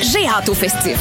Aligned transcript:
J'ai 0.00 0.26
hâte 0.28 0.48
au 0.48 0.54
festif. 0.54 0.96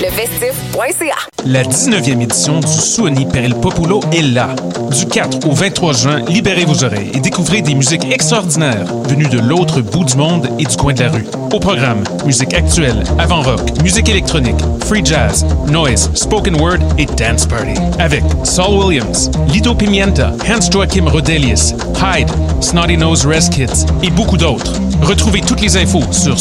Lefestif.ca 0.00 1.14
La 1.46 1.62
19e 1.62 2.20
édition 2.22 2.60
du 2.60 2.66
Suoni 2.66 3.26
per 3.26 3.42
il 3.44 3.54
Populo 3.54 4.00
est 4.12 4.22
là. 4.22 4.48
Du 4.90 5.06
4 5.06 5.48
au 5.48 5.52
23 5.52 5.92
juin, 5.94 6.20
libérez 6.28 6.66
vos 6.66 6.84
oreilles 6.84 7.10
et 7.14 7.20
découvrez 7.20 7.62
des 7.62 7.74
musiques 7.74 8.04
extraordinaires 8.12 8.84
venues 9.08 9.28
de 9.28 9.38
l'autre 9.40 9.80
bout 9.80 10.04
du 10.04 10.16
monde 10.16 10.48
et 10.58 10.64
du 10.64 10.76
coin 10.76 10.92
de 10.92 11.02
la 11.02 11.10
rue. 11.10 11.24
Au 11.52 11.58
programme, 11.60 12.04
musique 12.26 12.52
actuelle, 12.52 13.02
avant-rock, 13.18 13.62
musique 13.82 14.08
électronique, 14.10 14.60
free 14.86 15.04
jazz, 15.04 15.46
noise, 15.68 16.10
spoken 16.14 16.60
word 16.60 16.78
et 16.98 17.06
dance 17.06 17.46
party. 17.46 17.80
Avec 17.98 18.22
Saul 18.44 18.84
Williams, 18.84 19.30
Lido 19.48 19.74
Pimienta, 19.74 20.32
Hans 20.46 20.70
Joachim 20.70 21.08
Rodelius, 21.08 21.74
Hyde, 22.02 22.30
Snotty 22.60 22.98
Nose 22.98 23.24
Rest 23.26 23.54
Kids 23.54 23.86
et 24.02 24.10
beaucoup 24.10 24.36
d'autres. 24.36 24.72
Retrouvez 25.02 25.40
toutes 25.40 25.60
les 25.60 25.76
infos 25.76 26.02
sur 26.12 26.38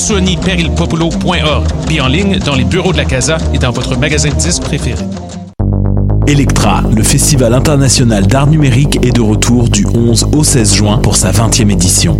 suoniperilpopulo.org 0.75 1.67
puis 1.85 2.01
en 2.01 2.07
ligne 2.07 2.39
dans 2.39 2.55
les 2.55 2.63
bureaux 2.63 2.91
de 2.91 2.97
la 2.97 3.05
Casa 3.05 3.37
et 3.53 3.57
dans 3.57 3.71
votre 3.71 3.97
magasin 3.97 4.29
de 4.29 4.35
disques 4.35 4.63
préféré. 4.63 5.03
Electra, 6.25 6.81
le 6.95 7.03
festival 7.03 7.53
international 7.53 8.25
d'art 8.25 8.47
numérique, 8.47 8.97
est 9.05 9.11
de 9.11 9.21
retour 9.21 9.69
du 9.69 9.85
11 9.85 10.29
au 10.35 10.43
16 10.43 10.75
juin 10.75 10.97
pour 10.97 11.15
sa 11.15 11.31
20e 11.31 11.69
édition. 11.69 12.19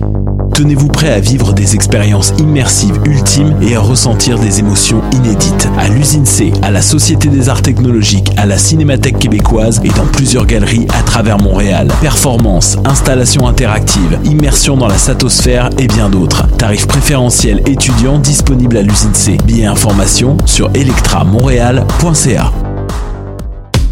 Tenez-vous 0.54 0.88
prêt 0.88 1.12
à 1.12 1.20
vivre 1.20 1.52
des 1.54 1.74
expériences 1.74 2.32
immersives 2.38 3.00
ultimes 3.06 3.56
et 3.62 3.76
à 3.76 3.80
ressentir 3.80 4.38
des 4.38 4.60
émotions 4.60 5.02
inédites. 5.12 5.68
À 5.80 5.88
l'usine 5.88 6.28
C, 6.28 6.54
à 6.62 6.70
la 6.70 6.84
Société 6.84 7.28
des 7.28 7.50
Arts 7.50 7.64
Technologiques, 7.64 8.32
à 8.38 8.46
la 8.46 8.60
Cinémathèque 8.60 9.18
québécoise 9.18 9.82
et 9.84 9.90
dans 9.90 10.06
plusieurs 10.06 10.46
galeries 10.46 10.86
à 10.94 11.02
travers 11.02 11.40
Montréal. 11.40 11.88
Performances, 12.02 12.78
installations 12.86 13.48
interactives, 13.48 14.20
immersion 14.26 14.78
dans 14.78 14.88
la 14.88 15.00
satosphère 15.00 15.72
et 15.80 15.88
bien 15.88 16.10
d'autres. 16.10 16.48
Tarifs 16.58 16.88
préférentiels 16.88 17.64
étudiants 17.68 18.20
disponibles 18.20 18.78
à 18.78 18.84
l'usine 18.84 19.16
C. 19.16 19.38
Billets 19.46 19.66
informations 19.66 20.38
sur 20.46 20.70
electramontréal.ca. 20.76 22.52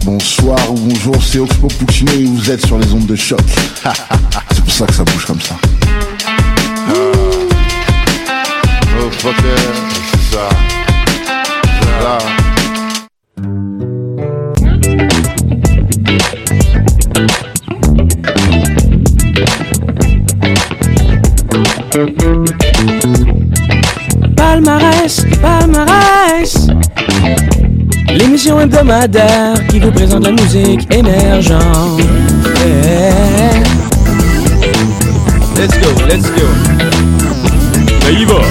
Bonsoir 0.06 0.60
ou 0.72 0.76
bonjour, 0.76 1.16
c'est 1.24 1.40
Oxpo 1.40 1.68
Puccino 1.68 2.12
et 2.12 2.26
vous 2.26 2.52
êtes 2.52 2.64
sur 2.66 2.78
les 2.78 2.94
ondes 2.94 3.08
de 3.08 3.16
choc. 3.16 3.42
c'est 4.52 4.64
pour 4.64 4.74
ça 4.74 4.86
que 4.86 4.94
ça 4.94 5.04
bouge 5.04 5.26
comme 5.26 5.42
ça. 5.42 5.56
Palmarès, 24.36 25.26
palmarès. 25.42 26.68
L'émission 28.10 28.60
hebdomadaire 28.60 29.54
qui 29.68 29.80
vous 29.80 29.92
présente 29.92 30.26
la 30.26 30.32
musique 30.32 30.92
émergente. 30.94 32.02
Yeah. 32.66 33.81
Let's 35.62 35.78
go, 35.78 35.92
let's 36.08 36.28
go. 36.32 36.48
Ça 38.02 38.10
y 38.10 38.26
va. 38.26 38.42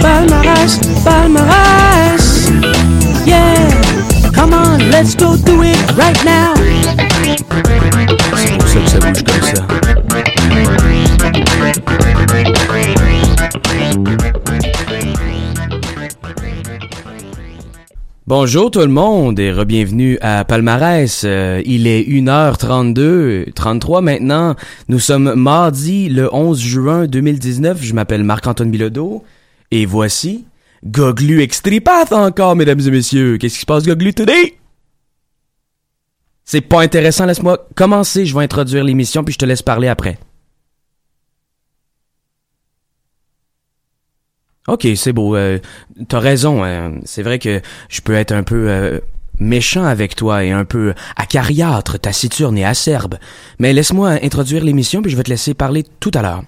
Palmarès, 0.00 0.78
palmarès. 1.04 2.48
Yeah. 3.26 3.68
Come 4.32 4.54
on, 4.54 4.88
let's 4.88 5.16
go 5.16 5.36
do 5.36 5.64
it 5.64 5.78
right 5.96 6.24
now. 6.24 6.54
C'est 8.36 8.56
pour 8.56 8.68
ça 8.68 8.78
que 8.78 8.88
ça 8.88 8.98
bouge 9.00 9.24
comme 9.24 9.42
ça. 9.42 9.99
Bonjour 18.30 18.70
tout 18.70 18.78
le 18.78 18.86
monde 18.86 19.40
et 19.40 19.50
re-bienvenue 19.50 20.16
à 20.20 20.44
Palmarès. 20.44 21.22
Euh, 21.24 21.60
il 21.66 21.88
est 21.88 22.02
1h32, 22.02 23.52
33 23.52 24.02
maintenant. 24.02 24.54
Nous 24.88 25.00
sommes 25.00 25.34
mardi 25.34 26.08
le 26.08 26.32
11 26.32 26.60
juin 26.60 27.06
2019. 27.08 27.82
Je 27.82 27.92
m'appelle 27.92 28.22
Marc-Antoine 28.22 28.70
Bilodeau 28.70 29.24
et 29.72 29.84
voici 29.84 30.44
Goglu 30.86 31.42
Extripath 31.42 32.12
encore, 32.12 32.54
mesdames 32.54 32.78
et 32.78 32.90
messieurs. 32.92 33.36
Qu'est-ce 33.36 33.54
qui 33.54 33.62
se 33.62 33.66
passe, 33.66 33.84
Goglu, 33.84 34.14
today? 34.14 34.54
C'est 36.44 36.60
pas 36.60 36.82
intéressant, 36.82 37.26
laisse-moi 37.26 37.66
commencer. 37.74 38.26
Je 38.26 38.36
vais 38.36 38.44
introduire 38.44 38.84
l'émission 38.84 39.24
puis 39.24 39.34
je 39.34 39.38
te 39.40 39.44
laisse 39.44 39.62
parler 39.62 39.88
après. 39.88 40.20
Ok, 44.68 44.86
c'est 44.94 45.12
beau. 45.12 45.36
Euh, 45.36 45.58
T'as 46.08 46.18
raison. 46.18 46.64
euh, 46.64 46.90
c'est 47.04 47.22
vrai 47.22 47.38
que 47.38 47.60
je 47.88 48.00
peux 48.00 48.14
être 48.14 48.32
un 48.32 48.42
peu 48.42 48.68
euh, 48.68 49.00
méchant 49.38 49.84
avec 49.84 50.14
toi 50.14 50.44
et 50.44 50.52
un 50.52 50.64
peu 50.64 50.94
acariâtre, 51.16 51.98
taciturne 51.98 52.56
et 52.58 52.64
acerbe. 52.64 53.16
Mais 53.58 53.72
laisse-moi 53.72 54.18
introduire 54.22 54.62
l'émission 54.64 55.02
puis 55.02 55.10
je 55.10 55.16
vais 55.16 55.22
te 55.22 55.30
laisser 55.30 55.54
parler 55.54 55.84
tout 55.98 56.10
à 56.14 56.22
l'heure. 56.22 56.42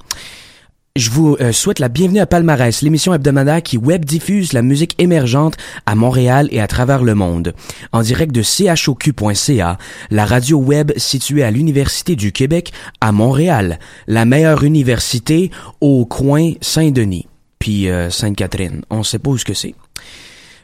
Je 0.94 1.08
vous 1.08 1.38
euh, 1.40 1.52
souhaite 1.52 1.78
la 1.78 1.88
bienvenue 1.88 2.20
à 2.20 2.26
Palmarès, 2.26 2.82
l'émission 2.82 3.14
hebdomadaire 3.14 3.62
qui 3.62 3.78
web 3.78 4.04
diffuse 4.04 4.52
la 4.52 4.60
musique 4.60 4.94
émergente 4.98 5.56
à 5.86 5.94
Montréal 5.94 6.48
et 6.50 6.60
à 6.60 6.66
travers 6.66 7.02
le 7.02 7.14
monde. 7.14 7.54
En 7.92 8.02
direct 8.02 8.30
de 8.30 8.42
choq.ca, 8.42 9.78
la 10.10 10.26
radio 10.26 10.58
web 10.58 10.92
située 10.98 11.44
à 11.44 11.50
l'Université 11.50 12.14
du 12.14 12.30
Québec 12.30 12.74
à 13.00 13.10
Montréal, 13.10 13.78
la 14.06 14.26
meilleure 14.26 14.64
université 14.64 15.50
au 15.80 16.04
coin 16.04 16.52
Saint-Denis, 16.60 17.26
puis 17.62 17.88
euh, 17.88 18.10
Sainte-Catherine. 18.10 18.82
On 18.90 19.04
sait 19.04 19.20
pas 19.20 19.30
où 19.30 19.38
ce 19.38 19.44
que 19.44 19.54
c'est. 19.54 19.76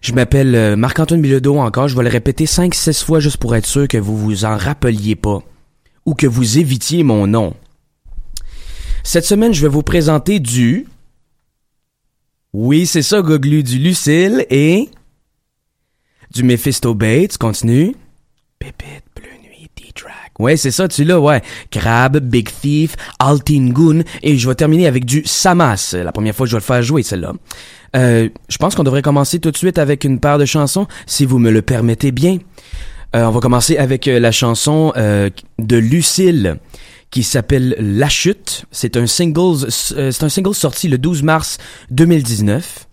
Je 0.00 0.12
m'appelle 0.12 0.52
euh, 0.56 0.74
Marc-Antoine 0.74 1.22
Bilodeau 1.22 1.56
encore, 1.58 1.86
je 1.86 1.96
vais 1.96 2.02
le 2.02 2.08
répéter 2.08 2.44
5-6 2.44 3.04
fois 3.04 3.20
juste 3.20 3.36
pour 3.36 3.54
être 3.54 3.66
sûr 3.66 3.86
que 3.86 3.98
vous 3.98 4.16
vous 4.16 4.44
en 4.44 4.56
rappeliez 4.56 5.14
pas 5.14 5.40
ou 6.06 6.14
que 6.14 6.26
vous 6.26 6.58
évitiez 6.58 7.04
mon 7.04 7.28
nom. 7.28 7.54
Cette 9.04 9.24
semaine, 9.24 9.54
je 9.54 9.62
vais 9.62 9.68
vous 9.68 9.84
présenter 9.84 10.40
du... 10.40 10.88
Oui, 12.52 12.84
c'est 12.84 13.02
ça, 13.02 13.22
Goglu, 13.22 13.62
du 13.62 13.78
Lucille 13.78 14.44
et... 14.50 14.88
Du 16.32 16.42
Mephisto 16.42 16.94
Bates, 16.94 17.38
continue. 17.38 17.94
Pépite. 18.58 19.04
Ouais, 20.38 20.56
c'est 20.56 20.70
ça, 20.70 20.86
tu 20.88 21.04
l'as, 21.04 21.18
ouais. 21.18 21.42
Crab, 21.70 22.18
Big 22.18 22.48
Thief, 22.60 22.94
Altingun, 23.18 24.02
et 24.22 24.38
je 24.38 24.48
vais 24.48 24.54
terminer 24.54 24.86
avec 24.86 25.04
du 25.04 25.22
Samas. 25.24 25.94
La 26.02 26.12
première 26.12 26.34
fois 26.34 26.46
que 26.46 26.50
je 26.50 26.56
vais 26.56 26.60
le 26.60 26.64
faire 26.64 26.82
jouer, 26.82 27.02
celle-là. 27.02 27.32
Euh, 27.96 28.28
je 28.48 28.56
pense 28.58 28.74
qu'on 28.74 28.84
devrait 28.84 29.02
commencer 29.02 29.38
tout 29.38 29.50
de 29.50 29.56
suite 29.56 29.78
avec 29.78 30.04
une 30.04 30.20
paire 30.20 30.38
de 30.38 30.44
chansons, 30.44 30.86
si 31.06 31.24
vous 31.24 31.38
me 31.38 31.50
le 31.50 31.62
permettez 31.62 32.12
bien. 32.12 32.38
Euh, 33.16 33.24
on 33.24 33.30
va 33.30 33.40
commencer 33.40 33.78
avec 33.78 34.06
euh, 34.06 34.20
la 34.20 34.30
chanson 34.32 34.92
euh, 34.96 35.30
de 35.58 35.76
Lucille 35.76 36.58
qui 37.10 37.22
s'appelle 37.22 37.74
La 37.78 38.08
Chute. 38.10 38.66
C'est 38.70 38.96
un 38.98 39.06
single, 39.06 39.64
euh, 39.96 40.10
c'est 40.12 40.22
un 40.22 40.28
single 40.28 40.54
sorti 40.54 40.88
le 40.88 40.98
12 40.98 41.22
mars 41.22 41.58
2019. 41.90 42.86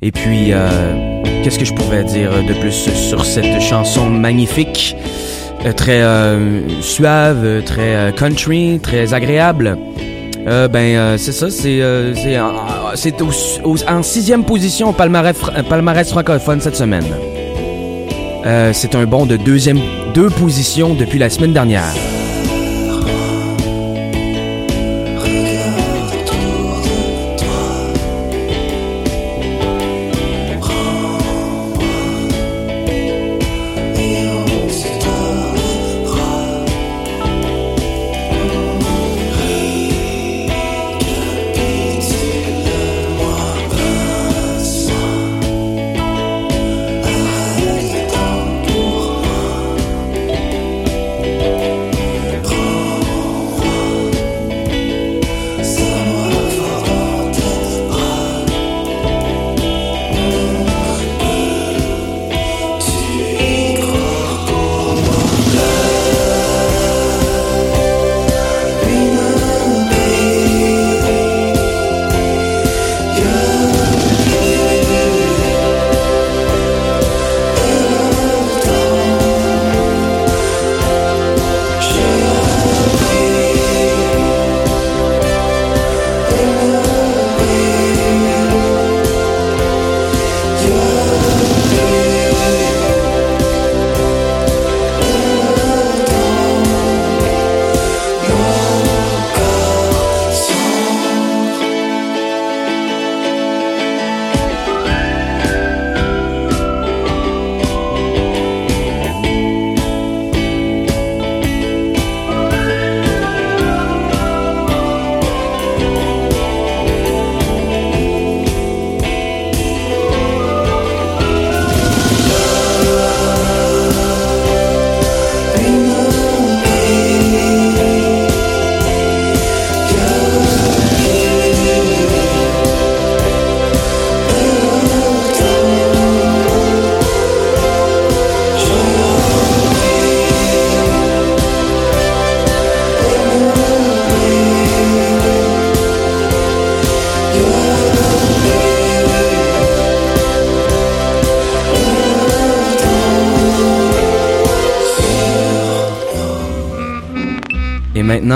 Et 0.00 0.12
puis, 0.12 0.52
euh, 0.52 1.22
qu'est-ce 1.42 1.58
que 1.58 1.64
je 1.64 1.74
pourrais 1.74 2.04
dire 2.04 2.30
de 2.44 2.54
plus 2.60 2.72
sur 2.72 3.24
cette 3.24 3.60
chanson 3.60 4.08
magnifique, 4.08 4.94
très 5.72 6.00
euh, 6.02 6.60
suave, 6.80 7.44
euh, 7.44 7.60
très 7.62 7.94
euh, 7.96 8.12
country, 8.12 8.80
très 8.82 9.14
agréable. 9.14 9.76
Euh, 10.46 10.68
ben, 10.68 10.96
euh, 10.96 11.16
c'est 11.18 11.32
ça, 11.32 11.50
c'est 11.50 11.80
euh, 11.82 12.14
en- 12.40 14.02
sixième 14.02 14.44
position 14.44 14.88
au 14.90 14.92
palmarès, 14.92 15.36
palmarès 15.68 16.08
francophone 16.08 16.60
cette 16.60 16.76
semaine. 16.76 17.04
Euh, 18.46 18.70
c'est 18.72 18.94
un 18.94 19.04
bond 19.04 19.26
de 19.26 19.36
deuxième 19.36 19.80
deux 20.14 20.30
positions 20.30 20.94
depuis 20.94 21.18
la 21.18 21.28
semaine 21.28 21.52
dernière. 21.52 21.92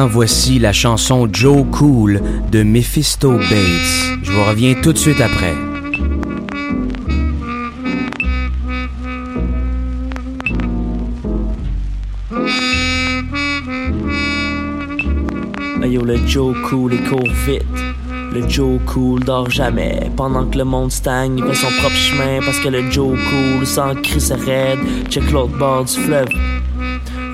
Voici 0.07 0.59
la 0.59 0.73
chanson 0.73 1.29
Joe 1.33 1.65
Cool 1.71 2.21
de 2.51 2.63
Mephisto 2.63 3.33
Bates. 3.33 4.19
Je 4.23 4.33
vous 4.33 4.45
reviens 4.45 4.75
tout 4.75 4.93
de 4.93 4.99
suite 4.99 5.21
après. 5.21 5.55
yo, 15.93 16.03
le 16.05 16.17
Joe 16.27 16.57
Cool, 16.69 16.95
il 16.95 17.05
court 17.05 17.21
vite. 17.47 17.63
Le 18.33 18.49
Joe 18.49 18.81
Cool 18.87 19.21
dort 19.21 19.51
jamais. 19.51 20.11
Pendant 20.17 20.47
que 20.47 20.57
le 20.57 20.65
monde 20.65 20.91
stagne, 20.91 21.37
il 21.37 21.45
fait 21.45 21.55
son 21.55 21.71
propre 21.81 21.97
chemin. 21.97 22.41
Parce 22.41 22.59
que 22.61 22.69
le 22.69 22.91
Joe 22.91 23.19
Cool 23.29 23.67
sans 23.67 23.95
cri 23.97 24.21
se 24.21 24.33
raide. 24.33 24.79
Check 25.11 25.31
l'autre 25.31 25.57
bord 25.59 25.85
du 25.85 25.93
fleuve. 25.93 26.29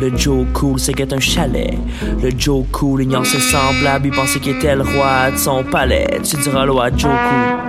Le 0.01 0.17
Joe 0.17 0.47
Cool, 0.53 0.79
c'est 0.79 0.95
qu'est 0.95 1.13
un 1.13 1.19
chalet. 1.19 1.77
Le 2.23 2.31
Joe 2.37 2.65
Cool 2.71 3.03
ignore 3.03 3.27
ses 3.27 3.41
semblables. 3.41 4.07
Il 4.07 4.13
pensait 4.13 4.39
qu'il 4.39 4.57
était 4.57 4.77
le 4.77 4.83
roi 4.83 5.33
de 5.33 5.37
son 5.37 5.65
palais. 5.65 6.21
Tu 6.23 6.37
diras 6.37 6.65
l'eau 6.67 6.81
Joe 6.97 7.11
Cool. 7.11 7.69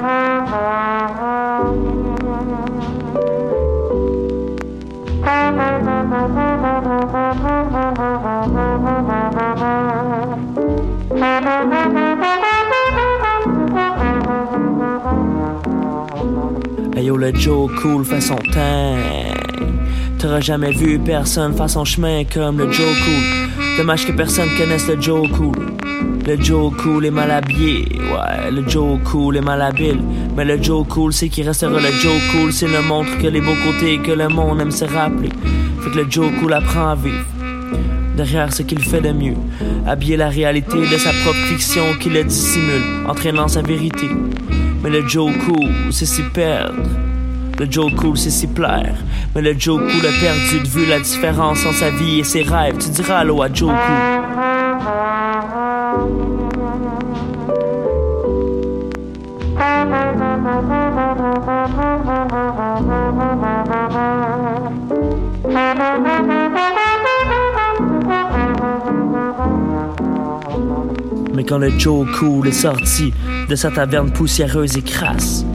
Hey 16.96 17.06
yo, 17.06 17.18
le 17.18 17.34
Joe 17.34 17.72
Cool 17.82 18.06
fait 18.06 18.22
son 18.22 18.36
temps. 18.36 19.39
T'auras 20.20 20.42
jamais 20.42 20.72
vu 20.72 21.00
personne 21.00 21.56
faire 21.56 21.70
son 21.70 21.86
chemin 21.86 22.26
comme 22.26 22.58
le 22.58 22.70
Joe 22.70 22.86
Cool. 23.06 23.78
Dommage 23.78 24.06
que 24.06 24.12
personne 24.12 24.50
connaisse 24.58 24.86
le 24.90 25.00
Joe 25.00 25.30
Cool. 25.32 25.56
Le 26.28 26.36
Joe 26.42 26.74
Cool 26.76 27.06
est 27.06 27.12
mal 27.12 27.32
habillé, 27.32 27.88
ouais, 27.96 28.52
le 28.52 28.68
Joe 28.68 29.00
Cool 29.06 29.38
est 29.38 29.42
mal 29.42 29.62
habile. 29.62 30.02
Mais 30.36 30.44
le 30.44 30.62
Joe 30.62 30.86
Cool, 30.90 31.14
c'est 31.14 31.30
qu'il 31.30 31.48
restera 31.48 31.72
le 31.72 31.92
Joe 32.02 32.22
Cool, 32.34 32.52
c'est 32.52 32.68
le 32.68 32.82
montre 32.82 33.18
que 33.18 33.28
les 33.28 33.40
beaux 33.40 33.56
côtés 33.66 34.00
que 34.00 34.12
le 34.12 34.28
monde 34.28 34.60
aime 34.60 34.72
se 34.72 34.84
rappeler. 34.84 35.30
Fait 35.80 35.90
que 35.90 36.00
le 36.00 36.12
Joe 36.12 36.30
Cool 36.42 36.52
apprend 36.52 36.90
à 36.90 36.96
vivre 36.96 37.26
derrière 38.18 38.52
ce 38.52 38.64
qu'il 38.64 38.80
fait 38.80 39.00
de 39.00 39.14
mieux. 39.14 39.36
Habiller 39.88 40.18
la 40.18 40.28
réalité 40.28 40.80
de 40.80 40.98
sa 40.98 41.12
propre 41.24 41.40
fiction 41.48 41.86
qui 41.98 42.10
le 42.10 42.26
dissimule, 42.26 43.08
entraînant 43.08 43.48
sa 43.48 43.62
vérité. 43.62 44.10
Mais 44.84 44.90
le 44.90 45.08
Joe 45.08 45.32
Cool, 45.46 45.70
c'est 45.92 46.06
s'y 46.06 46.24
perdre. 46.24 46.84
Le 47.60 47.70
Joe 47.70 47.94
Cool, 47.94 48.18
c'est 48.18 48.30
s'y 48.30 48.48
plaire. 48.48 48.96
Mais 49.36 49.42
le 49.42 49.54
Joe 49.60 49.80
Cool 49.80 50.06
a 50.08 50.20
perdu 50.22 50.62
de 50.62 50.68
vue 50.68 50.86
la 50.86 51.00
différence 51.02 51.66
entre 51.66 51.76
sa 51.76 51.90
vie 51.90 52.20
et 52.20 52.24
ses 52.24 52.42
rêves. 52.42 52.78
Tu 52.78 52.90
diras 52.90 53.18
allô 53.18 53.42
à 53.42 53.52
Joe 53.52 53.72
Cool. 53.72 54.30
Mais 71.34 71.44
quand 71.44 71.58
le 71.58 71.78
Joe 71.78 72.08
Cool 72.18 72.48
est 72.48 72.52
sorti 72.54 73.14
de 73.50 73.56
sa 73.56 73.70
taverne 73.70 74.12
poussiéreuse 74.12 74.78
et 74.78 74.82
crasse, 74.82 75.46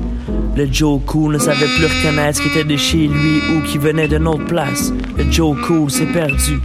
le 0.57 0.69
Joe 0.71 1.01
Cool 1.07 1.35
ne 1.35 1.39
savait 1.39 1.67
plus 1.67 1.87
reconnaître 1.87 2.39
ce 2.39 2.43
qui 2.43 2.49
était 2.49 2.65
de 2.65 2.77
chez 2.77 3.09
lui 3.09 3.41
ou 3.51 3.63
qui 3.63 3.79
venait 3.79 4.09
d'une 4.09 4.29
autre 4.29 4.45
place. 4.45 4.93
Le 5.17 5.31
Joe 5.31 5.57
Cool 5.67 5.91
s'est 5.91 6.07
perdu. 6.07 6.61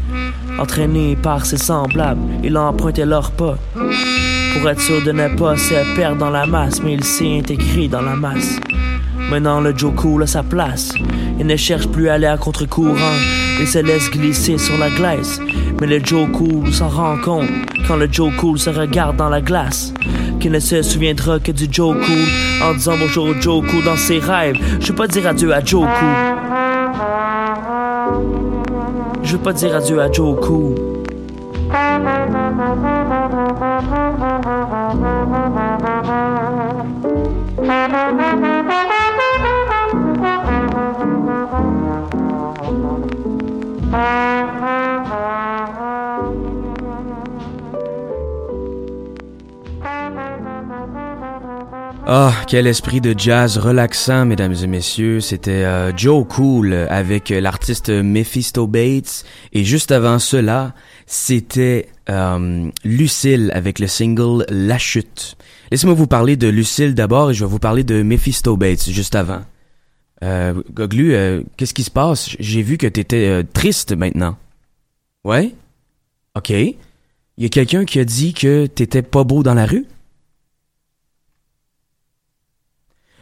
Entraîné 0.60 1.16
par 1.16 1.46
ses 1.46 1.58
semblables, 1.58 2.22
il 2.44 2.56
a 2.56 2.64
emprunté 2.64 3.06
leur 3.06 3.32
pas. 3.32 3.58
Pour 4.54 4.70
être 4.70 4.82
sûr 4.82 5.02
de 5.04 5.12
ne 5.12 5.36
pas 5.36 5.58
se 5.58 5.96
perdre 5.96 6.18
dans 6.18 6.30
la 6.30 6.46
masse, 6.46 6.82
mais 6.84 6.94
il 6.94 7.04
s'est 7.04 7.40
intégré 7.40 7.88
dans 7.88 8.02
la 8.02 8.16
masse. 8.16 8.60
Maintenant, 9.30 9.62
le 9.62 9.76
Joe 9.76 9.94
Cool 9.96 10.24
a 10.24 10.28
sa 10.28 10.44
place. 10.44 10.92
Il 11.40 11.46
ne 11.46 11.56
cherche 11.56 11.88
plus 11.88 12.10
à 12.10 12.14
aller 12.16 12.28
à 12.28 12.38
contre-courant. 12.38 13.18
Il 13.60 13.68
se 13.68 13.80
laisse 13.80 14.10
glisser 14.12 14.58
sur 14.58 14.78
la 14.78 14.90
glace. 14.90 15.40
Mais 15.80 15.88
le 15.88 16.00
Joe 16.04 16.30
Cool 16.32 16.72
s'en 16.74 16.90
rend 16.90 17.18
compte 17.18 17.50
quand 17.88 17.96
le 17.96 18.08
Joe 18.12 18.36
Cool 18.38 18.60
se 18.60 18.70
regarde 18.70 19.18
dans 19.18 19.30
la 19.30 19.42
glace. 19.42 19.94
Qu'il 20.40 20.52
ne 20.52 20.60
se 20.60 20.82
souviendra 20.82 21.40
que 21.40 21.52
du 21.52 21.68
Cool 21.94 22.64
en 22.64 22.74
disant 22.74 22.94
bonjour 22.98 23.26
au 23.26 23.34
Cool 23.62 23.84
dans 23.84 23.98
ses 23.98 24.20
rêves. 24.20 24.56
Je 24.80 24.88
veux 24.88 24.96
pas 24.96 25.08
dire 25.08 25.28
adieu 25.28 25.54
à 25.54 25.64
Cool. 25.64 25.88
Je 29.24 29.34
veux 29.34 29.44
pas 29.44 29.54
dire 29.54 29.76
adieu 29.76 30.00
à 30.02 30.12
Joe 30.12 30.40
Ah, 52.12 52.34
quel 52.48 52.66
esprit 52.66 53.02
de 53.02 53.14
jazz 53.16 53.60
relaxant, 53.60 54.26
mesdames 54.26 54.56
et 54.64 54.66
messieurs. 54.66 55.22
C'était 55.22 55.64
euh, 55.64 55.96
Joe 55.96 56.26
Cool 56.28 56.74
avec 56.74 57.30
l'artiste 57.30 57.92
Mephisto 57.92 58.66
Bates. 58.66 59.26
Et 59.54 59.64
juste 59.64 59.92
avant 59.92 60.18
cela, 60.18 60.74
c'était 61.06 61.88
euh, 62.10 62.68
Lucille 62.84 63.52
avec 63.54 63.78
le 63.78 63.86
single 63.86 64.44
La 64.50 64.80
Chute. 64.80 65.38
Laissez-moi 65.70 65.94
vous 65.94 66.08
parler 66.08 66.36
de 66.36 66.48
Lucille 66.48 66.96
d'abord 66.96 67.30
et 67.30 67.36
je 67.36 67.46
vais 67.46 67.52
vous 67.52 67.60
parler 67.60 67.84
de 67.84 68.02
Mephisto 68.02 68.58
Bates 68.58 68.90
juste 68.90 69.14
avant. 69.14 69.42
Euh, 70.24 70.64
Goglu, 70.74 71.14
euh, 71.14 71.44
qu'est-ce 71.58 71.76
qui 71.76 71.84
se 71.84 71.92
passe? 71.92 72.36
J'ai 72.40 72.64
vu 72.64 72.80
que 72.80 72.88
t'étais 72.88 73.28
euh, 73.28 73.44
triste 73.54 73.96
maintenant. 73.96 74.36
Ouais? 75.24 75.54
Ok. 76.36 76.50
Y 76.50 76.76
a 77.46 77.50
quelqu'un 77.50 77.86
qui 77.86 78.00
a 78.00 78.04
dit 78.04 78.34
que 78.34 78.66
t'étais 78.66 79.04
pas 79.04 79.24
beau 79.24 79.44
dans 79.44 79.54
la 79.54 79.68
rue? 79.68 79.86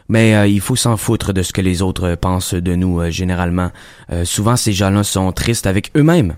Mais 0.08 0.34
euh, 0.34 0.46
il 0.46 0.60
faut 0.60 0.76
s'en 0.76 0.96
foutre 0.96 1.32
de 1.32 1.42
ce 1.42 1.52
que 1.52 1.60
les 1.60 1.82
autres 1.82 2.14
pensent 2.14 2.54
de 2.54 2.74
nous 2.74 3.00
euh, 3.00 3.10
généralement. 3.10 3.70
Euh, 4.10 4.24
souvent, 4.24 4.56
ces 4.56 4.72
gens-là 4.72 5.04
sont 5.04 5.30
tristes 5.32 5.66
avec 5.66 5.90
eux-mêmes. 5.96 6.36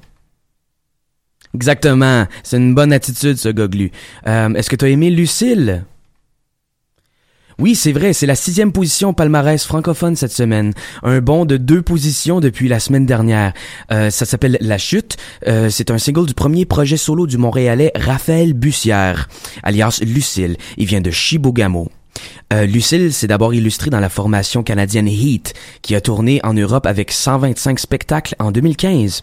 Exactement. 1.55 2.27
C'est 2.43 2.57
une 2.57 2.75
bonne 2.75 2.93
attitude, 2.93 3.37
ce 3.37 3.49
goglu. 3.49 3.91
Est-ce 4.25 4.71
que 4.71 4.77
tu 4.77 4.85
as 4.85 4.89
aimé 4.89 5.11
Lucille? 5.11 5.85
Oui, 7.59 7.75
c'est 7.75 7.93
vrai, 7.93 8.12
c'est 8.12 8.27
la 8.27 8.37
sixième 8.37 8.73
position 8.73 9.12
palmarès 9.12 9.62
francophone 9.67 10.15
cette 10.15 10.33
semaine. 10.33 10.73
Un 11.03 11.21
bond 11.21 11.45
de 11.45 11.57
deux 11.57 11.83
positions 11.83 12.39
depuis 12.39 12.69
la 12.69 12.79
semaine 12.79 13.05
dernière. 13.05 13.53
Ça 13.91 14.11
s'appelle 14.11 14.59
La 14.61 14.79
Chute. 14.79 15.17
C'est 15.45 15.91
un 15.91 15.99
single 15.99 16.27
du 16.27 16.35
premier 16.35 16.67
projet 16.67 16.97
solo 16.97 17.27
du 17.27 17.37
Montréalais 17.37 17.91
Raphaël 17.97 18.53
Bussière, 18.53 19.29
alias 19.65 20.00
Lucille. 20.07 20.57
Il 20.77 20.87
vient 20.87 21.00
de 21.00 21.11
Chibougamau. 21.11 21.91
Euh, 22.52 22.67
Lucille 22.67 23.12
s'est 23.12 23.26
d'abord 23.26 23.55
illustré 23.55 23.90
dans 23.90 24.00
la 24.00 24.09
formation 24.09 24.62
canadienne 24.62 25.09
Heat, 25.09 25.55
qui 25.83 25.95
a 25.95 26.00
tourné 26.00 26.40
en 26.43 26.55
Europe 26.55 26.87
avec 26.87 27.12
125 27.12 27.79
spectacles 27.79 28.35
en 28.38 28.50
2015. 28.50 29.23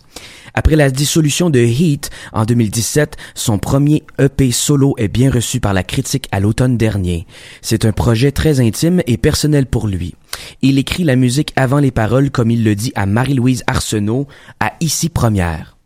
Après 0.54 0.76
la 0.76 0.90
dissolution 0.90 1.50
de 1.50 1.60
Heat 1.60 2.10
en 2.32 2.46
2017, 2.46 3.18
son 3.36 3.60
premier 3.60 4.04
EP 4.18 4.52
solo 4.52 4.96
est 4.98 5.08
bien 5.08 5.30
reçu 5.30 5.60
par 5.60 5.74
la 5.74 5.84
critique 5.84 6.28
à 6.32 6.40
l'automne 6.40 6.78
dernier. 6.78 7.28
C'est 7.62 7.86
un 7.86 7.92
projet 7.92 8.32
très 8.32 8.60
intime 8.60 9.02
et 9.08 9.18
personnel 9.18 9.66
pour 9.66 9.88
lui. 9.88 10.16
Il 10.62 10.78
écrit 10.78 11.04
la 11.04 11.16
musique 11.16 11.54
avant 11.56 11.80
les 11.80 11.92
paroles 11.92 12.32
comme 12.32 12.52
il 12.52 12.64
le 12.64 12.76
dit 12.76 12.92
à 12.96 13.06
Marie-Louise 13.06 13.64
Arsenault 13.68 14.28
à 14.60 14.74
Ici 14.80 15.10
Première. 15.10 15.78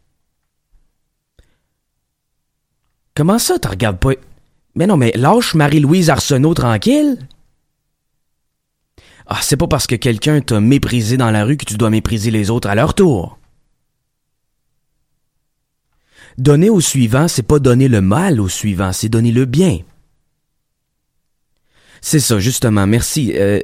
Comment 3.16 3.40
ça, 3.40 3.60
tu 3.60 3.68
regardes 3.68 3.98
pas... 3.98 4.14
Mais 4.76 4.88
non, 4.88 4.98
mais 4.98 5.12
lâche 5.16 5.54
Marie-Louise 5.54 6.10
Arsenault 6.10 6.54
tranquille. 6.54 7.18
Ah, 9.28 9.40
c'est 9.42 9.58
pas 9.58 9.68
parce 9.68 9.88
que 9.88 9.96
quelqu'un 9.96 10.42
t'a 10.42 10.60
méprisé 10.60 11.18
dans 11.18 11.32
la 11.32 11.46
rue 11.46 11.58
que 11.58 11.66
tu 11.66 11.78
dois 11.78 11.90
mépriser 11.90 12.32
les 12.32 12.50
autres 12.50 12.70
à 12.70 12.76
leur 12.76 12.94
tour. 12.94 13.38
Donner 16.38 16.70
au 16.70 16.82
suivant, 16.82 17.28
c'est 17.28 17.44
pas 17.44 17.60
donner 17.60 17.88
le 17.88 18.02
mal 18.02 18.40
au 18.40 18.48
suivant, 18.48 18.94
c'est 18.94 19.10
donner 19.10 19.32
le 19.32 19.46
bien. 19.46 19.80
C'est 22.02 22.20
ça, 22.20 22.40
justement. 22.40 22.88
Merci. 22.88 23.34
Euh, 23.36 23.60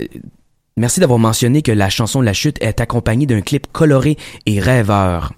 merci 0.76 1.00
d'avoir 1.00 1.20
mentionné 1.20 1.62
que 1.62 1.72
la 1.72 1.90
chanson 1.90 2.22
La 2.22 2.34
Chute 2.34 2.62
est 2.62 2.80
accompagnée 2.80 3.26
d'un 3.26 3.42
clip 3.42 3.68
coloré 3.72 4.18
et 4.46 4.60
rêveur. 4.60 5.34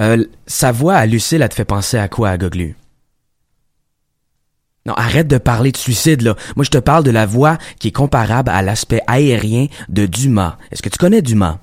Euh, 0.00 0.24
sa 0.46 0.72
voix 0.72 0.94
à 0.94 1.06
Lucille, 1.06 1.42
elle 1.42 1.48
te 1.48 1.54
fait 1.54 1.64
penser 1.64 1.96
à 1.96 2.08
quoi, 2.08 2.36
Goglu? 2.36 2.76
Non, 4.86 4.92
arrête 4.94 5.28
de 5.28 5.38
parler 5.38 5.72
de 5.72 5.78
suicide, 5.78 6.20
là. 6.20 6.36
Moi, 6.56 6.64
je 6.64 6.70
te 6.70 6.76
parle 6.76 7.04
de 7.04 7.10
la 7.10 7.24
voix 7.24 7.56
qui 7.78 7.88
est 7.88 7.92
comparable 7.92 8.50
à 8.50 8.60
l'aspect 8.60 9.00
aérien 9.06 9.68
de 9.88 10.04
Dumas. 10.04 10.58
Est-ce 10.70 10.82
que 10.82 10.90
tu 10.90 10.98
connais 10.98 11.22
Dumas? 11.22 11.58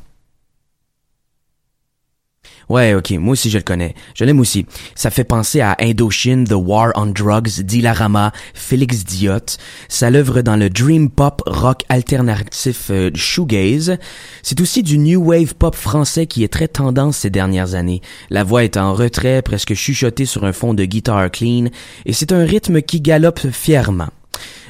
Ouais, 2.72 2.94
ok, 2.94 3.12
moi 3.20 3.34
aussi 3.34 3.50
je 3.50 3.58
le 3.58 3.66
connais. 3.66 3.96
Je 4.16 4.24
l'aime 4.24 4.40
aussi. 4.40 4.66
Ça 4.96 5.10
fait 5.10 5.26
penser 5.26 5.60
à 5.60 5.76
Indochine, 5.82 6.46
The 6.46 6.54
War 6.54 6.94
on 6.96 7.08
Drugs, 7.08 7.64
Dilarama, 7.64 8.32
Félix 8.54 9.04
Diot. 9.04 9.58
Ça 9.90 10.10
l'œuvre 10.10 10.42
dans 10.42 10.56
le 10.56 10.70
dream 10.70 11.10
pop 11.10 11.44
rock 11.46 11.84
alternatif 11.90 12.88
euh, 12.90 13.12
shoegaze. 13.14 13.98
C'est 14.42 14.62
aussi 14.62 14.84
du 14.84 14.98
new 14.98 15.22
wave 15.22 15.54
pop 15.56 15.76
français 15.76 16.28
qui 16.28 16.46
est 16.46 16.54
très 16.54 16.70
tendance 16.70 17.18
ces 17.18 17.30
dernières 17.30 17.76
années. 17.76 18.00
La 18.30 18.46
voix 18.46 18.64
est 18.64 18.78
en 18.78 18.94
retrait, 18.94 19.42
presque 19.42 19.74
chuchotée 19.74 20.26
sur 20.26 20.46
un 20.46 20.54
fond 20.54 20.74
de 20.74 20.86
guitare 20.86 21.30
clean, 21.30 21.66
et 22.06 22.14
c'est 22.14 22.32
un 22.32 22.46
rythme 22.46 22.82
qui 22.82 23.02
galope 23.02 23.52
fièrement. 23.52 24.12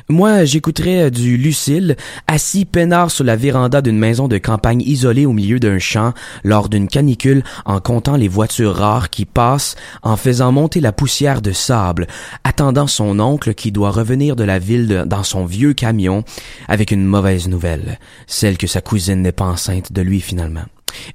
Moi, 0.10 0.46
j'écouterais 0.46 1.04
euh, 1.04 1.10
du 1.10 1.38
Lucille, 1.38 1.96
assis 2.28 2.66
peinard 2.66 3.12
sur 3.12 3.24
la 3.24 3.36
véranda 3.36 3.82
d'une 3.82 3.98
maison 3.98 4.28
de 4.28 4.38
campagne 4.38 4.82
isolée 4.82 5.26
au 5.26 5.34
milieu 5.34 5.60
d'un 5.60 5.80
champ, 5.80 6.14
lors 6.44 6.70
d'une 6.70 6.88
canicule, 6.88 7.44
en 7.66 7.80
comptant 7.80 8.16
les 8.16 8.28
voitures 8.28 8.76
rares 8.76 9.10
qui 9.10 9.26
passent, 9.26 9.76
en 10.04 10.18
faisant 10.18 10.52
monter 10.52 10.80
la 10.82 10.92
poussière 10.92 11.42
de 11.42 11.52
sable, 11.52 12.08
attendant 12.44 12.88
son 12.88 13.20
oncle 13.20 13.54
qui 13.54 13.72
doit 13.72 13.92
revenir 13.92 14.36
de 14.36 14.44
la 14.44 14.60
ville 14.60 15.04
dans 15.08 15.24
son 15.24 15.46
vieux 15.46 15.74
camion, 15.74 16.24
avec 16.68 16.92
une 16.92 17.06
mauvaise 17.06 17.48
nouvelle, 17.48 18.00
celle 18.28 18.58
que 18.58 18.68
sa 18.68 18.82
cousine 18.82 19.22
n'est 19.22 19.32
pas 19.32 19.46
enceinte 19.46 19.92
de 19.92 20.02
lui 20.02 20.22
finalement. 20.22 20.66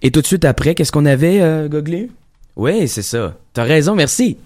Et 0.02 0.10
tout 0.10 0.22
de 0.22 0.26
suite 0.26 0.44
après, 0.44 0.74
qu'est-ce 0.74 0.92
qu'on 0.92 1.06
avait, 1.06 1.40
euh? 1.40 1.68
Oui, 2.56 2.88
c'est 2.88 3.02
ça. 3.02 3.36
T'as 3.52 3.64
raison, 3.64 3.94
merci. 3.94 4.38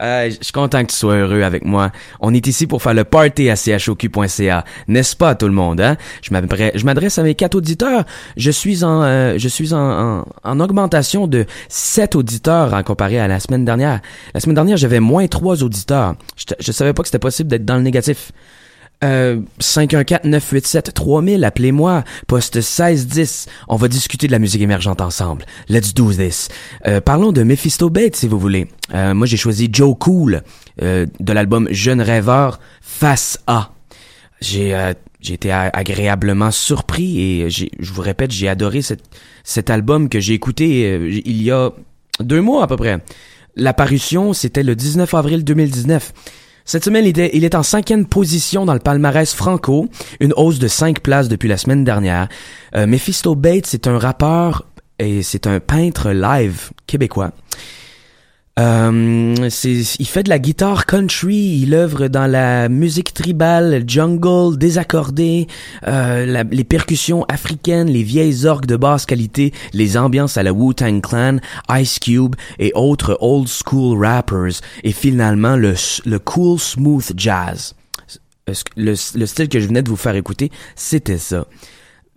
Je 0.00 0.36
suis 0.40 0.52
content 0.52 0.82
que 0.82 0.90
tu 0.90 0.96
sois 0.96 1.16
heureux 1.16 1.42
avec 1.42 1.64
moi. 1.64 1.90
On 2.20 2.32
est 2.32 2.46
ici 2.46 2.66
pour 2.66 2.82
faire 2.82 2.94
le 2.94 3.04
party 3.04 3.50
à 3.50 3.56
choq.ca, 3.56 4.64
n'est-ce 4.88 5.16
pas 5.16 5.34
tout 5.34 5.46
le 5.46 5.52
monde 5.52 5.80
hein? 5.80 5.96
Je 6.22 6.84
m'adresse 6.84 7.18
à 7.18 7.22
mes 7.22 7.34
quatre 7.34 7.54
auditeurs. 7.54 8.04
Je 8.36 8.50
suis 8.50 8.84
en 8.84 9.02
euh, 9.02 9.34
je 9.38 9.48
suis 9.48 9.74
en, 9.74 10.24
en, 10.44 10.60
augmentation 10.60 11.26
de 11.26 11.46
sept 11.68 12.16
auditeurs 12.16 12.74
en 12.74 12.82
comparé 12.82 13.18
à 13.18 13.28
la 13.28 13.40
semaine 13.40 13.64
dernière. 13.64 14.00
La 14.34 14.40
semaine 14.40 14.54
dernière, 14.54 14.76
j'avais 14.76 15.00
moins 15.00 15.26
trois 15.26 15.62
auditeurs. 15.62 16.14
Je, 16.36 16.44
je 16.58 16.72
savais 16.72 16.92
pas 16.92 17.02
que 17.02 17.08
c'était 17.08 17.18
possible 17.18 17.48
d'être 17.48 17.64
dans 17.64 17.76
le 17.76 17.82
négatif. 17.82 18.32
Euh, 19.02 19.40
514-987-3000, 19.60 21.44
appelez-moi. 21.44 22.04
Poste 22.26 22.56
1610. 22.56 23.46
On 23.68 23.76
va 23.76 23.88
discuter 23.88 24.26
de 24.26 24.32
la 24.32 24.38
musique 24.38 24.60
émergente 24.60 25.00
ensemble. 25.00 25.46
Let's 25.68 25.94
do 25.94 26.12
this. 26.12 26.48
Euh, 26.86 27.00
parlons 27.00 27.32
de 27.32 27.42
Mephisto 27.42 27.88
Bates, 27.88 28.16
si 28.16 28.28
vous 28.28 28.38
voulez. 28.38 28.68
Euh, 28.94 29.14
moi, 29.14 29.26
j'ai 29.26 29.36
choisi 29.36 29.68
Joe 29.72 29.96
Cool, 29.98 30.42
euh, 30.82 31.06
de 31.18 31.32
l'album 31.32 31.68
Jeune 31.70 32.00
Rêveur, 32.00 32.60
Face 32.80 33.38
A. 33.46 33.72
J'ai 34.40 34.74
j'ai 35.20 35.34
été 35.34 35.52
agréablement 35.52 36.50
surpris 36.50 37.20
et 37.20 37.50
je 37.50 37.92
vous 37.92 38.00
répète, 38.00 38.30
j'ai 38.30 38.48
adoré 38.48 38.80
cet 39.44 39.68
album 39.68 40.08
que 40.08 40.18
j'ai 40.18 40.32
écouté 40.32 40.94
il 41.26 41.42
y 41.42 41.50
a 41.50 41.72
deux 42.20 42.40
mois 42.40 42.64
à 42.64 42.66
peu 42.66 42.78
près. 42.78 43.00
La 43.54 43.74
parution, 43.74 44.32
c'était 44.32 44.62
le 44.62 44.74
19 44.74 45.12
avril 45.12 45.44
2019. 45.44 46.14
Cette 46.70 46.84
semaine, 46.84 47.04
il 47.04 47.18
est, 47.18 47.34
est 47.34 47.54
en 47.56 47.64
cinquième 47.64 48.06
position 48.06 48.64
dans 48.64 48.74
le 48.74 48.78
palmarès 48.78 49.34
franco, 49.34 49.88
une 50.20 50.32
hausse 50.36 50.60
de 50.60 50.68
cinq 50.68 51.00
places 51.00 51.26
depuis 51.26 51.48
la 51.48 51.56
semaine 51.56 51.82
dernière. 51.82 52.28
Euh, 52.76 52.86
Mephisto 52.86 53.34
Bates, 53.34 53.66
c'est 53.66 53.88
un 53.88 53.98
rappeur 53.98 54.66
et 55.00 55.24
c'est 55.24 55.48
un 55.48 55.58
peintre 55.58 56.12
live 56.12 56.70
québécois. 56.86 57.32
Euh, 58.58 59.48
il 59.64 60.06
fait 60.06 60.22
de 60.22 60.28
la 60.28 60.38
guitare 60.38 60.84
country, 60.84 61.60
il 61.62 61.72
œuvre 61.72 62.08
dans 62.08 62.26
la 62.26 62.68
musique 62.68 63.14
tribale, 63.14 63.84
jungle, 63.86 64.58
désaccordé, 64.58 65.46
euh, 65.86 66.44
les 66.50 66.64
percussions 66.64 67.24
africaines, 67.24 67.88
les 67.88 68.02
vieilles 68.02 68.46
orgues 68.46 68.66
de 68.66 68.76
basse 68.76 69.06
qualité, 69.06 69.52
les 69.72 69.96
ambiances 69.96 70.36
à 70.36 70.42
la 70.42 70.52
Wu-Tang 70.52 71.00
Clan, 71.00 71.38
Ice 71.70 71.98
Cube 72.00 72.34
et 72.58 72.72
autres 72.74 73.16
old 73.20 73.48
school 73.48 74.04
rappers, 74.04 74.60
et 74.82 74.92
finalement 74.92 75.56
le, 75.56 75.74
cool 76.18 76.58
smooth 76.58 77.12
jazz. 77.16 77.74
Le 78.76 78.94
style 78.96 79.48
que 79.48 79.60
je 79.60 79.68
venais 79.68 79.82
de 79.82 79.88
vous 79.88 79.96
faire 79.96 80.16
écouter, 80.16 80.50
c'était 80.74 81.18
ça. 81.18 81.46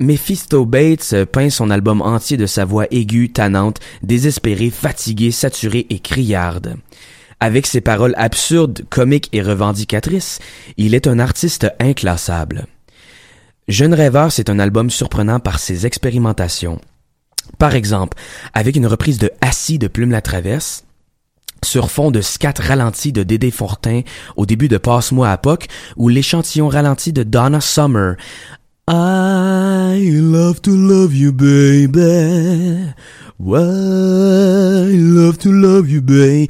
Mephisto 0.03 0.65
Bates 0.65 1.15
peint 1.31 1.49
son 1.49 1.69
album 1.69 2.01
entier 2.01 2.35
de 2.35 2.45
sa 2.45 2.65
voix 2.65 2.85
aiguë, 2.91 3.31
tannante, 3.31 3.79
désespérée, 4.01 4.69
fatiguée, 4.69 5.31
saturée 5.31 5.87
et 5.89 5.99
criarde. 5.99 6.75
Avec 7.39 7.65
ses 7.65 7.81
paroles 7.81 8.13
absurdes, 8.17 8.83
comiques 8.89 9.29
et 9.31 9.41
revendicatrices, 9.41 10.39
il 10.77 10.93
est 10.93 11.07
un 11.07 11.19
artiste 11.19 11.71
inclassable. 11.79 12.67
Jeune 13.69 13.93
rêveur, 13.93 14.31
c'est 14.31 14.49
un 14.49 14.59
album 14.59 14.89
surprenant 14.89 15.39
par 15.39 15.59
ses 15.59 15.85
expérimentations. 15.85 16.81
Par 17.57 17.73
exemple, 17.73 18.17
avec 18.53 18.75
une 18.75 18.87
reprise 18.87 19.19
de 19.19 19.31
Assis 19.39 19.79
de 19.79 19.87
Plume 19.87 20.11
la 20.11 20.21
Traverse, 20.21 20.83
sur 21.63 21.89
fond 21.89 22.11
de 22.11 22.19
scat 22.19 22.55
ralenti 22.59 23.13
de 23.13 23.23
Dédé 23.23 23.51
Fortin 23.51 24.01
au 24.35 24.45
début 24.45 24.67
de 24.67 24.77
Passe-moi 24.77 25.29
à 25.29 25.37
Poc 25.37 25.67
ou 25.95 26.09
l'échantillon 26.09 26.67
ralenti 26.67 27.13
de 27.13 27.23
Donna 27.23 27.61
Summer 27.61 28.17
I 29.85 30.09
love 30.11 30.61
to 30.61 30.71
love 30.71 31.13
you, 31.13 31.33
baby. 31.33 32.93
I 33.45 34.95
love 34.97 35.37
to 35.39 35.51
love 35.51 35.89
you, 35.89 36.01
baby. 36.01 36.47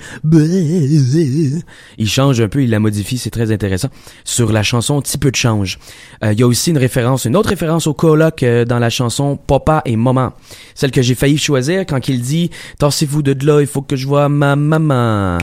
Il 1.98 2.08
change 2.08 2.40
un 2.40 2.48
peu, 2.48 2.62
il 2.64 2.70
la 2.70 2.80
modifie, 2.80 3.18
c'est 3.18 3.32
très 3.32 3.52
intéressant. 3.52 3.90
Sur 4.24 4.52
la 4.52 4.62
chanson 4.62 5.02
Petit 5.02 5.18
peu 5.18 5.32
de 5.32 5.36
change. 5.36 5.80
Euh, 6.24 6.34
il 6.34 6.40
y 6.40 6.44
a 6.44 6.48
aussi 6.48 6.70
une 6.70 6.78
référence, 6.78 7.26
une 7.26 7.36
autre 7.36 7.50
référence 7.50 7.88
au 7.88 7.96
coloc 7.96 8.44
euh, 8.44 8.66
dans 8.66 8.78
la 8.78 8.92
chanson 8.92 9.36
Papa 9.36 9.82
et 9.86 9.96
Maman. 9.96 10.34
Celle 10.76 10.92
que 10.92 11.02
j'ai 11.02 11.16
failli 11.16 11.40
choisir 11.40 11.88
quand 11.88 12.08
il 12.08 12.22
dit 12.22 12.52
Tassez-vous 12.78 13.24
de 13.24 13.36
là, 13.46 13.62
il 13.62 13.68
faut 13.68 13.82
que 13.82 13.96
je 13.96 14.06
vois 14.06 14.30
ma 14.30 14.56
maman. 14.56 15.40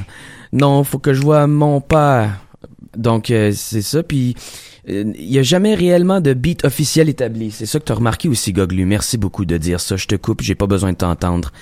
Non, 0.52 0.84
faut 0.84 0.98
que 0.98 1.12
je 1.12 1.20
vois 1.22 1.48
mon 1.48 1.80
père. 1.80 2.38
Donc 2.96 3.32
euh, 3.32 3.50
c'est 3.52 3.82
ça, 3.82 4.04
puis 4.04 4.36
il 4.90 5.30
n'y 5.30 5.38
a 5.38 5.42
jamais 5.42 5.74
réellement 5.74 6.20
de 6.20 6.34
beat 6.34 6.64
officiel 6.64 7.08
établi. 7.08 7.50
C'est 7.50 7.66
ça 7.66 7.78
que 7.78 7.84
tu 7.84 7.92
as 7.92 7.94
remarqué 7.94 8.28
aussi, 8.28 8.52
Goglu. 8.52 8.84
Merci 8.84 9.18
beaucoup 9.18 9.44
de 9.44 9.56
dire 9.56 9.80
ça. 9.80 9.96
Je 9.96 10.06
te 10.06 10.14
coupe, 10.14 10.42
j'ai 10.42 10.54
pas 10.54 10.66
besoin 10.66 10.92
de 10.92 10.96
t'entendre. 10.96 11.52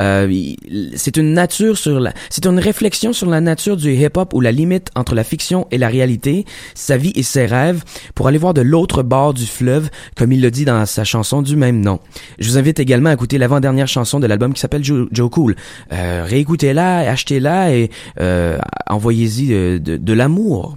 Euh, 0.00 0.54
c'est 0.96 1.16
une 1.16 1.32
nature 1.32 1.78
sur 1.78 2.00
la, 2.00 2.12
c'est 2.30 2.46
une 2.46 2.58
réflexion 2.58 3.12
sur 3.12 3.28
la 3.28 3.40
nature 3.40 3.76
du 3.76 3.92
hip-hop 3.92 4.34
ou 4.34 4.40
la 4.40 4.52
limite 4.52 4.90
entre 4.94 5.14
la 5.14 5.24
fiction 5.24 5.66
et 5.70 5.78
la 5.78 5.88
réalité, 5.88 6.44
sa 6.74 6.96
vie 6.96 7.12
et 7.14 7.22
ses 7.22 7.46
rêves, 7.46 7.84
pour 8.14 8.26
aller 8.28 8.38
voir 8.38 8.54
de 8.54 8.60
l'autre 8.60 9.02
bord 9.02 9.34
du 9.34 9.46
fleuve, 9.46 9.88
comme 10.16 10.32
il 10.32 10.40
le 10.40 10.50
dit 10.50 10.64
dans 10.64 10.84
sa 10.86 11.04
chanson 11.04 11.42
du 11.42 11.56
même 11.56 11.80
nom. 11.80 12.00
Je 12.38 12.48
vous 12.48 12.58
invite 12.58 12.80
également 12.80 13.10
à 13.10 13.14
écouter 13.14 13.38
l'avant-dernière 13.38 13.88
chanson 13.88 14.20
de 14.20 14.26
l'album 14.26 14.52
qui 14.52 14.60
s'appelle 14.60 14.84
Joe, 14.84 15.08
Cool. 15.30 15.56
Euh, 15.92 16.24
réécoutez-la, 16.26 17.10
achetez-la 17.10 17.74
et 17.74 17.90
euh, 18.20 18.58
envoyez-y 18.88 19.48
de, 19.48 19.78
de, 19.78 19.96
de 19.96 20.12
l'amour. 20.12 20.76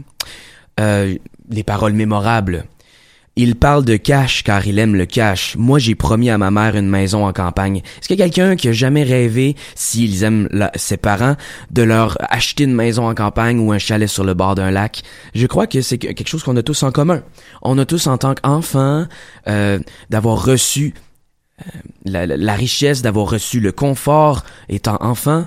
Euh, 0.80 1.16
les 1.50 1.64
paroles 1.64 1.94
mémorables. 1.94 2.66
Il 3.40 3.56
parle 3.56 3.86
de 3.86 3.98
cash 3.98 4.44
car 4.44 4.66
il 4.66 4.80
aime 4.80 4.96
le 4.96 5.06
cash. 5.06 5.56
Moi, 5.58 5.78
j'ai 5.78 5.94
promis 5.94 6.32
à 6.32 6.40
ma 6.40 6.50
mère 6.50 6.76
une 6.76 6.90
maison 6.90 7.24
en 7.24 7.34
campagne. 7.34 7.78
Est-ce 7.78 8.08
qu'il 8.08 8.18
y 8.18 8.24
a 8.24 8.30
quelqu'un 8.30 8.56
qui 8.56 8.68
a 8.68 8.72
jamais 8.72 9.04
rêvé, 9.04 9.56
s'ils 9.76 10.24
aiment 10.24 10.50
ses 10.74 10.98
parents, 10.98 11.36
de 11.70 11.84
leur 11.84 12.18
acheter 12.20 12.64
une 12.64 12.74
maison 12.74 13.08
en 13.08 13.14
campagne 13.14 13.60
ou 13.60 13.72
un 13.72 13.78
chalet 13.78 14.10
sur 14.10 14.24
le 14.24 14.34
bord 14.34 14.56
d'un 14.56 14.72
lac? 14.72 15.04
Je 15.36 15.46
crois 15.46 15.68
que 15.68 15.82
c'est 15.82 16.00
quelque 16.00 16.28
chose 16.28 16.42
qu'on 16.42 16.58
a 16.58 16.64
tous 16.64 16.82
en 16.82 16.92
commun. 16.92 17.22
On 17.62 17.78
a 17.78 17.86
tous 17.86 18.08
en 18.08 18.18
tant 18.18 18.34
qu'enfants 18.34 19.06
euh, 19.48 19.78
d'avoir 20.10 20.44
reçu 20.44 20.96
euh, 21.62 22.26
la, 22.26 22.56
richesse, 22.56 23.04
d'avoir 23.04 23.30
reçu 23.30 23.60
le 23.60 23.72
confort 23.72 24.46
étant 24.68 24.98
enfant. 25.00 25.46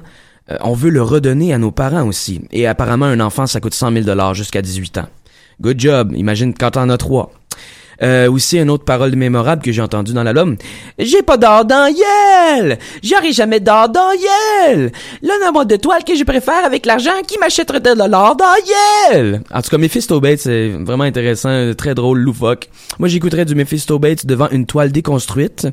Euh, 0.52 0.58
on 0.60 0.74
veut 0.74 0.90
le 0.90 1.02
redonner 1.02 1.52
à 1.52 1.58
nos 1.58 1.72
parents 1.72 2.06
aussi. 2.06 2.42
Et 2.52 2.68
apparemment, 2.68 3.06
un 3.06 3.18
enfant, 3.18 3.48
ça 3.48 3.58
coûte 3.58 3.74
100 3.74 3.92
000 3.94 4.04
dollars 4.04 4.34
jusqu'à 4.34 4.62
18 4.62 4.98
ans. 4.98 5.08
Good 5.60 5.78
job. 5.78 6.12
Imagine 6.16 6.54
quand 6.54 6.72
t'en 6.72 6.88
as 6.88 6.96
trois. 6.96 7.32
Euh, 8.02 8.30
aussi, 8.30 8.58
une 8.58 8.70
autre 8.70 8.84
parole 8.84 9.14
mémorable 9.14 9.62
que 9.62 9.72
j'ai 9.72 9.82
entendue 9.82 10.14
dans 10.14 10.22
l'album. 10.22 10.56
J'ai 10.98 11.20
pas 11.20 11.36
d'or 11.36 11.66
dans 11.66 11.86
Yel! 11.86 12.78
J'aurai 13.02 13.32
jamais 13.32 13.60
d'or 13.60 13.90
dans 13.90 14.12
Yel! 14.12 14.90
Le 15.22 15.44
nombre 15.44 15.64
de 15.64 15.76
toiles 15.76 16.04
que 16.04 16.16
je 16.16 16.24
préfère 16.24 16.64
avec 16.64 16.86
l'argent 16.86 17.10
qui 17.26 17.38
m'achèterait 17.38 17.80
de 17.80 17.90
l'or 17.90 18.36
dans 18.36 19.12
Yel! 19.12 19.42
En 19.52 19.60
tout 19.60 19.68
cas, 19.68 19.76
Mephisto 19.76 20.18
Bates, 20.18 20.38
c'est 20.40 20.68
vraiment 20.68 21.04
intéressant, 21.04 21.74
très 21.76 21.94
drôle, 21.94 22.20
loufoque. 22.20 22.70
Moi, 22.98 23.10
j'écouterais 23.10 23.44
du 23.44 23.54
Mephisto 23.54 23.98
Bates 23.98 24.24
devant 24.24 24.48
une 24.48 24.64
toile 24.64 24.92
déconstruite 24.92 25.68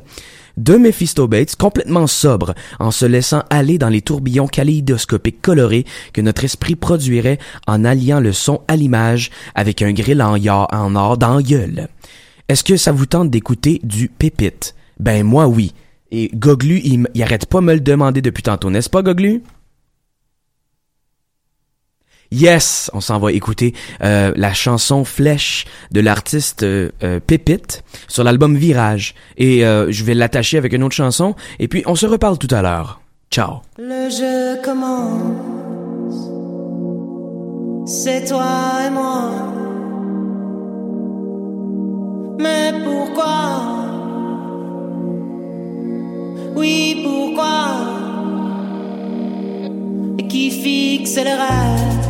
de 0.58 0.76
Mephisto 0.76 1.26
Bates 1.28 1.56
complètement 1.56 2.06
sobre, 2.06 2.54
en 2.78 2.90
se 2.90 3.06
laissant 3.06 3.44
aller 3.48 3.78
dans 3.78 3.88
les 3.88 4.02
tourbillons 4.02 4.48
kaléidoscopiques 4.48 5.40
colorés 5.40 5.86
que 6.12 6.20
notre 6.20 6.44
esprit 6.44 6.76
produirait 6.76 7.38
en 7.66 7.84
alliant 7.84 8.20
le 8.20 8.32
son 8.32 8.60
à 8.68 8.76
l'image 8.76 9.30
avec 9.54 9.80
un 9.82 9.92
grill 9.92 10.20
en, 10.20 10.36
en 10.36 10.96
or 10.96 11.16
dans 11.16 11.40
gueule. 11.40 11.88
Est-ce 12.48 12.64
que 12.64 12.76
ça 12.76 12.92
vous 12.92 13.06
tente 13.06 13.30
d'écouter 13.30 13.80
du 13.84 14.08
pépite? 14.08 14.74
Ben 14.98 15.22
moi 15.22 15.46
oui. 15.46 15.72
Et 16.10 16.30
Goglu, 16.34 16.80
il, 16.82 17.06
il 17.14 17.22
arrête 17.22 17.46
pas 17.46 17.60
me 17.60 17.74
le 17.74 17.80
demander 17.80 18.22
depuis 18.22 18.42
tantôt, 18.42 18.70
n'est-ce 18.70 18.90
pas 18.90 19.02
Goglu? 19.02 19.42
Yes, 22.30 22.90
on 22.92 23.00
s'en 23.00 23.18
va 23.18 23.32
écouter 23.32 23.72
euh, 24.02 24.32
la 24.36 24.52
chanson 24.52 25.04
Flèche 25.04 25.64
de 25.92 26.00
l'artiste 26.00 26.62
euh, 26.62 26.90
euh, 27.02 27.20
Pépite 27.26 27.84
sur 28.06 28.22
l'album 28.22 28.54
Virage. 28.56 29.14
Et 29.38 29.60
je 29.60 30.04
vais 30.04 30.14
l'attacher 30.14 30.58
avec 30.58 30.72
une 30.72 30.82
autre 30.82 30.94
chanson. 30.94 31.34
Et 31.58 31.68
puis 31.68 31.82
on 31.86 31.94
se 31.94 32.06
reparle 32.06 32.38
tout 32.38 32.48
à 32.50 32.62
l'heure. 32.62 33.00
Ciao. 33.30 33.62
Le 33.78 34.10
jeu 34.10 34.60
commence. 34.62 35.38
C'est 37.86 38.26
toi 38.26 38.46
et 38.86 38.90
moi. 38.90 39.30
Mais 42.38 42.72
pourquoi? 42.84 43.62
Oui, 46.56 47.00
pourquoi? 47.04 47.68
Et 50.18 50.28
qui 50.28 50.50
fixe 50.50 51.16
les 51.16 51.22
rêves 51.22 52.07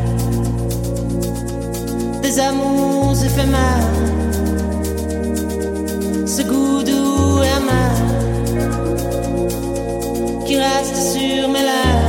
des 2.29 2.41
amours 2.41 3.25
éphémères 3.25 3.89
Ce 6.27 6.43
goût 6.43 6.83
doux 6.83 7.43
et 7.43 7.49
amer 7.49 7.95
qui 10.47 10.57
reste 10.57 10.97
sur 11.13 11.49
mes 11.49 11.65
lèvres. 11.71 12.08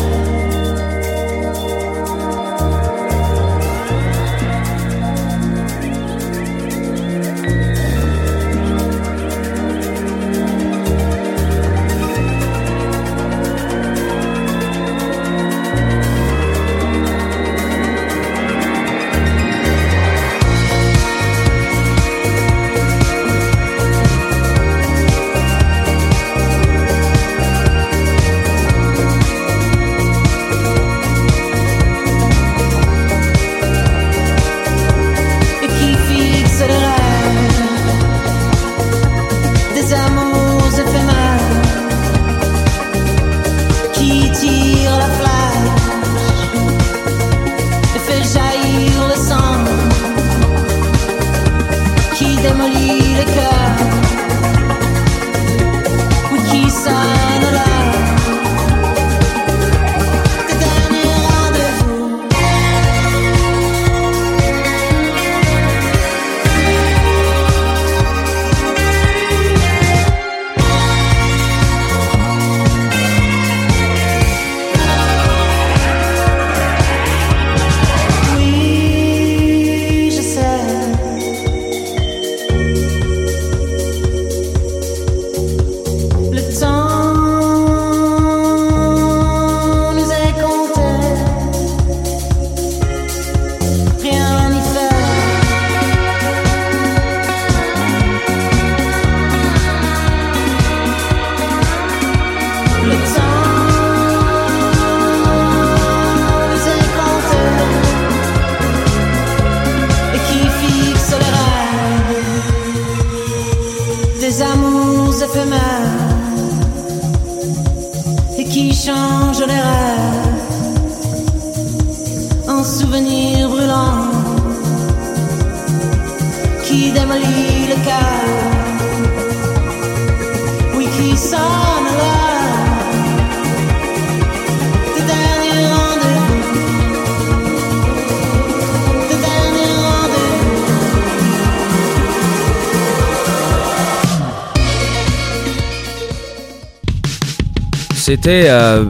C'était 148.21 148.49
euh, 148.49 148.83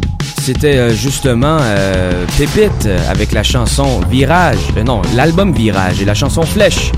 euh, 0.63 0.89
justement 0.91 1.59
euh, 1.61 2.25
Pépite 2.35 2.89
avec 3.11 3.31
la 3.31 3.43
chanson 3.43 3.99
Virage. 4.09 4.57
Euh, 4.75 4.81
non, 4.81 5.03
l'album 5.15 5.53
Virage 5.53 6.01
et 6.01 6.05
la 6.05 6.15
chanson 6.15 6.41
Flèche. 6.41 6.91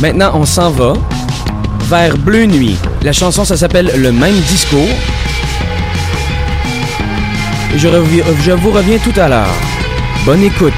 Maintenant, 0.00 0.32
on 0.34 0.44
s'en 0.44 0.70
va 0.70 0.94
vers 1.84 2.18
Bleu 2.18 2.46
Nuit. 2.46 2.76
La 3.02 3.12
chanson, 3.12 3.44
ça 3.44 3.56
s'appelle 3.56 3.92
Le 3.96 4.10
même 4.10 4.34
discours. 4.48 4.88
Je 7.76 7.86
vous 8.54 8.70
reviens 8.72 8.98
tout 8.98 9.20
à 9.20 9.28
l'heure. 9.28 9.54
Bonne 10.24 10.42
écoute. 10.42 10.72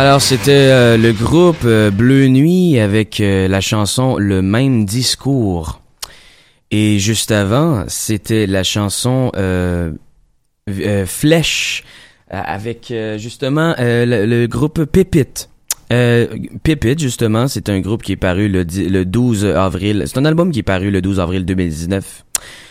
Alors, 0.00 0.22
c'était 0.22 0.52
euh, 0.52 0.96
le 0.96 1.12
groupe 1.12 1.64
euh, 1.64 1.90
Bleu 1.90 2.28
Nuit 2.28 2.78
avec 2.78 3.20
euh, 3.20 3.48
la 3.48 3.60
chanson 3.60 4.16
Le 4.16 4.42
même 4.42 4.84
discours. 4.84 5.80
Et 6.70 7.00
juste 7.00 7.32
avant, 7.32 7.82
c'était 7.88 8.46
la 8.46 8.62
chanson 8.62 9.32
Flèche 11.04 11.82
avec 12.30 12.94
justement 13.16 13.74
le, 13.78 14.46
groupe 14.46 14.84
Pépite. 14.84 15.50
Pépite, 15.88 17.00
justement, 17.00 17.48
c'est 17.48 17.68
un 17.68 17.80
groupe 17.80 18.04
qui 18.04 18.12
est 18.12 18.16
paru 18.16 18.48
le, 18.48 18.62
le 18.62 19.04
12 19.04 19.46
avril. 19.46 20.04
C'est 20.06 20.18
un 20.18 20.24
album 20.24 20.52
qui 20.52 20.60
est 20.60 20.62
paru 20.62 20.92
le 20.92 21.02
12 21.02 21.18
avril 21.18 21.44
2019 21.44 22.24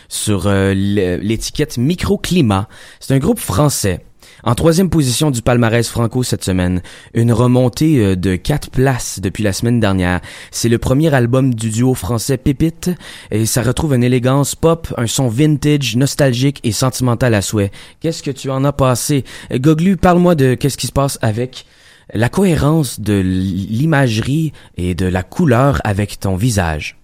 sur 0.08 0.48
l'étiquette 0.48 1.76
Microclimat. 1.76 2.68
C'est 3.00 3.12
un 3.12 3.18
groupe 3.18 3.38
français. 3.38 4.00
En 4.44 4.54
troisième 4.54 4.88
position 4.88 5.32
du 5.32 5.42
palmarès 5.42 5.88
franco 5.88 6.22
cette 6.22 6.44
semaine, 6.44 6.80
une 7.12 7.32
remontée 7.32 7.98
euh, 7.98 8.16
de 8.16 8.36
quatre 8.36 8.70
places 8.70 9.18
depuis 9.20 9.42
la 9.42 9.52
semaine 9.52 9.80
dernière. 9.80 10.20
C'est 10.52 10.68
le 10.68 10.78
premier 10.78 11.12
album 11.12 11.54
du 11.54 11.70
duo 11.70 11.94
français 11.94 12.36
Pépite 12.36 12.90
et 13.32 13.46
ça 13.46 13.62
retrouve 13.62 13.94
une 13.94 14.04
élégance 14.04 14.54
pop, 14.54 14.94
un 14.96 15.08
son 15.08 15.28
vintage, 15.28 15.96
nostalgique 15.96 16.60
et 16.62 16.70
sentimental 16.70 17.34
à 17.34 17.42
souhait. 17.42 17.72
Qu'est-ce 18.00 18.22
que 18.22 18.30
tu 18.30 18.48
en 18.48 18.64
as 18.64 18.72
passé? 18.72 19.24
Euh, 19.50 19.58
Goglu, 19.58 19.96
parle-moi 19.96 20.36
de 20.36 20.54
qu'est-ce 20.54 20.78
qui 20.78 20.86
se 20.86 20.92
passe 20.92 21.18
avec 21.20 21.66
la 22.14 22.28
cohérence 22.28 23.00
de 23.00 23.20
l'imagerie 23.20 24.52
et 24.76 24.94
de 24.94 25.06
la 25.06 25.24
couleur 25.24 25.80
avec 25.82 26.20
ton 26.20 26.36
visage. 26.36 26.96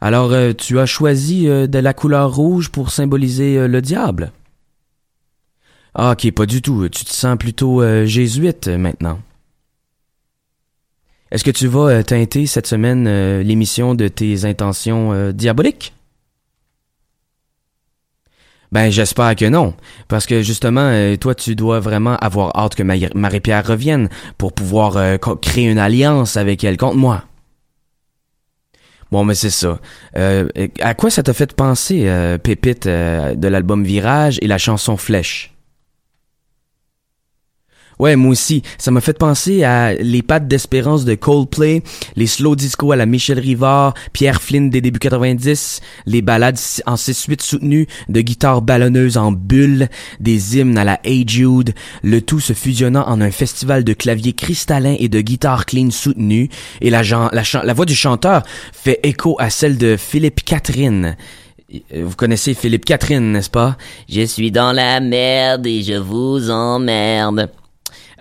Alors, 0.00 0.32
euh, 0.32 0.52
tu 0.52 0.78
as 0.78 0.86
choisi 0.86 1.46
de 1.46 1.78
la 1.78 1.92
couleur 1.92 2.34
rouge 2.34 2.70
pour 2.70 2.90
symboliser 2.90 3.66
le 3.68 3.82
diable? 3.82 4.32
Ah, 5.94 6.12
ok, 6.12 6.30
pas 6.32 6.46
du 6.46 6.60
tout. 6.60 6.88
Tu 6.88 7.04
te 7.04 7.12
sens 7.12 7.36
plutôt 7.38 7.80
euh, 7.82 8.04
jésuite 8.06 8.68
euh, 8.68 8.78
maintenant. 8.78 9.20
Est-ce 11.30 11.44
que 11.44 11.50
tu 11.50 11.66
vas 11.66 11.88
euh, 11.88 12.02
teinter 12.02 12.46
cette 12.46 12.66
semaine 12.66 13.08
l'émission 13.40 13.94
de 13.94 14.08
tes 14.08 14.44
intentions 14.44 15.30
diaboliques? 15.32 15.94
Ben, 18.72 18.90
j'espère 18.90 19.36
que 19.36 19.44
non. 19.44 19.74
Parce 20.08 20.26
que 20.26 20.42
justement, 20.42 20.90
toi, 21.20 21.34
tu 21.36 21.54
dois 21.54 21.78
vraiment 21.78 22.16
avoir 22.16 22.56
hâte 22.56 22.74
que 22.74 22.82
Ma- 22.82 22.94
Marie-Pierre 23.14 23.64
revienne 23.64 24.08
pour 24.36 24.52
pouvoir 24.52 25.18
créer 25.40 25.70
une 25.70 25.78
alliance 25.78 26.36
avec 26.36 26.64
elle 26.64 26.76
contre 26.76 26.96
moi. 26.96 27.22
Bon, 29.12 29.22
mais 29.22 29.36
c'est 29.36 29.50
ça. 29.50 29.78
À 30.16 30.94
quoi 30.94 31.10
ça 31.10 31.22
t'a 31.22 31.32
fait 31.32 31.52
penser, 31.52 32.10
Pépite, 32.42 32.88
de 32.88 33.46
l'album 33.48 33.84
Virage 33.84 34.38
et 34.42 34.48
la 34.48 34.58
chanson 34.58 34.96
Flèche? 34.96 35.53
Ouais, 37.98 38.16
moi 38.16 38.32
aussi. 38.32 38.62
Ça 38.78 38.90
m'a 38.90 39.00
fait 39.00 39.18
penser 39.18 39.64
à 39.64 39.94
les 39.94 40.22
pattes 40.22 40.48
d'espérance 40.48 41.04
de 41.04 41.14
Coldplay, 41.14 41.82
les 42.16 42.26
slow 42.26 42.56
disco 42.56 42.92
à 42.92 42.96
la 42.96 43.06
Michel 43.06 43.38
Rivard, 43.38 43.94
Pierre 44.12 44.42
Flynn 44.42 44.70
des 44.70 44.80
débuts 44.80 44.98
90, 44.98 45.80
les 46.06 46.22
ballades 46.22 46.58
en 46.86 46.94
6-8 46.94 47.42
soutenues 47.42 47.86
de 48.08 48.20
guitares 48.20 48.62
ballonneuses 48.62 49.16
en 49.16 49.32
bulles, 49.32 49.88
des 50.20 50.58
hymnes 50.58 50.78
à 50.78 50.84
la 50.84 51.00
Hey 51.04 51.24
Jude, 51.26 51.74
le 52.02 52.20
tout 52.20 52.40
se 52.40 52.52
fusionnant 52.52 53.06
en 53.06 53.20
un 53.20 53.30
festival 53.30 53.84
de 53.84 53.92
claviers 53.92 54.32
cristallins 54.32 54.96
et 54.98 55.08
de 55.08 55.20
guitares 55.20 55.66
clean 55.66 55.90
soutenues, 55.90 56.48
et 56.80 56.90
la, 56.90 57.02
la 57.02 57.74
voix 57.74 57.86
du 57.86 57.94
chanteur 57.94 58.42
fait 58.72 59.00
écho 59.02 59.36
à 59.38 59.50
celle 59.50 59.78
de 59.78 59.96
Philippe 59.96 60.44
Catherine. 60.44 61.16
Euh, 61.92 62.04
Vous 62.04 62.16
connaissez 62.16 62.54
Philippe 62.54 62.84
Catherine, 62.84 63.32
n'est-ce 63.32 63.50
pas? 63.50 63.76
Je 64.08 64.24
suis 64.26 64.50
dans 64.50 64.72
la 64.72 65.00
merde 65.00 65.66
et 65.66 65.82
je 65.82 65.94
vous 65.94 66.50
emmerde. 66.50 67.50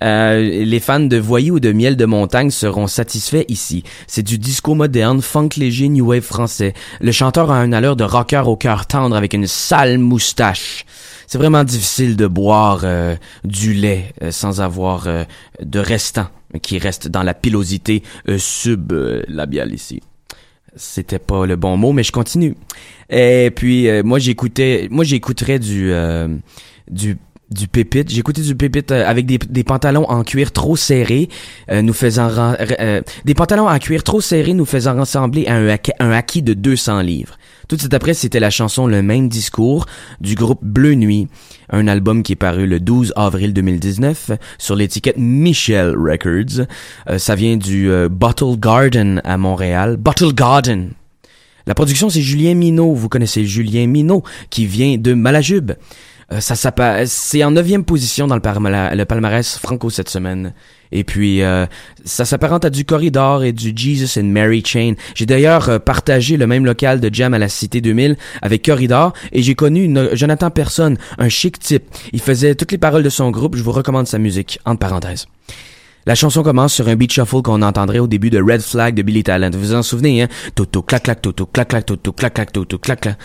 Euh, 0.02 0.40
les 0.40 0.80
fans 0.80 1.00
de 1.00 1.18
voyous 1.18 1.56
ou 1.56 1.60
de 1.60 1.72
miel 1.72 1.96
de 1.96 2.06
montagne 2.06 2.50
seront 2.50 2.88
satisfaits 2.88 3.46
ici. 3.48 3.84
C'est 4.08 4.24
du 4.24 4.38
disco 4.38 4.76
moderne, 4.76 5.22
funk 5.22 5.50
léger, 5.58 5.90
new 5.90 6.08
wave 6.08 6.22
français. 6.22 6.74
Le 7.02 7.12
chanteur 7.12 7.52
a 7.52 7.60
un 7.60 7.74
allure 7.74 7.96
de 7.96 8.04
rocker 8.04 8.44
au 8.48 8.56
cœur 8.56 8.86
tendre 8.86 9.16
avec 9.16 9.34
une 9.34 9.48
sale 9.48 9.98
moustache. 9.98 10.86
C'est 11.28 11.38
vraiment 11.38 11.64
difficile 11.64 12.16
de 12.16 12.28
boire 12.28 12.82
euh, 12.84 13.16
du 13.44 13.74
lait 13.74 14.14
euh, 14.22 14.32
sans 14.32 14.62
avoir 14.62 15.08
de 15.62 15.80
restant 15.80 16.28
qui 16.62 16.78
reste 16.78 17.08
dans 17.08 17.24
la 17.24 17.34
pilosité 17.34 18.04
sublabiale 18.38 19.74
ici. 19.74 20.02
C'était 20.76 21.20
pas 21.20 21.46
le 21.46 21.56
bon 21.56 21.78
mot, 21.78 21.92
mais 21.94 22.04
je 22.04 22.12
continue. 22.12 22.56
Et 23.10 23.52
puis 23.56 23.88
moi 24.04 24.20
j'écoutais, 24.20 24.88
moi 24.92 25.04
j'écouterais 25.04 25.60
du 25.60 25.92
euh, 25.92 26.28
du 26.90 27.18
du 27.54 27.68
pépite. 27.68 28.10
J'écoutais 28.10 28.42
du 28.42 28.56
pépite 28.56 28.92
euh, 28.92 29.08
avec 29.08 29.26
des, 29.26 29.64
pantalons 29.64 30.10
en 30.10 30.24
cuir 30.24 30.52
trop 30.52 30.76
serrés, 30.76 31.30
euh, 31.72 31.82
nous 31.82 31.94
faisant 31.94 32.30
euh, 32.60 33.02
des 33.26 33.34
pantalons 33.34 33.68
en 33.68 33.80
cuir 33.80 34.04
trop 34.04 34.22
serrés 34.22 34.54
nous 34.54 34.66
faisant 34.66 35.00
ressembler 35.00 35.46
à 35.48 35.56
un, 35.56 35.78
un 36.00 36.12
acquis 36.12 36.42
de 36.42 36.54
200 36.54 37.02
livres. 37.02 37.38
Tout 37.68 37.76
de 37.76 37.82
suite 37.82 37.94
après, 37.94 38.14
c'était 38.14 38.42
la 38.42 38.50
chanson 38.50 38.88
Le 38.88 39.02
même 39.02 39.30
discours 39.30 39.86
du 40.20 40.36
groupe 40.36 40.60
Bleu 40.62 40.96
Nuit, 40.96 41.30
un 41.70 41.88
album 41.88 42.22
qui 42.22 42.34
est 42.34 42.38
paru 42.38 42.68
le 42.68 42.80
12 42.80 43.14
avril 43.16 43.54
2019 43.54 44.32
sur 44.58 44.76
l'étiquette 44.76 45.18
Michel 45.18 45.96
Records. 45.96 46.68
Euh, 47.10 47.18
ça 47.18 47.36
vient 47.36 47.56
du 47.58 47.90
Bottle 48.12 48.60
Garden 48.60 49.22
à 49.24 49.38
Montréal. 49.38 49.98
Bottle 49.98 50.34
Garden. 50.34 50.92
La 51.66 51.74
production, 51.74 52.10
c'est 52.10 52.22
Julien 52.22 52.56
Minot. 52.56 52.94
Vous 52.94 53.08
connaissez 53.08 53.46
Julien 53.46 53.88
Minot, 53.88 54.24
qui 54.50 54.66
vient 54.66 54.98
de 54.98 55.14
Malajube. 55.14 55.72
Euh, 56.34 56.40
ça 56.40 56.56
s'appa- 56.56 57.06
c'est 57.06 57.44
en 57.44 57.52
neuvième 57.52 57.84
position 57.84 58.28
dans 58.28 58.36
le, 58.36 59.04
palmarès 59.06 59.58
franco 59.58 59.90
cette 59.90 60.10
semaine. 60.10 60.54
Et 60.92 61.04
puis, 61.04 61.42
euh, 61.42 61.66
ça 62.06 62.26
s'apparente 62.26 62.66
à 62.66 62.70
du 62.70 62.86
Corridor 62.86 63.44
et 63.44 63.52
du 63.52 63.74
Jesus 63.76 64.20
and 64.20 64.26
Mary 64.26 64.64
Chain. 64.66 64.94
J'ai 65.16 65.26
d'ailleurs 65.26 65.70
euh, 65.70 65.80
partagé 65.80 66.38
le 66.38 66.48
même 66.48 66.66
local 66.66 67.00
de 67.00 67.14
jam 67.14 67.34
à 67.34 67.40
la 67.40 67.50
Cité 67.50 67.82
2000 67.82 68.16
avec 68.42 68.66
Corridor 68.66 69.14
et 69.32 69.42
j'ai 69.42 69.56
connu 69.56 69.94
Jonathan 70.14 70.50
Personne, 70.50 70.98
un 71.18 71.30
chic 71.30 71.60
type. 71.60 71.84
Il 72.12 72.22
faisait 72.22 72.56
toutes 72.56 72.72
les 72.72 72.78
paroles 72.78 73.04
de 73.04 73.10
son 73.10 73.32
groupe. 73.32 73.56
Je 73.56 73.64
vous 73.64 73.72
recommande 73.72 74.08
sa 74.08 74.20
musique, 74.20 74.60
entre 74.66 74.80
parenthèses. 74.80 75.28
La 76.06 76.16
chanson 76.16 76.44
commence 76.44 76.74
sur 76.74 76.88
un 76.90 76.96
beat 76.98 77.14
shuffle 77.14 77.42
qu'on 77.42 77.62
entendrait 77.62 78.00
au 78.00 78.08
début 78.08 78.30
de 78.30 78.42
Red 78.42 78.62
Flag 78.62 78.94
de 78.94 79.02
Billy 79.04 79.24
Talent. 79.24 79.52
Vous 79.54 79.60
vous 79.60 79.74
en 79.74 79.84
souvenez, 79.84 80.24
hein? 80.24 80.28
Toto, 80.54 80.82
clac, 80.82 81.04
clac, 81.04 81.22
toto, 81.22 81.46
clac, 81.46 81.70
clac, 81.70 81.86
toto, 81.86 82.12
clac, 82.12 82.34
clac, 82.34 82.52
toto, 82.52 82.78
clac, 82.78 83.00
clac. 83.00 83.18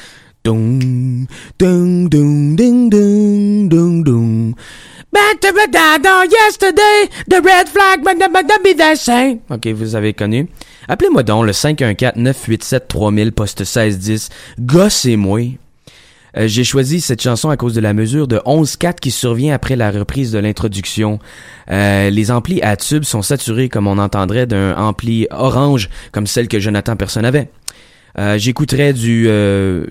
Ok, 9.50 9.66
vous 9.68 9.96
avez 9.96 10.12
connu. 10.12 10.48
Appelez-moi 10.88 11.22
donc 11.22 11.44
le 11.46 11.52
514-987-3000, 11.52 13.30
poste 13.32 13.60
1610. 13.60 14.28
Gossez-moi. 14.60 15.40
Euh, 16.36 16.46
J'ai 16.46 16.64
choisi 16.64 17.00
cette 17.00 17.22
chanson 17.22 17.48
à 17.50 17.56
cause 17.56 17.74
de 17.74 17.80
la 17.80 17.94
mesure 17.94 18.28
de 18.28 18.36
11-4 18.38 18.96
qui 19.00 19.10
survient 19.10 19.54
après 19.54 19.76
la 19.76 19.90
reprise 19.90 20.30
de 20.30 20.38
l'introduction. 20.38 21.18
Euh, 21.70 22.10
les 22.10 22.30
amplis 22.30 22.60
à 22.62 22.76
tube 22.76 23.04
sont 23.04 23.22
saturés 23.22 23.68
comme 23.68 23.86
on 23.86 23.98
entendrait 23.98 24.46
d'un 24.46 24.76
ampli 24.76 25.26
orange 25.30 25.88
comme 26.12 26.26
celle 26.26 26.48
que 26.48 26.60
Jonathan 26.60 26.96
Personne 26.96 27.24
avait. 27.24 27.50
Euh, 28.18 28.36
j'écouterais 28.36 28.92
du 28.92 29.26
euh, 29.28 29.86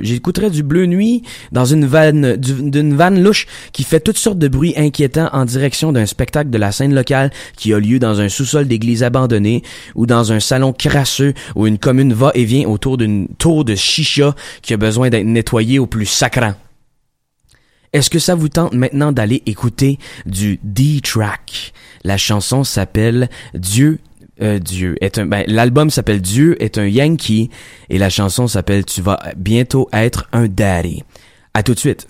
du 0.52 0.64
bleu 0.64 0.86
nuit 0.86 1.24
dans 1.54 1.64
une 1.64 1.86
vanne 1.86 2.36
du- 2.36 2.70
d'une 2.70 2.94
vanne 2.94 3.24
louche 3.24 3.48
qui 3.72 3.84
fait 3.84 4.02
toutes 4.02 4.18
sortes 4.18 4.38
de 4.38 4.50
bruits 4.50 4.74
inquiétants 4.76 5.30
en 5.32 5.46
direction 5.46 5.94
d'un 5.94 6.06
spectacle 6.06 6.50
de 6.50 6.58
la 6.58 6.74
scène 6.74 6.94
locale 6.94 7.32
qui 7.56 7.74
a 7.74 7.80
lieu 7.80 8.00
dans 8.00 8.20
un 8.20 8.28
sous-sol 8.28 8.68
d'église 8.68 9.02
abandonnée 9.02 9.64
ou 9.96 10.06
dans 10.06 10.34
un 10.34 10.42
salon 10.42 10.74
crasseux 10.74 11.34
où 11.56 11.68
une 11.68 11.78
commune 11.78 12.12
va 12.12 12.32
et 12.36 12.44
vient 12.44 12.68
autour 12.68 12.98
d'une 12.98 13.30
tour 13.38 13.64
de 13.64 13.76
chicha 13.76 14.36
qui 14.62 14.74
a 14.74 14.78
besoin 14.78 15.10
d'être 15.10 15.26
nettoyée 15.26 15.80
au 15.80 15.88
plus 15.88 16.06
sacrant. 16.06 16.56
Est-ce 17.94 18.10
que 18.10 18.20
ça 18.20 18.36
vous 18.36 18.50
tente 18.50 18.74
maintenant 18.74 19.14
d'aller 19.14 19.42
écouter 19.46 19.98
du 20.26 20.60
D-Track? 20.64 21.72
La 22.04 22.18
chanson 22.18 22.66
s'appelle 22.66 23.30
Dieu 23.54 24.00
euh, 24.42 24.60
Dieu 24.60 24.96
est 25.02 25.18
un 25.18 25.26
ben, 25.26 25.44
l'album 25.48 25.90
s'appelle 25.90 26.22
Dieu 26.22 26.62
est 26.62 26.78
un 26.78 26.88
Yankee 26.88 27.50
et 27.90 27.98
la 27.98 28.10
chanson 28.10 28.48
s'appelle 28.48 28.86
Tu 28.86 29.02
vas 29.02 29.20
bientôt 29.36 29.90
être 29.94 30.28
un 30.32 30.48
daddy. 30.48 31.04
À 31.54 31.64
tout 31.64 31.74
de 31.74 31.80
suite. 31.80 32.08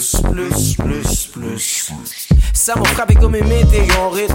Plus, 0.00 0.76
plus, 0.76 0.76
plus, 0.76 1.26
plus. 1.26 2.28
Ça 2.54 2.74
m'a 2.74 2.84
frappé 2.84 3.14
comme 3.14 3.34
un 3.34 3.44
météorite. 3.44 4.34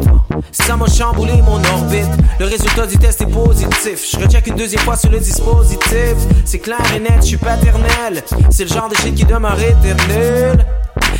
Ça 0.51 0.75
m'a 0.75 0.85
chamboulé 0.85 1.41
mon 1.41 1.57
orbite. 1.57 2.09
Le 2.39 2.45
résultat 2.45 2.85
du 2.85 2.97
test 2.97 3.21
est 3.21 3.25
positif. 3.25 4.05
Je 4.11 4.23
recheck 4.23 4.45
une 4.47 4.55
deuxième 4.55 4.81
fois 4.81 4.95
sur 4.95 5.09
le 5.09 5.19
dispositif. 5.19 6.15
C'est 6.45 6.59
clair 6.59 6.81
et 6.95 6.99
net, 6.99 7.17
je 7.21 7.27
suis 7.27 7.37
paternel. 7.37 8.23
C'est 8.51 8.65
le 8.65 8.69
genre 8.69 8.89
de 8.89 8.95
shit 8.95 9.15
qui 9.15 9.25
demeure 9.25 9.59
éternel. 9.59 10.65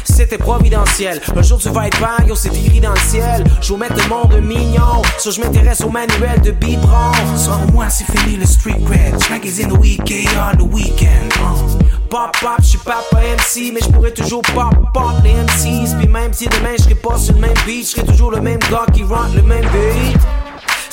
C'était 0.04 0.38
providentiel. 0.38 1.20
Un 1.36 1.42
jour 1.42 1.58
tu 1.58 1.70
vas 1.70 1.88
être 1.88 2.00
vague, 2.00 2.28
yo, 2.28 2.36
c'est 2.36 2.56
écrit 2.56 2.80
dans 2.80 2.94
le 2.94 3.00
ciel. 3.00 3.44
Je 3.62 3.74
vais 3.74 3.80
mettre 3.80 3.96
le 3.96 4.08
monde 4.08 4.40
mignon. 4.42 5.02
So 5.18 5.32
je 5.32 5.42
m'intéresse 5.42 5.82
au 5.82 5.90
manuel 5.90 6.40
de 6.42 6.52
biberon. 6.52 7.12
Selon 7.36 7.72
moi, 7.74 7.90
c'est 7.90 8.06
fini 8.06 8.38
le 8.38 8.46
street 8.46 8.80
cred. 8.86 9.16
Magazine 9.30 9.70
the 9.70 9.78
weekend 9.80 10.30
on 10.38 10.58
the 10.58 10.72
weekend. 10.72 11.34
Uh. 11.40 11.85
Pop 12.16 12.32
pop, 12.40 12.56
je 12.62 12.66
suis 12.66 12.78
pas 12.78 13.04
MC, 13.12 13.74
mais 13.74 13.82
je 13.82 13.90
pourrais 13.90 14.14
toujours 14.14 14.42
pop 14.42 14.74
pop 14.94 15.12
les 15.22 15.34
MCs. 15.34 15.98
Puis 15.98 16.08
même 16.08 16.32
si 16.32 16.48
demain 16.48 16.70
je 16.78 16.84
serais 16.84 16.96
pas 16.96 17.18
sur 17.18 17.34
le 17.34 17.42
même 17.42 17.54
beat, 17.66 17.94
je 17.94 18.02
toujours 18.04 18.32
le 18.32 18.40
même 18.40 18.60
gars 18.72 18.86
qui 18.94 19.04
rentre 19.04 19.36
le 19.36 19.42
même 19.42 19.66
beat. 19.66 20.18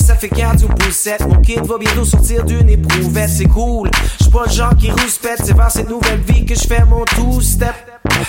Ça 0.04 0.16
fait 0.16 0.28
cardio 0.28 0.66
poussette, 0.66 1.24
mon 1.28 1.40
kid 1.40 1.64
va 1.64 1.78
bientôt 1.78 2.04
sortir 2.04 2.42
d'une 2.42 2.68
éprouvette, 2.68 3.30
c'est 3.30 3.44
cool. 3.44 3.88
J'suis 4.18 4.32
pas 4.32 4.46
le 4.46 4.50
genre 4.50 4.76
qui 4.76 4.90
rouspète, 4.90 5.42
c'est 5.44 5.56
vers 5.56 5.70
cette 5.70 5.88
nouvelle 5.88 6.18
vie 6.22 6.44
que 6.44 6.56
je 6.56 6.66
fais 6.66 6.84
mon 6.84 7.04
two-step. 7.04 7.76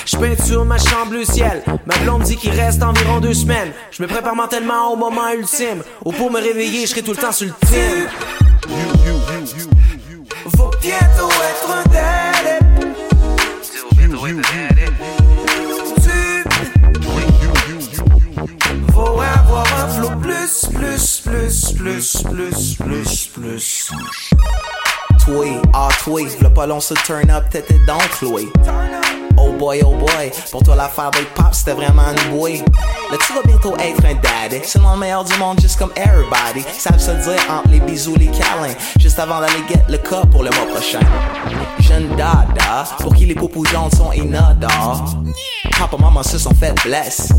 J'peins 0.05 0.35
sur 0.45 0.63
ma 0.63 0.77
chambre 0.77 1.13
le 1.13 1.25
ciel, 1.25 1.63
ma 1.87 1.97
blonde 1.97 2.21
dit 2.21 2.35
qu'il 2.35 2.51
reste 2.51 2.83
environ 2.83 3.19
deux 3.19 3.33
semaines. 3.33 3.71
Je 3.89 4.03
me 4.03 4.07
prépare 4.07 4.35
mentalement 4.35 4.93
au 4.93 4.97
moment 4.97 5.31
ultime, 5.35 5.81
ou 6.05 6.11
pour 6.11 6.29
me 6.29 6.39
réveiller, 6.39 6.85
je 6.85 6.91
serai 6.91 7.01
tout 7.01 7.13
le 7.13 7.17
temps 7.17 7.31
sur 7.31 7.47
le 7.47 7.53
team. 7.67 8.07
Faut 10.55 10.69
bientôt 10.79 11.31
être 11.31 11.71
un 11.71 12.32
daddy. 14.31 14.85
Faut 18.93 19.19
avoir 19.21 19.67
un 19.79 19.87
flow 19.89 20.11
plus, 20.21 20.65
plus, 20.73 21.21
plus, 21.21 21.73
plus, 21.73 22.23
plus, 22.23 22.77
plus, 22.77 23.27
plus. 23.33 23.91
Toi, 25.25 25.61
ah 25.73 25.89
toi, 26.03 26.21
le 26.41 26.53
pas 26.53 26.67
long 26.67 26.79
se 26.79 26.93
turn 26.93 27.29
up, 27.31 27.45
t'étais 27.49 27.79
dans 27.85 27.97
Chloé. 27.97 28.47
Oh 29.37 29.51
boy, 29.57 29.81
oh 29.85 29.95
boy, 29.95 30.31
pour 30.51 30.63
toi 30.63 30.75
l'affaire 30.75 31.11
de 31.11 31.19
pop 31.35 31.47
c'était 31.51 31.73
vraiment 31.73 32.03
une 32.11 32.37
boy. 32.37 32.63
Là 33.11 33.17
tu 33.25 33.33
vas 33.33 33.41
bientôt 33.45 33.75
être 33.77 34.05
un 34.05 34.13
daddy, 34.15 34.61
c'est 34.63 34.79
le 34.79 34.97
meilleur 34.97 35.23
du 35.23 35.35
monde 35.37 35.59
juste 35.59 35.77
comme 35.77 35.91
everybody. 35.95 36.63
Savent 36.77 36.99
se 36.99 37.11
dire 37.11 37.41
entre 37.49 37.69
les 37.69 37.79
bisous, 37.79 38.15
les 38.15 38.27
câlins, 38.27 38.75
juste 38.99 39.19
avant 39.19 39.39
d'aller 39.39 39.63
get 39.67 39.83
le 39.89 39.97
cas 39.97 40.21
pour 40.31 40.43
le 40.43 40.49
mois 40.51 40.73
prochain. 40.73 40.99
Jeune 41.79 42.09
dada, 42.15 42.85
pour 42.99 43.13
qui 43.13 43.25
les 43.25 43.35
poupous 43.35 43.65
jaunes 43.65 43.91
sont 43.91 44.11
inodores. 44.11 45.17
Papa, 45.77 45.97
maman 45.97 46.23
se 46.23 46.37
sont 46.37 46.53
fait 46.53 46.73
bless. 46.83 47.29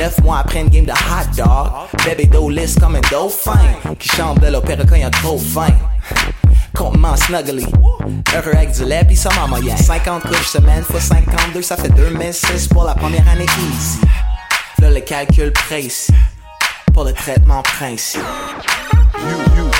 Neuf 0.00 0.18
mois 0.22 0.38
après 0.38 0.60
une 0.60 0.68
game 0.68 0.84
de 0.84 0.92
hot 0.92 1.36
dog, 1.36 2.04
bébé 2.04 2.26
dos 2.26 2.48
lisse 2.48 2.76
comme 2.78 2.96
un 2.96 3.00
dauphin 3.10 3.58
qui 3.98 4.08
chante 4.08 4.40
de 4.40 4.48
l'opéra 4.48 4.82
quand 4.88 4.96
y 4.96 5.02
a 5.04 5.10
trop 5.10 5.38
faim. 5.38 5.74
Comptement 6.74 7.14
snuggly, 7.16 7.66
heureux 8.34 8.54
avec 8.54 8.72
du 8.72 8.84
lait 8.84 9.04
pis 9.04 9.16
ça 9.16 9.28
m'a 9.38 9.46
moyen. 9.46 9.76
50 9.76 10.22
couches 10.22 10.48
semaine 10.48 10.82
fois 10.82 11.00
52, 11.32 11.62
ça 11.62 11.76
fait 11.76 11.88
2006 11.88 12.68
pour 12.68 12.84
la 12.84 12.94
première 12.94 13.26
année 13.26 13.46
ici. 13.74 14.00
Là 14.78 14.90
le 14.90 15.00
calcul 15.00 15.50
précis, 15.52 16.12
pour 16.92 17.04
le 17.04 17.12
traitement 17.14 17.62
principe. 17.62 18.20
Tu 19.14 19.71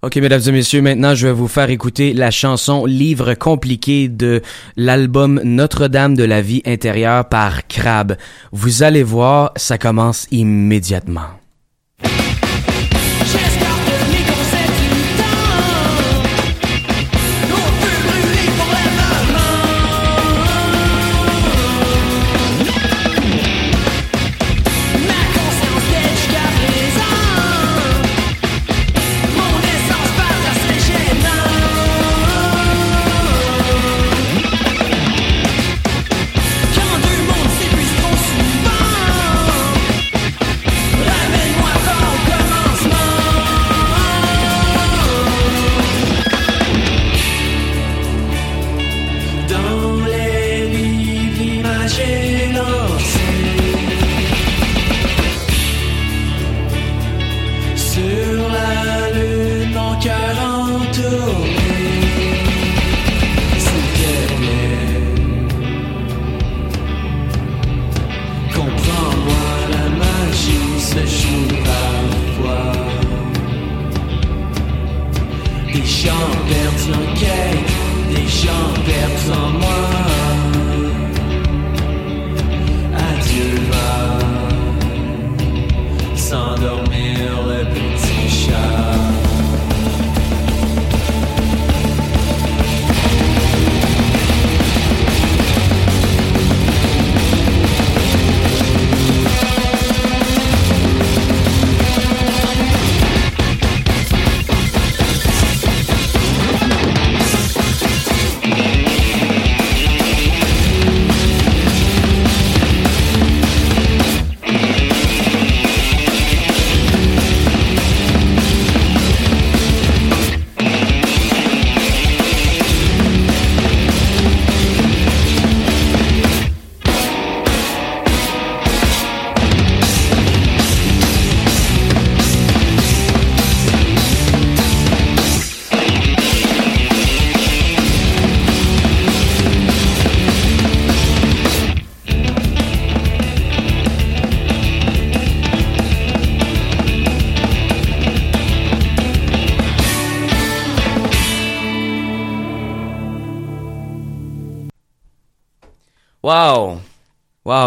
Ok, 0.00 0.14
mesdames 0.18 0.42
et 0.46 0.52
messieurs, 0.52 0.80
maintenant 0.80 1.16
je 1.16 1.26
vais 1.26 1.32
vous 1.32 1.48
faire 1.48 1.70
écouter 1.70 2.12
la 2.12 2.30
chanson 2.30 2.86
Livre 2.86 3.34
compliqué 3.34 4.08
de 4.08 4.42
l'album 4.76 5.40
Notre-Dame 5.42 6.14
de 6.14 6.22
la 6.22 6.40
vie 6.40 6.62
intérieure 6.64 7.28
par 7.28 7.66
Crab. 7.66 8.16
Vous 8.52 8.84
allez 8.84 9.02
voir, 9.02 9.50
ça 9.56 9.76
commence 9.76 10.28
immédiatement. 10.30 11.37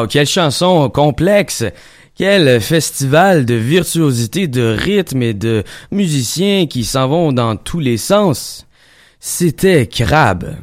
Quelle 0.07 0.27
chanson 0.27 0.89
complexe! 0.89 1.63
Quel 2.15 2.59
festival 2.61 3.45
de 3.45 3.55
virtuosité, 3.55 4.47
de 4.47 4.75
rythme 4.77 5.23
et 5.23 5.33
de 5.33 5.63
musiciens 5.91 6.67
qui 6.67 6.83
s'en 6.83 7.07
vont 7.07 7.31
dans 7.31 7.55
tous 7.55 7.79
les 7.79 7.97
sens. 7.97 8.67
C'était 9.19 9.87
Crabbe. 9.87 10.55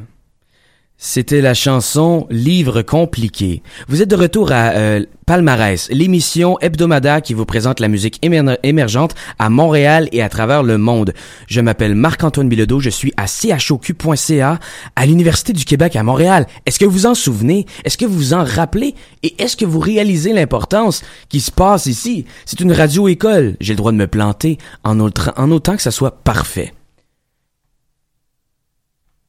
C'était 1.01 1.39
la 1.39 1.53
chanson 1.53 2.27
Livre 2.29 2.81
compliqué. 2.81 3.63
Vous 3.87 4.01
êtes 4.01 4.09
de 4.09 4.17
retour 4.17 4.51
à 4.51 4.71
euh, 4.71 5.05
Palmarès, 5.25 5.87
l'émission 5.91 6.59
hebdomadaire 6.59 7.21
qui 7.21 7.33
vous 7.33 7.45
présente 7.45 7.79
la 7.79 7.87
musique 7.87 8.19
émer- 8.21 8.57
émergente 8.63 9.15
à 9.39 9.49
Montréal 9.49 10.09
et 10.11 10.21
à 10.21 10.27
travers 10.27 10.61
le 10.61 10.77
monde. 10.77 11.13
Je 11.47 11.61
m'appelle 11.61 11.95
Marc-Antoine 11.95 12.49
Bilodeau, 12.49 12.81
je 12.81 12.89
suis 12.89 13.13
à 13.15 13.27
choq.ca 13.27 14.59
à 14.97 15.05
l'Université 15.05 15.53
du 15.53 15.63
Québec 15.63 15.95
à 15.95 16.03
Montréal. 16.03 16.47
Est-ce 16.65 16.79
que 16.79 16.85
vous 16.85 17.05
en 17.05 17.15
souvenez? 17.15 17.65
Est-ce 17.85 17.97
que 17.97 18.05
vous 18.05 18.17
vous 18.17 18.33
en 18.33 18.43
rappelez? 18.43 18.93
Et 19.23 19.41
est-ce 19.41 19.55
que 19.55 19.63
vous 19.63 19.79
réalisez 19.79 20.33
l'importance 20.33 21.01
qui 21.29 21.39
se 21.39 21.49
passe 21.51 21.85
ici? 21.85 22.25
C'est 22.45 22.59
une 22.59 22.73
radio-école. 22.73 23.55
J'ai 23.61 23.71
le 23.71 23.77
droit 23.77 23.93
de 23.93 23.97
me 23.97 24.07
planter 24.07 24.57
en, 24.83 24.99
en 24.99 25.51
autant 25.51 25.77
que 25.77 25.81
ça 25.81 25.91
soit 25.91 26.25
parfait. 26.25 26.73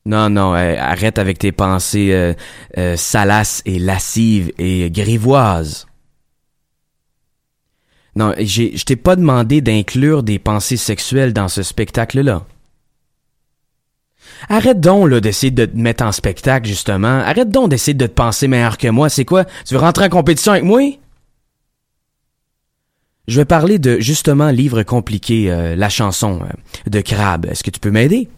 Non, 0.07 0.31
non, 0.31 0.55
euh, 0.55 0.77
arrête 0.79 1.19
avec 1.19 1.39
tes 1.39 1.53
pensées 1.53 2.13
euh, 2.13 2.33
euh, 2.79 2.97
salaces 2.97 3.63
et 3.67 3.79
lascives 3.79 4.51
et 4.59 4.91
grivoises. 4.91 5.87
Non, 8.17 8.35
je 8.39 8.83
t'ai 8.85 8.97
pas 8.97 9.15
demandé 9.15 9.61
d'inclure 9.61 10.23
des 10.23 10.39
pensées 10.39 10.77
sexuelles 10.77 11.33
dans 11.33 11.49
ce 11.49 11.63
spectacle-là. 11.63 12.45
Arrête 14.49 14.81
donc 14.81 15.09
là 15.09 15.21
d'essayer 15.21 15.51
de 15.51 15.67
te 15.67 15.77
mettre 15.77 16.05
en 16.05 16.13
spectacle 16.13 16.67
justement. 16.67 17.21
Arrête 17.21 17.51
donc 17.51 17.69
d'essayer 17.69 17.95
de 17.95 18.07
te 18.07 18.13
penser 18.13 18.49
meilleur 18.49 18.79
que 18.79 18.89
moi. 18.89 19.09
C'est 19.09 19.25
quoi? 19.25 19.45
Tu 19.67 19.75
veux 19.75 19.81
rentrer 19.81 20.07
en 20.07 20.09
compétition 20.09 20.53
avec 20.53 20.65
moi? 20.65 20.81
Je 23.29 23.37
vais 23.37 23.45
parler 23.45 23.79
de 23.79 24.01
justement 24.01 24.51
livre 24.51 24.83
compliqué, 24.83 25.53
euh, 25.53 25.77
la 25.77 25.89
chanson 25.89 26.41
de 26.87 27.01
Crabe. 27.01 27.47
Est-ce 27.47 27.63
que 27.63 27.71
tu 27.71 27.79
peux 27.79 27.91
m'aider? 27.91 28.29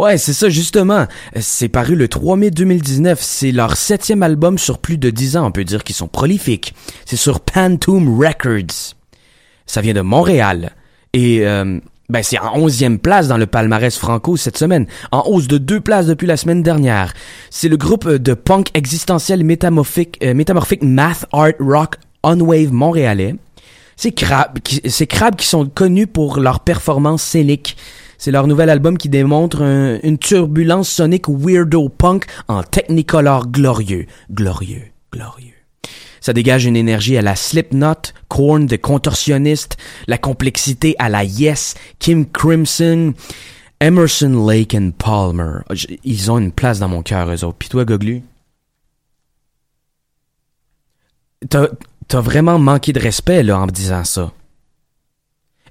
Ouais, 0.00 0.16
c'est 0.18 0.32
ça, 0.32 0.48
justement. 0.48 1.06
C'est 1.38 1.68
paru 1.68 1.94
le 1.94 2.08
3 2.08 2.36
mai 2.36 2.50
2019. 2.50 3.18
C'est 3.20 3.52
leur 3.52 3.76
septième 3.76 4.22
album 4.22 4.56
sur 4.56 4.78
plus 4.78 4.96
de 4.96 5.10
dix 5.10 5.36
ans. 5.36 5.46
On 5.46 5.52
peut 5.52 5.64
dire 5.64 5.84
qu'ils 5.84 5.96
sont 5.96 6.08
prolifiques. 6.08 6.74
C'est 7.04 7.16
sur 7.16 7.40
Pantoum 7.40 8.18
Records. 8.18 8.94
Ça 9.66 9.80
vient 9.82 9.92
de 9.94 10.00
Montréal. 10.00 10.72
Et, 11.12 11.46
euh, 11.46 11.78
ben, 12.08 12.22
c'est 12.22 12.38
en 12.38 12.56
onzième 12.56 12.98
place 12.98 13.28
dans 13.28 13.36
le 13.36 13.46
palmarès 13.46 13.96
franco 13.96 14.36
cette 14.36 14.56
semaine. 14.56 14.86
En 15.12 15.22
hausse 15.26 15.48
de 15.48 15.58
deux 15.58 15.80
places 15.80 16.06
depuis 16.06 16.26
la 16.26 16.36
semaine 16.38 16.62
dernière. 16.62 17.12
C'est 17.50 17.68
le 17.68 17.76
groupe 17.76 18.08
de 18.08 18.32
punk 18.34 18.68
existentiel 18.74 19.44
métamorphique, 19.44 20.18
euh, 20.22 20.32
métamorphique 20.34 20.82
math 20.82 21.26
art 21.32 21.52
rock 21.60 21.96
on 22.22 22.40
wave 22.40 22.72
montréalais. 22.72 23.34
C'est 23.96 24.12
Crab, 24.12 24.60
qui- 24.60 24.80
qui 24.80 25.46
sont 25.46 25.66
connus 25.66 26.06
pour 26.06 26.40
leur 26.40 26.60
performance 26.60 27.22
scénique. 27.22 27.76
C'est 28.22 28.30
leur 28.32 28.46
nouvel 28.46 28.68
album 28.68 28.98
qui 28.98 29.08
démontre 29.08 29.62
un- 29.62 29.98
une 30.02 30.18
turbulence 30.18 30.90
sonique 30.90 31.26
weirdo 31.26 31.88
punk 31.88 32.26
en 32.48 32.62
technicolor 32.62 33.46
glorieux. 33.46 34.04
Glorieux, 34.30 34.82
glorieux. 35.10 35.54
Ça 36.20 36.34
dégage 36.34 36.66
une 36.66 36.76
énergie 36.76 37.16
à 37.16 37.22
la 37.22 37.34
Slipknot, 37.34 38.12
Korn 38.28 38.66
de 38.66 38.76
contorsionniste, 38.76 39.78
la 40.06 40.18
complexité 40.18 40.94
à 40.98 41.08
la 41.08 41.24
Yes, 41.24 41.72
Kim 41.98 42.26
Crimson, 42.26 43.14
Emerson, 43.80 44.46
Lake 44.46 44.74
and 44.74 44.90
Palmer. 44.98 45.60
J- 45.70 45.98
Ils 46.04 46.30
ont 46.30 46.36
une 46.36 46.52
place 46.52 46.78
dans 46.78 46.88
mon 46.88 47.02
cœur, 47.02 47.30
eux 47.32 47.42
autres. 47.42 47.56
Puis 47.58 47.70
toi, 47.70 47.86
Goglu? 47.86 48.22
T'as, 51.48 51.68
t'as 52.06 52.20
vraiment 52.20 52.58
manqué 52.58 52.92
de 52.92 53.00
respect, 53.00 53.42
là, 53.42 53.58
en 53.58 53.64
me 53.66 53.70
disant 53.72 54.04
ça. 54.04 54.30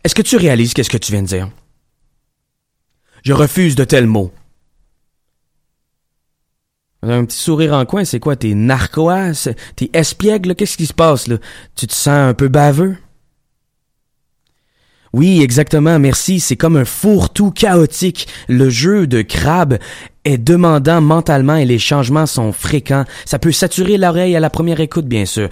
Est-ce 0.04 0.16
que 0.16 0.24
tu 0.24 0.36
réalises 0.36 0.74
qu'est-ce 0.74 0.89
que 0.89 0.97
tu 0.97 1.12
viens 1.12 1.22
de 1.22 1.28
dire? 1.28 1.50
Je 3.24 3.34
refuse 3.34 3.76
de 3.76 3.84
tels 3.84 4.07
mots. 4.07 4.32
Un 7.01 7.24
petit 7.24 7.38
sourire 7.38 7.74
en 7.74 7.86
coin, 7.86 8.03
c'est 8.03 8.20
quoi? 8.20 8.36
T'es 8.36 8.53
narquois? 8.53 9.32
T'es 9.76 9.89
espiègle? 9.93 10.55
Qu'est-ce 10.55 10.78
qui 10.78 10.86
se 10.86 10.93
passe, 10.93 11.28
là? 11.28 11.38
Tu 11.76 11.88
te 11.88 11.93
sens 11.93 12.30
un 12.30 12.34
peu 12.34 12.49
baveux? 12.49 12.97
Oui, 15.13 15.41
exactement, 15.41 15.97
merci. 15.97 16.39
C'est 16.39 16.57
comme 16.57 16.76
un 16.76 16.86
fourre-tout 16.86 17.51
chaotique. 17.51 18.28
Le 18.47 18.70
jeu 18.70 19.07
de 19.07 19.22
crabe 19.22 19.80
est 20.30 20.38
demandant 20.38 21.01
mentalement 21.01 21.55
et 21.55 21.65
les 21.65 21.80
changements 21.80 22.25
sont 22.25 22.51
fréquents. 22.51 23.05
Ça 23.25 23.39
peut 23.39 23.51
saturer 23.51 23.97
l'oreille 23.97 24.36
à 24.36 24.39
la 24.39 24.49
première 24.49 24.80
écoute, 24.80 25.05
bien 25.05 25.25
sûr. 25.25 25.49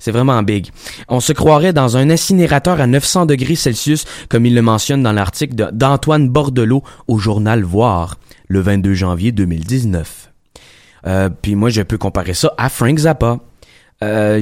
C'est 0.00 0.10
vraiment 0.10 0.42
big. 0.42 0.68
On 1.08 1.20
se 1.20 1.32
croirait 1.32 1.72
dans 1.72 1.96
un 1.96 2.10
incinérateur 2.10 2.80
à 2.80 2.86
900 2.86 3.26
degrés 3.26 3.56
Celsius, 3.56 4.04
comme 4.28 4.46
il 4.46 4.54
le 4.54 4.62
mentionne 4.62 5.02
dans 5.02 5.12
l'article 5.12 5.70
d'Antoine 5.72 6.28
Bordelot 6.28 6.82
au 7.08 7.18
journal 7.18 7.62
Voir, 7.62 8.16
le 8.48 8.60
22 8.60 8.94
janvier 8.94 9.32
2019. 9.32 10.30
Euh, 11.06 11.28
puis 11.30 11.54
moi, 11.54 11.70
je 11.70 11.82
peux 11.82 11.98
comparer 11.98 12.34
ça 12.34 12.52
à 12.58 12.68
Frank 12.68 12.98
Zappa. 12.98 13.38
Euh, 14.02 14.40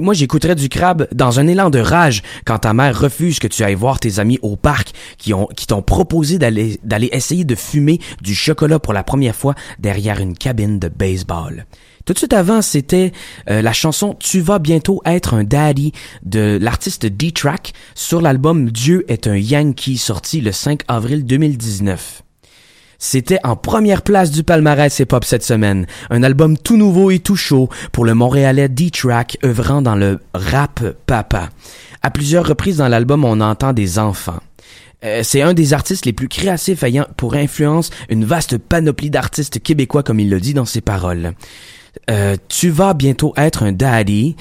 moi, 0.00 0.14
j'écouterais 0.14 0.54
du 0.54 0.68
crabe 0.68 1.06
dans 1.12 1.38
un 1.38 1.46
élan 1.46 1.70
de 1.70 1.78
rage 1.78 2.22
quand 2.44 2.60
ta 2.60 2.72
mère 2.72 2.98
refuse 2.98 3.38
que 3.38 3.46
tu 3.46 3.62
ailles 3.62 3.74
voir 3.74 4.00
tes 4.00 4.18
amis 4.18 4.38
au 4.42 4.56
parc 4.56 4.92
qui 5.18 5.34
ont 5.34 5.46
qui 5.56 5.66
t'ont 5.66 5.82
proposé 5.82 6.38
d'aller 6.38 6.80
d'aller 6.82 7.10
essayer 7.12 7.44
de 7.44 7.54
fumer 7.54 8.00
du 8.22 8.34
chocolat 8.34 8.78
pour 8.78 8.92
la 8.92 9.04
première 9.04 9.36
fois 9.36 9.54
derrière 9.78 10.20
une 10.20 10.36
cabine 10.36 10.78
de 10.78 10.88
baseball. 10.88 11.66
Tout 12.04 12.12
de 12.12 12.18
suite 12.18 12.32
avant, 12.32 12.62
c'était 12.62 13.12
euh, 13.50 13.62
la 13.62 13.72
chanson 13.72 14.14
Tu 14.18 14.40
vas 14.40 14.60
bientôt 14.60 15.02
être 15.04 15.34
un 15.34 15.42
daddy 15.42 15.92
de 16.24 16.56
l'artiste 16.60 17.04
D-Track 17.04 17.72
sur 17.96 18.20
l'album 18.20 18.70
Dieu 18.70 19.04
est 19.08 19.26
un 19.26 19.36
Yankee 19.36 19.98
sorti 19.98 20.40
le 20.40 20.52
5 20.52 20.82
avril 20.88 21.26
2019. 21.26 22.22
C'était 22.98 23.38
en 23.44 23.56
première 23.56 24.02
place 24.02 24.30
du 24.30 24.42
palmarès 24.42 24.98
hip-hop 24.98 25.24
cette 25.24 25.42
semaine. 25.42 25.86
Un 26.10 26.22
album 26.22 26.56
tout 26.56 26.76
nouveau 26.76 27.10
et 27.10 27.18
tout 27.18 27.36
chaud 27.36 27.68
pour 27.92 28.04
le 28.04 28.14
Montréalais 28.14 28.68
D-Track 28.68 29.38
œuvrant 29.44 29.82
dans 29.82 29.96
le 29.96 30.20
rap 30.34 30.80
papa. 31.06 31.50
À 32.02 32.10
plusieurs 32.10 32.46
reprises 32.46 32.78
dans 32.78 32.88
l'album, 32.88 33.24
on 33.24 33.40
entend 33.40 33.72
des 33.72 33.98
enfants. 33.98 34.40
Euh, 35.04 35.20
c'est 35.22 35.42
un 35.42 35.54
des 35.54 35.72
artistes 35.74 36.06
les 36.06 36.12
plus 36.12 36.28
créatifs 36.28 36.82
ayant 36.82 37.06
pour 37.16 37.34
influence 37.34 37.90
une 38.08 38.24
vaste 38.24 38.56
panoplie 38.58 39.10
d'artistes 39.10 39.62
québécois 39.62 40.02
comme 40.02 40.20
il 40.20 40.30
le 40.30 40.40
dit 40.40 40.54
dans 40.54 40.64
ses 40.64 40.80
paroles. 40.80 41.34
Euh, 42.10 42.36
tu 42.48 42.70
vas 42.70 42.94
bientôt 42.94 43.32
être 43.36 43.62
un 43.62 43.72
daddy. 43.72 44.36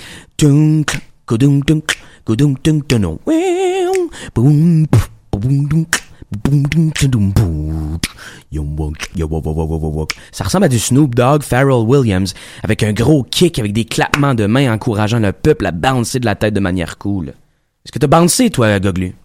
Ça 10.32 10.44
ressemble 10.44 10.66
à 10.66 10.70
du 10.70 10.80
Snoop 10.80 11.16
Dogg, 11.16 11.44
Pharrell 11.44 11.86
Williams, 11.86 12.34
avec 12.64 12.84
un 12.84 12.94
gros 12.94 13.24
kick, 13.24 13.60
avec 13.60 13.74
des 13.74 13.86
clappements 13.86 14.34
de 14.34 14.46
mains 14.46 14.74
encourageant 14.74 15.20
le 15.20 15.32
peuple 15.32 15.66
à 15.66 15.72
bouncer 15.72 16.20
de 16.20 16.26
la 16.26 16.36
tête 16.36 16.54
de 16.54 16.60
manière 16.60 16.98
cool. 16.98 17.30
Est-ce 17.30 17.92
que 17.92 18.00
t'as 18.00 18.08
bouncé, 18.08 18.50
toi, 18.50 18.80
Goglu? 18.80 19.16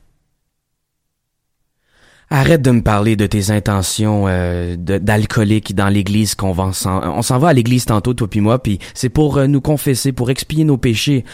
Arrête 2.33 2.63
de 2.63 2.71
me 2.71 2.83
parler 2.83 3.17
de 3.17 3.27
tes 3.27 3.51
intentions 3.51 4.27
euh, 4.29 4.77
d'alcoolique 4.77 5.75
dans 5.75 5.89
l'église 5.89 6.37
qu'on. 6.37 6.55
On 6.57 7.23
s'en 7.23 7.39
va 7.39 7.49
à 7.49 7.53
l'église 7.53 7.87
tantôt, 7.87 8.15
toi 8.15 8.29
puis 8.29 8.41
moi, 8.41 8.63
puis 8.63 8.79
c'est 8.95 9.09
pour 9.09 9.39
euh, 9.39 9.49
nous 9.49 9.61
confesser, 9.61 10.13
pour 10.13 10.31
expier 10.31 10.63
nos 10.63 10.77
péchés. 10.77 11.25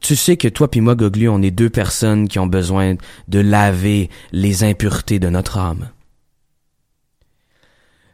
Tu 0.00 0.16
sais 0.16 0.36
que 0.36 0.48
toi 0.48 0.70
puis 0.70 0.80
moi, 0.80 0.94
Goglu, 0.94 1.28
on 1.28 1.42
est 1.42 1.50
deux 1.50 1.70
personnes 1.70 2.28
qui 2.28 2.38
ont 2.38 2.46
besoin 2.46 2.94
de 3.28 3.38
laver 3.38 4.08
les 4.32 4.64
impuretés 4.64 5.18
de 5.18 5.28
notre 5.28 5.58
âme. 5.58 5.90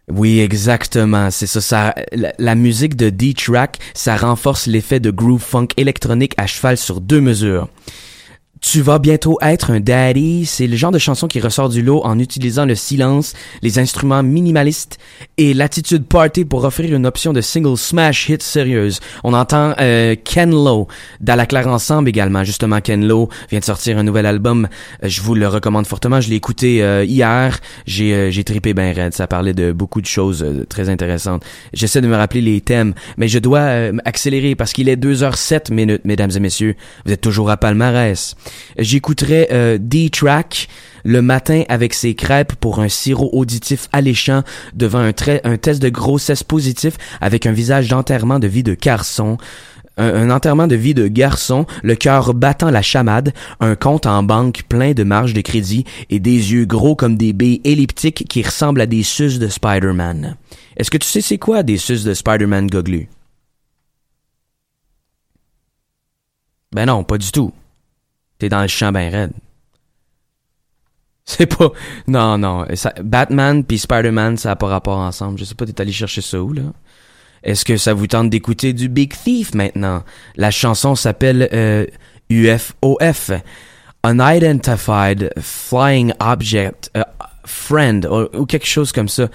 Oui, 0.08 0.40
exactement. 0.40 1.30
C'est 1.30 1.46
ça. 1.46 1.94
la, 2.12 2.32
la 2.38 2.54
musique 2.54 2.96
de 2.96 3.10
D-Track, 3.10 3.78
ça 3.94 4.16
renforce 4.16 4.66
l'effet 4.66 5.00
de 5.00 5.10
groove 5.10 5.42
funk 5.42 5.68
électronique 5.76 6.34
à 6.36 6.46
cheval 6.46 6.76
sur 6.76 7.00
deux 7.00 7.20
mesures. 7.20 7.68
Tu 8.62 8.80
vas 8.80 8.98
bientôt 8.98 9.38
être 9.42 9.70
un 9.70 9.80
daddy, 9.80 10.46
c'est 10.46 10.66
le 10.66 10.76
genre 10.76 10.90
de 10.90 10.98
chanson 10.98 11.28
qui 11.28 11.40
ressort 11.40 11.68
du 11.68 11.82
lot 11.82 12.00
en 12.04 12.18
utilisant 12.18 12.64
le 12.64 12.74
silence, 12.74 13.34
les 13.62 13.78
instruments 13.78 14.22
minimalistes 14.22 14.98
et 15.36 15.52
l'attitude 15.52 16.06
party 16.06 16.46
pour 16.46 16.64
offrir 16.64 16.94
une 16.94 17.06
option 17.06 17.34
de 17.34 17.42
single 17.42 17.76
smash 17.76 18.28
hit 18.30 18.42
sérieuse. 18.42 19.00
On 19.24 19.34
entend 19.34 19.74
euh, 19.78 20.16
Ken 20.24 20.50
Lo 20.50 20.88
dans 21.20 21.34
la 21.34 21.44
Claire 21.44 21.68
Ensemble 21.68 22.08
également. 22.08 22.44
Justement, 22.44 22.80
Ken 22.80 23.06
Lo 23.06 23.28
vient 23.50 23.60
de 23.60 23.64
sortir 23.64 23.98
un 23.98 24.02
nouvel 24.02 24.24
album. 24.24 24.68
Euh, 25.04 25.08
je 25.08 25.20
vous 25.20 25.34
le 25.34 25.46
recommande 25.48 25.86
fortement. 25.86 26.20
Je 26.22 26.30
l'ai 26.30 26.36
écouté 26.36 26.82
euh, 26.82 27.04
hier. 27.04 27.60
J'ai 27.86 28.14
euh, 28.14 28.30
j'ai 28.30 28.42
trippé 28.42 28.72
ben 28.72 28.94
raide. 28.94 29.12
Ça 29.12 29.26
parlait 29.26 29.54
de 29.54 29.72
beaucoup 29.72 30.00
de 30.00 30.06
choses 30.06 30.42
euh, 30.42 30.64
très 30.66 30.88
intéressantes. 30.88 31.44
J'essaie 31.74 32.00
de 32.00 32.08
me 32.08 32.16
rappeler 32.16 32.40
les 32.40 32.60
thèmes, 32.62 32.94
mais 33.18 33.28
je 33.28 33.38
dois 33.38 33.60
euh, 33.60 33.92
accélérer 34.06 34.54
parce 34.54 34.72
qu'il 34.72 34.88
est 34.88 34.96
2h07 34.96 35.72
minutes, 35.72 36.02
mesdames 36.04 36.30
et 36.34 36.40
messieurs. 36.40 36.74
Vous 37.04 37.12
êtes 37.12 37.20
toujours 37.20 37.50
à 37.50 37.58
Palmarès. 37.58 38.34
J'écouterais 38.78 39.48
euh, 39.52 39.78
D-Track 39.80 40.68
le 41.04 41.22
matin 41.22 41.62
avec 41.68 41.94
ses 41.94 42.14
crêpes 42.14 42.54
pour 42.56 42.80
un 42.80 42.88
sirop 42.88 43.30
auditif 43.32 43.88
alléchant 43.92 44.42
devant 44.74 44.98
un, 44.98 45.12
test 45.12 45.80
de 45.80 45.88
grossesse 45.88 46.42
positif 46.42 46.96
avec 47.20 47.46
un 47.46 47.52
visage 47.52 47.88
d'enterrement 47.88 48.38
de 48.38 48.48
vie 48.48 48.62
de 48.62 48.74
garçon. 48.74 49.38
Un, 49.98 50.28
enterrement 50.28 50.66
de 50.66 50.76
vie 50.76 50.92
de 50.92 51.08
garçon, 51.08 51.64
le 51.82 51.94
cœur 51.94 52.34
battant 52.34 52.70
la 52.70 52.82
chamade, 52.82 53.32
un 53.60 53.76
compte 53.76 54.04
en 54.04 54.22
banque 54.22 54.64
plein 54.68 54.92
de 54.92 55.04
marge 55.04 55.32
de 55.32 55.40
crédit 55.40 55.84
et 56.10 56.18
des 56.18 56.52
yeux 56.52 56.66
gros 56.66 56.96
comme 56.96 57.16
des 57.16 57.32
billes 57.32 57.62
elliptiques 57.64 58.26
qui 58.28 58.42
ressemblent 58.42 58.82
à 58.82 58.86
des 58.86 59.02
suces 59.02 59.38
de 59.38 59.48
Spider-Man. 59.48 60.36
Est-ce 60.76 60.90
que 60.90 60.98
tu 60.98 61.08
sais 61.08 61.22
c'est 61.22 61.38
quoi 61.38 61.62
des 61.62 61.78
suces 61.78 62.04
de 62.04 62.12
Spider-Man 62.12 62.66
goglu? 62.66 63.08
Ben 66.72 66.84
non, 66.84 67.04
pas 67.04 67.16
du 67.16 67.32
tout. 67.32 67.52
T'es 68.38 68.48
dans 68.48 68.62
le 68.62 68.68
champ 68.68 68.92
ben 68.92 69.10
raide. 69.10 69.32
C'est 71.24 71.46
pas... 71.46 71.70
Non, 72.06 72.38
non. 72.38 72.66
Batman 73.02 73.64
puis 73.64 73.78
Spider-Man, 73.78 74.36
ça 74.36 74.52
a 74.52 74.56
pas 74.56 74.68
rapport 74.68 74.98
ensemble. 74.98 75.38
Je 75.38 75.44
sais 75.44 75.54
pas, 75.54 75.66
t'es 75.66 75.80
allé 75.80 75.92
chercher 75.92 76.20
ça 76.20 76.40
où, 76.40 76.52
là? 76.52 76.62
Est-ce 77.42 77.64
que 77.64 77.76
ça 77.76 77.94
vous 77.94 78.06
tente 78.06 78.30
d'écouter 78.30 78.72
du 78.72 78.88
Big 78.88 79.12
Thief 79.12 79.54
maintenant? 79.54 80.02
La 80.36 80.50
chanson 80.50 80.94
s'appelle 80.94 81.48
euh, 81.52 81.86
UFOF. 82.28 83.30
Unidentified 84.04 85.32
Flying 85.40 86.12
Object 86.20 86.90
euh, 86.96 87.02
Friend 87.44 88.08
ou, 88.34 88.46
quelque 88.46 88.66
chose 88.66 88.92
comme 88.92 89.08
ça. 89.08 89.28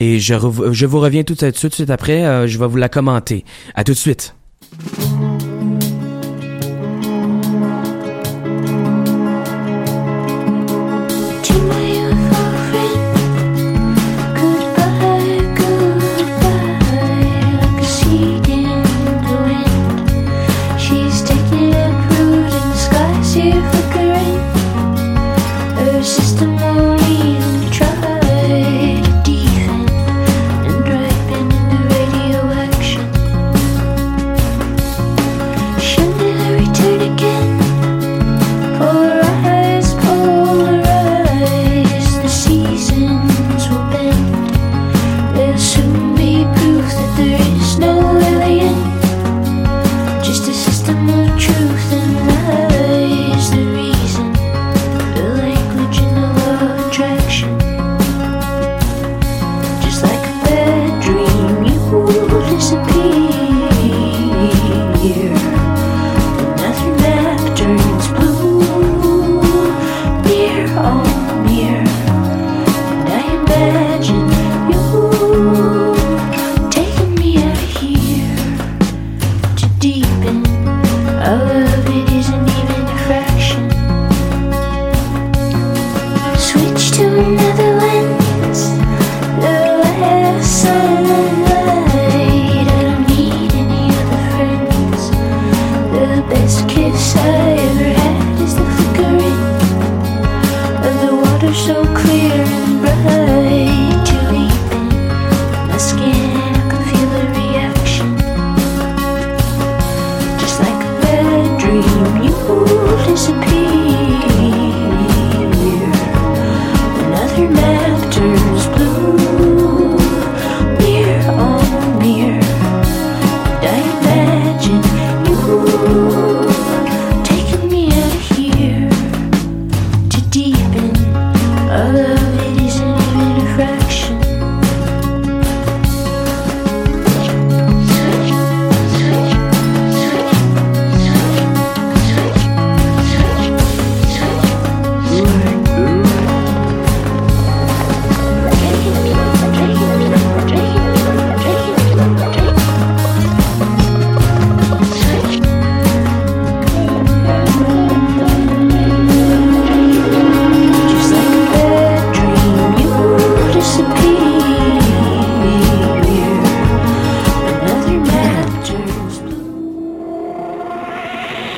Et 0.00 0.20
je, 0.20 0.34
je 0.72 0.86
vous 0.86 1.00
reviens 1.00 1.24
tout 1.24 1.34
de 1.34 1.38
suite, 1.38 1.60
tout 1.60 1.68
de 1.68 1.74
suite 1.74 1.90
après. 1.90 2.24
euh, 2.24 2.46
je 2.46 2.58
vais 2.58 2.66
vous 2.66 2.76
la 2.76 2.88
commenter. 2.88 3.44
À 3.74 3.84
tout 3.84 3.92
de 3.92 3.98
suite. 3.98 4.34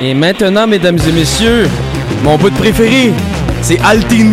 Et 0.02 0.14
maintenant, 0.14 0.66
mesdames 0.66 0.98
et 1.06 1.12
messieurs, 1.12 1.68
mon 2.24 2.38
bout 2.38 2.48
de 2.48 2.56
préféré, 2.56 3.12
c'est 3.60 3.78
Altin 3.80 4.32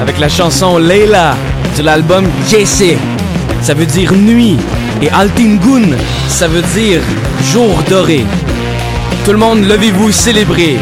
avec 0.00 0.18
la 0.18 0.28
chanson 0.28 0.78
Leila 0.78 1.36
de 1.78 1.82
l'album 1.84 2.26
Jesse. 2.50 2.96
Ça 3.62 3.74
veut 3.74 3.86
dire 3.86 4.12
nuit. 4.12 4.56
Et 5.00 5.08
Altin 5.10 5.58
ça 6.26 6.48
veut 6.48 6.62
dire 6.74 7.00
jour 7.52 7.80
doré. 7.88 8.24
Tout 9.24 9.30
le 9.30 9.38
monde, 9.38 9.64
levez-vous, 9.64 10.10
célébrez. 10.10 10.76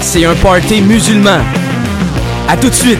C'est 0.00 0.24
un 0.24 0.34
party 0.34 0.82
musulman. 0.82 1.38
À 2.48 2.56
tout 2.56 2.70
de 2.70 2.74
suite. 2.74 2.98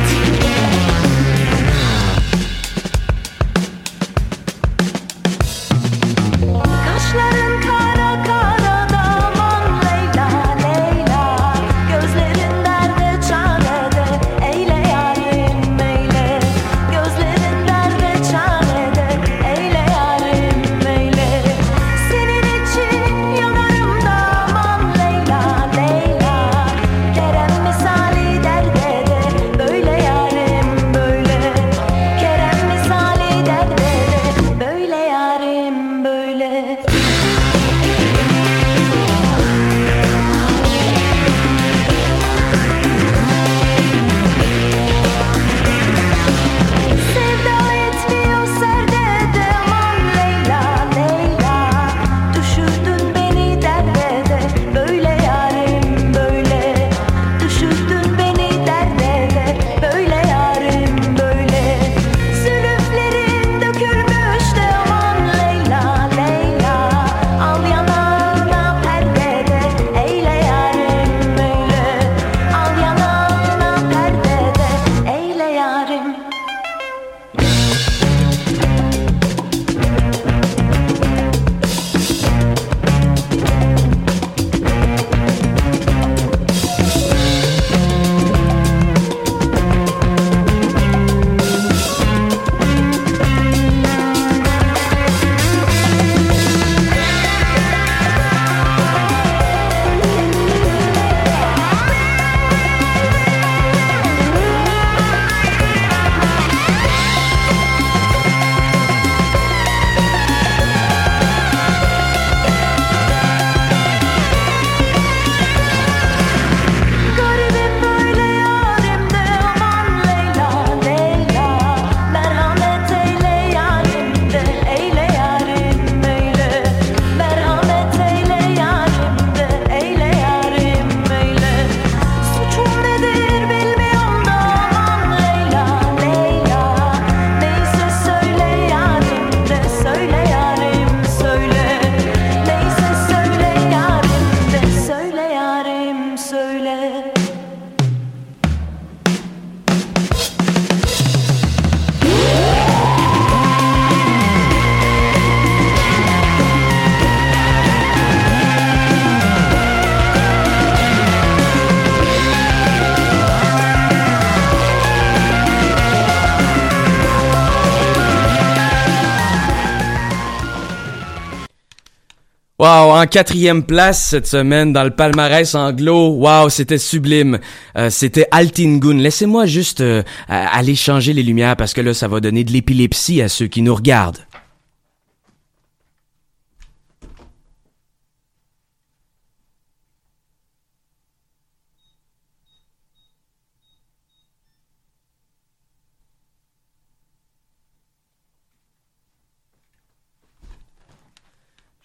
En 172.99 173.07
quatrième 173.07 173.63
place 173.63 174.09
cette 174.09 174.27
semaine 174.27 174.73
dans 174.73 174.83
le 174.83 174.91
palmarès 174.91 175.55
anglo. 175.55 176.09
Wow, 176.15 176.49
c'était 176.49 176.79
sublime. 176.79 177.39
Euh, 177.77 177.91
c'était 177.91 178.27
Altingun. 178.33 178.97
Laissez-moi 178.97 179.47
juste 179.47 179.81
euh, 179.81 180.03
aller 180.29 180.75
changer 180.75 181.13
les 181.13 181.23
lumières 181.23 181.57
parce 181.57 181.75
que 181.75 181.81
là, 181.81 181.95
ça 181.95 182.09
va 182.09 182.19
donner 182.21 182.43
de 182.43 182.51
l'épilepsie 182.51 183.23
à 183.23 183.29
ceux 183.29 183.47
qui 183.47 183.63
nous 183.63 183.75
regardent. 183.75 184.19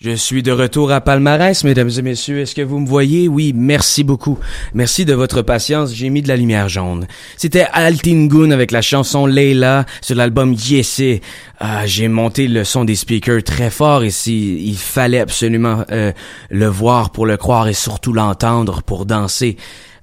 Je 0.05 0.11
suis 0.17 0.43
de 0.43 0.51
retour 0.51 0.91
à 0.91 0.99
Palmarès, 0.99 1.63
mesdames 1.63 1.89
et 1.97 2.01
messieurs. 2.01 2.41
Est-ce 2.41 2.53
que 2.53 2.61
vous 2.61 2.77
me 2.77 2.85
voyez? 2.85 3.29
Oui, 3.29 3.53
merci 3.55 4.03
beaucoup. 4.03 4.37
Merci 4.73 5.05
de 5.05 5.13
votre 5.13 5.41
patience. 5.43 5.93
J'ai 5.93 6.09
mis 6.09 6.21
de 6.21 6.27
la 6.27 6.35
lumière 6.35 6.67
jaune. 6.67 7.07
C'était 7.37 7.67
Altingun 7.71 8.51
avec 8.51 8.71
la 8.71 8.81
chanson 8.81 9.25
Leila 9.25 9.85
sur 10.01 10.17
l'album 10.17 10.51
Yese. 10.51 11.21
Ah, 11.57 11.87
j'ai 11.87 12.09
monté 12.09 12.49
le 12.49 12.65
son 12.65 12.83
des 12.83 12.95
speakers 12.95 13.45
très 13.45 13.69
fort 13.69 14.03
ici. 14.03 14.61
Il 14.67 14.75
fallait 14.75 15.21
absolument 15.21 15.85
euh, 15.89 16.11
le 16.49 16.67
voir 16.67 17.11
pour 17.11 17.25
le 17.25 17.37
croire 17.37 17.69
et 17.69 17.73
surtout 17.73 18.11
l'entendre 18.11 18.81
pour 18.83 19.05
danser. 19.05 19.55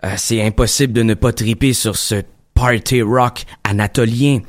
Euh, 0.02 0.14
c'est 0.16 0.40
impossible 0.40 0.94
de 0.94 1.02
ne 1.02 1.12
pas 1.12 1.34
triper 1.34 1.74
sur 1.74 1.96
ce 1.96 2.22
party 2.60 3.00
rock 3.00 3.44
anatolien. 3.64 4.40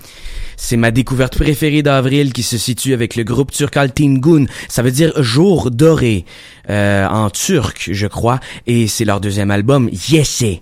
C'est 0.58 0.78
ma 0.78 0.92
découverte 0.92 1.38
préférée 1.38 1.82
d'avril 1.82 2.34
qui 2.34 2.44
se 2.44 2.58
situe 2.58 2.94
avec 2.94 3.16
le 3.16 3.24
groupe 3.24 3.52
turc 3.52 3.76
Altingun. 3.78 4.46
Ça 4.68 4.84
veut 4.84 4.92
dire 4.92 5.12
jour 5.24 5.72
doré 5.72 6.26
euh, 6.70 7.08
en 7.08 7.30
turc, 7.30 7.90
je 7.92 8.08
crois, 8.08 8.40
et 8.68 8.88
c'est 8.88 9.06
leur 9.06 9.22
deuxième 9.22 9.50
album, 9.50 9.90
Yese, 9.92 10.60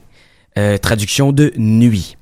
euh, 0.58 0.78
traduction 0.78 1.32
de 1.32 1.52
nuit. 1.58 2.18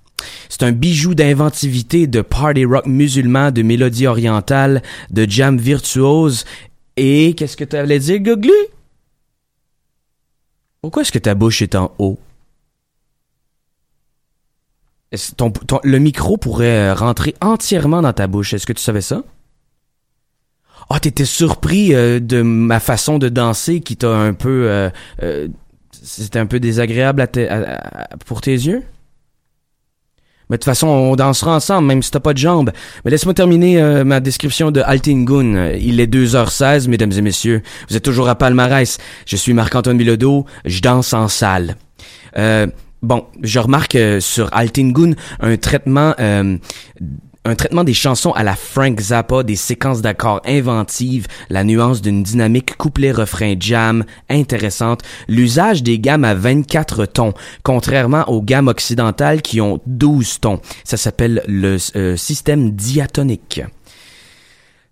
C'est 0.50 0.64
un 0.64 0.72
bijou 0.72 1.14
d'inventivité, 1.14 2.08
de 2.08 2.22
party 2.22 2.66
rock 2.66 2.86
musulman, 2.86 3.52
de 3.52 3.62
mélodie 3.62 4.08
orientale, 4.08 4.82
de 5.12 5.30
jam 5.30 5.58
virtuose. 5.58 6.46
Et 6.96 7.36
qu'est-ce 7.36 7.58
que 7.58 7.66
tu 7.66 7.76
allais 7.76 8.00
dire, 8.00 8.20
Goglu? 8.20 8.52
Pourquoi 10.82 11.02
est-ce 11.04 11.12
que 11.12 11.20
ta 11.20 11.36
bouche 11.36 11.62
est 11.62 11.76
en 11.76 11.92
haut? 12.00 12.18
Le 15.12 15.98
micro 16.00 16.38
pourrait 16.38 16.90
euh, 16.90 16.94
rentrer 16.94 17.36
entièrement 17.42 18.02
dans 18.02 18.14
ta 18.14 18.28
bouche. 18.28 18.54
Est-ce 18.54 18.66
que 18.66 18.74
tu 18.74 18.82
savais 18.84 19.02
ça? 19.02 19.24
Ah, 20.90 20.94
oh, 20.96 21.00
t'étais 21.00 21.26
surpris 21.26 21.94
euh, 21.94 22.20
de 22.22 22.42
ma 22.42 22.80
façon 22.80 23.18
de 23.18 23.28
danser 23.28 23.82
qui 23.82 23.98
t'a 23.98 24.10
un 24.10 24.34
peu... 24.34 24.68
Euh, 24.70 24.90
euh, 25.22 25.48
C'était 25.92 26.40
un 26.40 26.46
peu 26.46 26.62
désagréable 26.62 27.28
pour 28.26 28.40
tes 28.40 28.54
yeux? 28.54 28.84
Mais 30.50 30.56
de 30.56 30.62
toute 30.62 30.66
façon, 30.66 30.88
on 30.88 31.16
dansera 31.18 31.58
ensemble, 31.58 31.90
même 31.90 32.02
si 32.02 32.10
t'as 32.10 32.22
pas 32.22 32.32
de 32.32 32.38
jambes. 32.38 32.72
Mais 33.04 33.12
laisse-moi 33.12 33.34
terminer 33.34 33.82
ma 34.06 34.22
description 34.22 34.72
de 34.72 34.80
Altingun. 34.80 35.74
Il 35.74 36.00
est 36.00 36.08
2h16, 36.08 36.88
mesdames 36.88 37.12
et 37.12 37.22
messieurs. 37.22 37.62
Vous 37.90 37.98
êtes 37.98 38.04
toujours 38.06 38.30
à 38.30 38.36
Palmarès. 38.36 38.98
Je 39.26 39.36
suis 39.36 39.52
Marc-Antoine 39.52 39.98
Bilodeau. 39.98 40.46
Je 40.64 40.80
danse 40.80 41.12
en 41.12 41.28
salle. 41.28 41.76
Bon, 43.02 43.26
je 43.44 43.60
remarque 43.60 43.96
euh, 43.96 44.20
sur 44.20 44.50
Altingun 44.54 45.14
un 45.40 45.56
traitement 45.58 46.16
euh, 46.20 46.58
un 47.48 47.56
traitement 47.56 47.86
des 47.86 47.94
chansons 47.94 48.32
à 48.32 48.44
la 48.44 48.56
Frank 48.56 49.00
Zappa, 49.00 49.44
des 49.44 49.56
séquences 49.56 50.02
d'accords 50.02 50.42
inventives, 50.46 51.28
la 51.50 51.64
nuance 51.64 52.02
d'une 52.02 52.22
dynamique 52.22 52.76
couplet-refrain 52.76 53.56
jam 53.58 54.04
intéressante, 54.30 55.02
l'usage 55.30 55.82
des 55.82 55.98
gammes 55.98 56.26
à 56.26 56.34
24 56.34 57.06
tons, 57.06 57.34
contrairement 57.64 58.28
aux 58.30 58.42
gammes 58.42 58.68
occidentales 58.68 59.42
qui 59.42 59.62
ont 59.62 59.80
12 59.86 60.42
tons. 60.42 60.60
Ça 60.84 60.98
s'appelle 60.98 61.42
le 61.48 61.78
euh, 61.96 62.18
système 62.18 62.72
diatonique. 62.72 63.62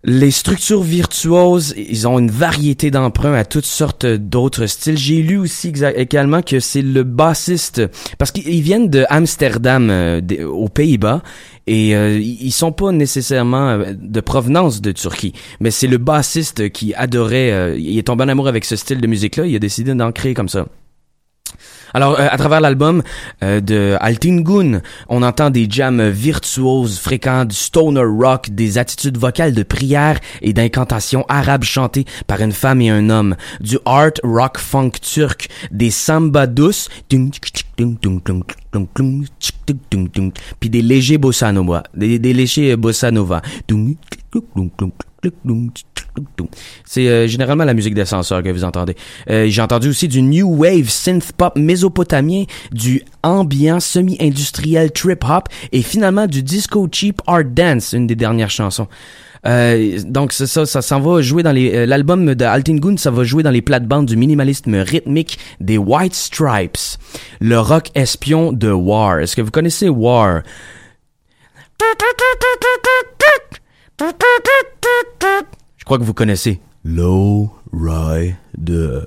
Les 0.08 0.30
structures 0.30 0.84
virtuoses, 0.84 1.74
ils 1.76 2.06
ont 2.06 2.20
une 2.20 2.30
variété 2.30 2.92
d'emprunts 2.92 3.34
à 3.34 3.44
toutes 3.44 3.64
sortes 3.64 4.06
d'autres 4.06 4.66
styles. 4.66 4.96
J'ai 4.96 5.20
lu 5.20 5.36
aussi 5.36 5.72
également 5.96 6.42
que 6.42 6.60
c'est 6.60 6.80
le 6.80 7.02
bassiste, 7.02 7.82
parce 8.16 8.30
qu'ils 8.30 8.62
viennent 8.62 8.88
de 8.88 9.04
Amsterdam, 9.08 9.90
euh, 9.90 10.20
aux 10.48 10.68
Pays-Bas, 10.68 11.22
et 11.66 11.96
euh, 11.96 12.20
ils 12.20 12.52
sont 12.52 12.70
pas 12.70 12.92
nécessairement 12.92 13.70
euh, 13.70 13.94
de 13.98 14.20
provenance 14.20 14.80
de 14.80 14.92
Turquie, 14.92 15.32
mais 15.58 15.72
c'est 15.72 15.88
le 15.88 15.98
bassiste 15.98 16.70
qui 16.70 16.94
adorait, 16.94 17.50
euh, 17.50 17.76
il 17.76 17.98
est 17.98 18.04
tombé 18.04 18.22
en 18.22 18.28
amour 18.28 18.46
avec 18.46 18.64
ce 18.64 18.76
style 18.76 19.00
de 19.00 19.06
musique-là, 19.08 19.46
il 19.46 19.56
a 19.56 19.58
décidé 19.58 19.92
d'en 19.92 20.12
créer 20.12 20.34
comme 20.34 20.48
ça. 20.48 20.66
Alors, 21.96 22.20
euh, 22.20 22.28
à 22.30 22.36
travers 22.36 22.60
l'album 22.60 23.02
euh, 23.42 23.62
de 23.62 23.96
Altingun, 24.00 24.82
on 25.08 25.22
entend 25.22 25.48
des 25.48 25.66
jams 25.66 26.10
virtuoses 26.10 26.98
fréquents, 26.98 27.46
du 27.46 27.56
stoner 27.56 28.02
rock, 28.02 28.50
des 28.50 28.76
attitudes 28.76 29.16
vocales 29.16 29.54
de 29.54 29.62
prière 29.62 30.20
et 30.42 30.52
d'incantation 30.52 31.24
arabe 31.30 31.64
chantées 31.64 32.04
par 32.26 32.42
une 32.42 32.52
femme 32.52 32.82
et 32.82 32.90
un 32.90 33.08
homme, 33.08 33.34
du 33.60 33.78
art 33.86 34.12
rock 34.22 34.58
funk 34.58 34.90
turc, 35.00 35.48
des 35.70 35.90
samba 35.90 36.46
douces, 36.46 36.90
puis 37.08 37.30
des 40.68 40.82
légers 40.82 41.16
bossa 41.16 41.50
nova, 41.50 41.82
des, 41.94 42.18
des 42.18 42.34
légers 42.34 42.76
bossa 42.76 43.10
nova. 43.10 43.40
C'est 46.84 47.08
euh, 47.08 47.26
généralement 47.26 47.64
la 47.64 47.74
musique 47.74 47.94
d'ascenseur 47.94 48.42
que 48.42 48.48
vous 48.48 48.64
entendez. 48.64 48.96
Euh, 49.30 49.46
J'ai 49.48 49.62
entendu 49.62 49.88
aussi 49.88 50.08
du 50.08 50.22
new 50.22 50.48
wave 50.48 50.88
synth 50.88 51.32
pop 51.32 51.56
mésopotamien, 51.56 52.44
du 52.72 53.02
ambiant 53.22 53.80
semi-industriel 53.80 54.90
trip 54.92 55.24
hop 55.28 55.48
et 55.72 55.82
finalement 55.82 56.26
du 56.26 56.42
disco 56.42 56.88
cheap 56.90 57.20
art 57.26 57.44
dance, 57.44 57.92
une 57.92 58.06
des 58.06 58.16
dernières 58.16 58.50
chansons. 58.50 58.88
Euh, 59.46 60.00
donc 60.04 60.32
c'est 60.32 60.46
ça, 60.46 60.66
ça 60.66 60.82
s'en 60.82 61.00
va 61.00 61.22
jouer 61.22 61.42
dans 61.42 61.52
les 61.52 61.72
euh, 61.74 61.86
l'album 61.86 62.34
de 62.34 62.44
Altingun, 62.44 62.96
ça 62.96 63.10
va 63.10 63.22
jouer 63.22 63.42
dans 63.42 63.50
les 63.50 63.62
plates-bandes 63.62 64.06
du 64.06 64.16
minimalisme 64.16 64.74
rythmique 64.74 65.38
des 65.60 65.78
White 65.78 66.14
Stripes, 66.14 66.98
le 67.40 67.58
rock 67.60 67.90
espion 67.94 68.52
de 68.52 68.70
War. 68.70 69.20
Est-ce 69.20 69.36
que 69.36 69.42
vous 69.42 69.50
connaissez 69.50 69.88
War? 69.88 70.42
Je 75.86 75.88
crois 75.88 75.98
que 75.98 76.02
vous 76.02 76.14
connaissez. 76.14 76.58
Low 76.84 77.48
Rider. 77.72 79.02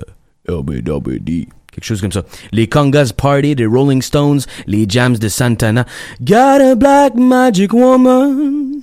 LBWD. 0.48 1.46
Quelque 1.70 1.84
chose 1.84 2.00
comme 2.00 2.10
ça. 2.10 2.22
Les 2.52 2.68
Congas 2.68 3.12
Party 3.14 3.54
des 3.54 3.66
Rolling 3.66 4.00
Stones, 4.00 4.40
les 4.66 4.86
Jams 4.88 5.18
de 5.18 5.28
Santana. 5.28 5.84
Got 6.22 6.62
a 6.62 6.74
black 6.76 7.16
magic 7.16 7.74
woman. 7.74 8.80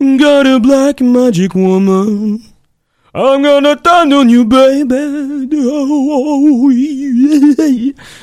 Got 0.00 0.48
a 0.48 0.58
black 0.58 1.00
magic 1.00 1.54
woman. 1.54 2.40
I'm 3.14 3.42
gonna 3.42 3.76
turn 3.76 4.10
on 4.14 4.30
you, 4.30 4.44
baby. 4.46 5.50
Oh. 5.64 6.70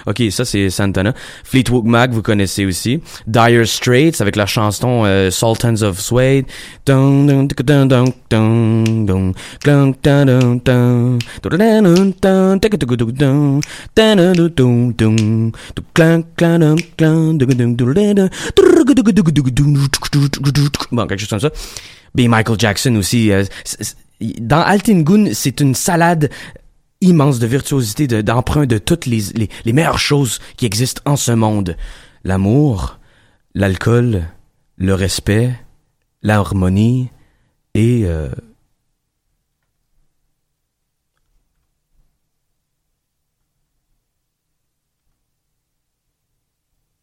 Ok, 0.07 0.23
ça 0.31 0.45
c'est 0.45 0.71
Santana. 0.71 1.13
Fleetwood 1.43 1.85
Mac, 1.85 2.11
vous 2.11 2.23
connaissez 2.23 2.65
aussi. 2.65 2.99
Dire 3.27 3.67
Straits 3.67 4.19
avec 4.19 4.35
la 4.35 4.47
chanson 4.47 5.03
euh, 5.05 5.29
Sultans 5.29 5.83
of 5.83 5.99
Suede. 5.99 6.45
Bon, 20.91 21.05
quelque 21.05 21.19
chose 21.19 21.29
comme 21.29 21.39
ça. 21.39 21.51
B. 22.15 22.21
Michael 22.21 22.55
Jackson 22.59 22.95
aussi. 22.95 23.31
Euh, 23.31 23.43
dans 24.19 24.61
Altingun, 24.61 25.33
c'est 25.33 25.61
une 25.61 25.75
salade 25.75 26.29
immense 27.01 27.39
de 27.39 27.47
virtuosité, 27.47 28.07
d'emprunt 28.23 28.65
de, 28.65 28.77
toutes 28.77 29.05
les, 29.05 29.21
les, 29.35 29.49
les, 29.63 29.73
meilleures 29.73 29.99
choses 29.99 30.39
qui 30.57 30.65
existent 30.65 31.01
en 31.05 31.15
ce 31.15 31.31
monde. 31.31 31.77
L'amour, 32.23 32.99
l'alcool, 33.55 34.27
le 34.77 34.93
respect, 34.93 35.53
l'harmonie 36.21 37.09
et... 37.73 38.03
Euh, 38.05 38.29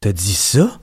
T'as 0.00 0.12
dit 0.12 0.34
ça? 0.34 0.78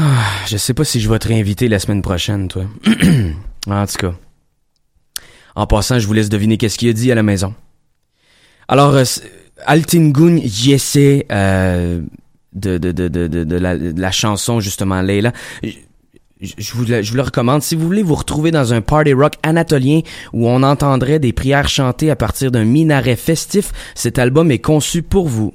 Ah, 0.00 0.24
je 0.46 0.56
sais 0.56 0.74
pas 0.74 0.84
si 0.84 1.00
je 1.00 1.10
vais 1.10 1.18
te 1.18 1.26
réinviter 1.26 1.66
la 1.66 1.80
semaine 1.80 2.02
prochaine, 2.02 2.46
toi. 2.46 2.66
en 3.66 3.86
tout 3.86 3.96
cas. 3.98 4.14
En 5.56 5.66
passant, 5.66 5.98
je 5.98 6.06
vous 6.06 6.12
laisse 6.12 6.28
deviner 6.28 6.56
qu'est-ce 6.56 6.78
qu'il 6.78 6.88
a 6.88 6.92
dit 6.92 7.10
à 7.10 7.16
la 7.16 7.24
maison. 7.24 7.52
Alors, 8.68 8.94
euh, 8.94 9.02
Altingun 9.66 10.36
Yese, 10.36 11.24
euh, 11.32 12.00
de, 12.52 12.78
de, 12.78 12.92
de, 12.92 13.08
de, 13.08 13.56
la, 13.56 13.76
de 13.76 14.00
la 14.00 14.10
chanson, 14.12 14.60
justement, 14.60 15.02
Leila. 15.02 15.32
je 15.64 15.70
je 16.40 16.72
vous, 16.74 16.84
le, 16.84 17.02
je 17.02 17.10
vous 17.10 17.16
le 17.16 17.22
recommande. 17.22 17.62
Si 17.62 17.74
vous 17.74 17.84
voulez 17.84 18.04
vous 18.04 18.14
retrouver 18.14 18.52
dans 18.52 18.72
un 18.72 18.80
party 18.80 19.14
rock 19.14 19.32
anatolien 19.42 20.02
où 20.32 20.48
on 20.48 20.62
entendrait 20.62 21.18
des 21.18 21.32
prières 21.32 21.68
chantées 21.68 22.12
à 22.12 22.16
partir 22.16 22.52
d'un 22.52 22.64
minaret 22.64 23.16
festif, 23.16 23.72
cet 23.96 24.20
album 24.20 24.52
est 24.52 24.60
conçu 24.60 25.02
pour 25.02 25.26
vous. 25.26 25.52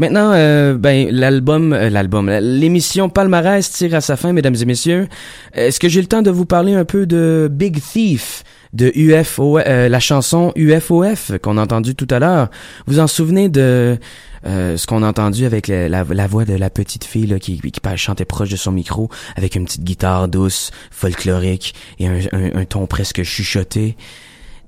Maintenant, 0.00 0.32
euh, 0.32 0.78
ben 0.78 1.10
l'album, 1.10 1.74
euh, 1.74 1.90
l'album, 1.90 2.30
l'émission 2.30 3.10
Palmarès 3.10 3.70
tire 3.70 3.94
à 3.94 4.00
sa 4.00 4.16
fin, 4.16 4.32
mesdames 4.32 4.54
et 4.58 4.64
messieurs. 4.64 5.08
Est-ce 5.52 5.78
que 5.78 5.90
j'ai 5.90 6.00
le 6.00 6.06
temps 6.06 6.22
de 6.22 6.30
vous 6.30 6.46
parler 6.46 6.72
un 6.72 6.86
peu 6.86 7.04
de 7.04 7.50
Big 7.52 7.82
Thief, 7.82 8.42
de 8.72 8.90
UFO, 8.94 9.58
euh, 9.58 9.90
la 9.90 10.00
chanson 10.00 10.52
UFOF 10.56 11.32
qu'on 11.42 11.58
a 11.58 11.62
entendue 11.62 11.94
tout 11.94 12.06
à 12.08 12.18
l'heure? 12.18 12.48
Vous 12.86 12.98
en 12.98 13.06
souvenez 13.06 13.50
de 13.50 13.98
euh, 14.46 14.78
ce 14.78 14.86
qu'on 14.86 15.02
a 15.02 15.06
entendu 15.06 15.44
avec 15.44 15.68
la, 15.68 16.02
voix 16.02 16.46
de 16.46 16.54
la 16.54 16.70
petite 16.70 17.04
fille 17.04 17.26
là, 17.26 17.38
qui, 17.38 17.60
qui 17.60 17.80
chantait 17.96 18.24
proche 18.24 18.48
de 18.48 18.56
son 18.56 18.72
micro 18.72 19.10
avec 19.36 19.54
une 19.54 19.66
petite 19.66 19.84
guitare 19.84 20.28
douce, 20.28 20.70
folklorique 20.90 21.74
et 21.98 22.06
un, 22.06 22.64
ton 22.66 22.86
presque 22.86 23.22
chuchoté. 23.22 23.98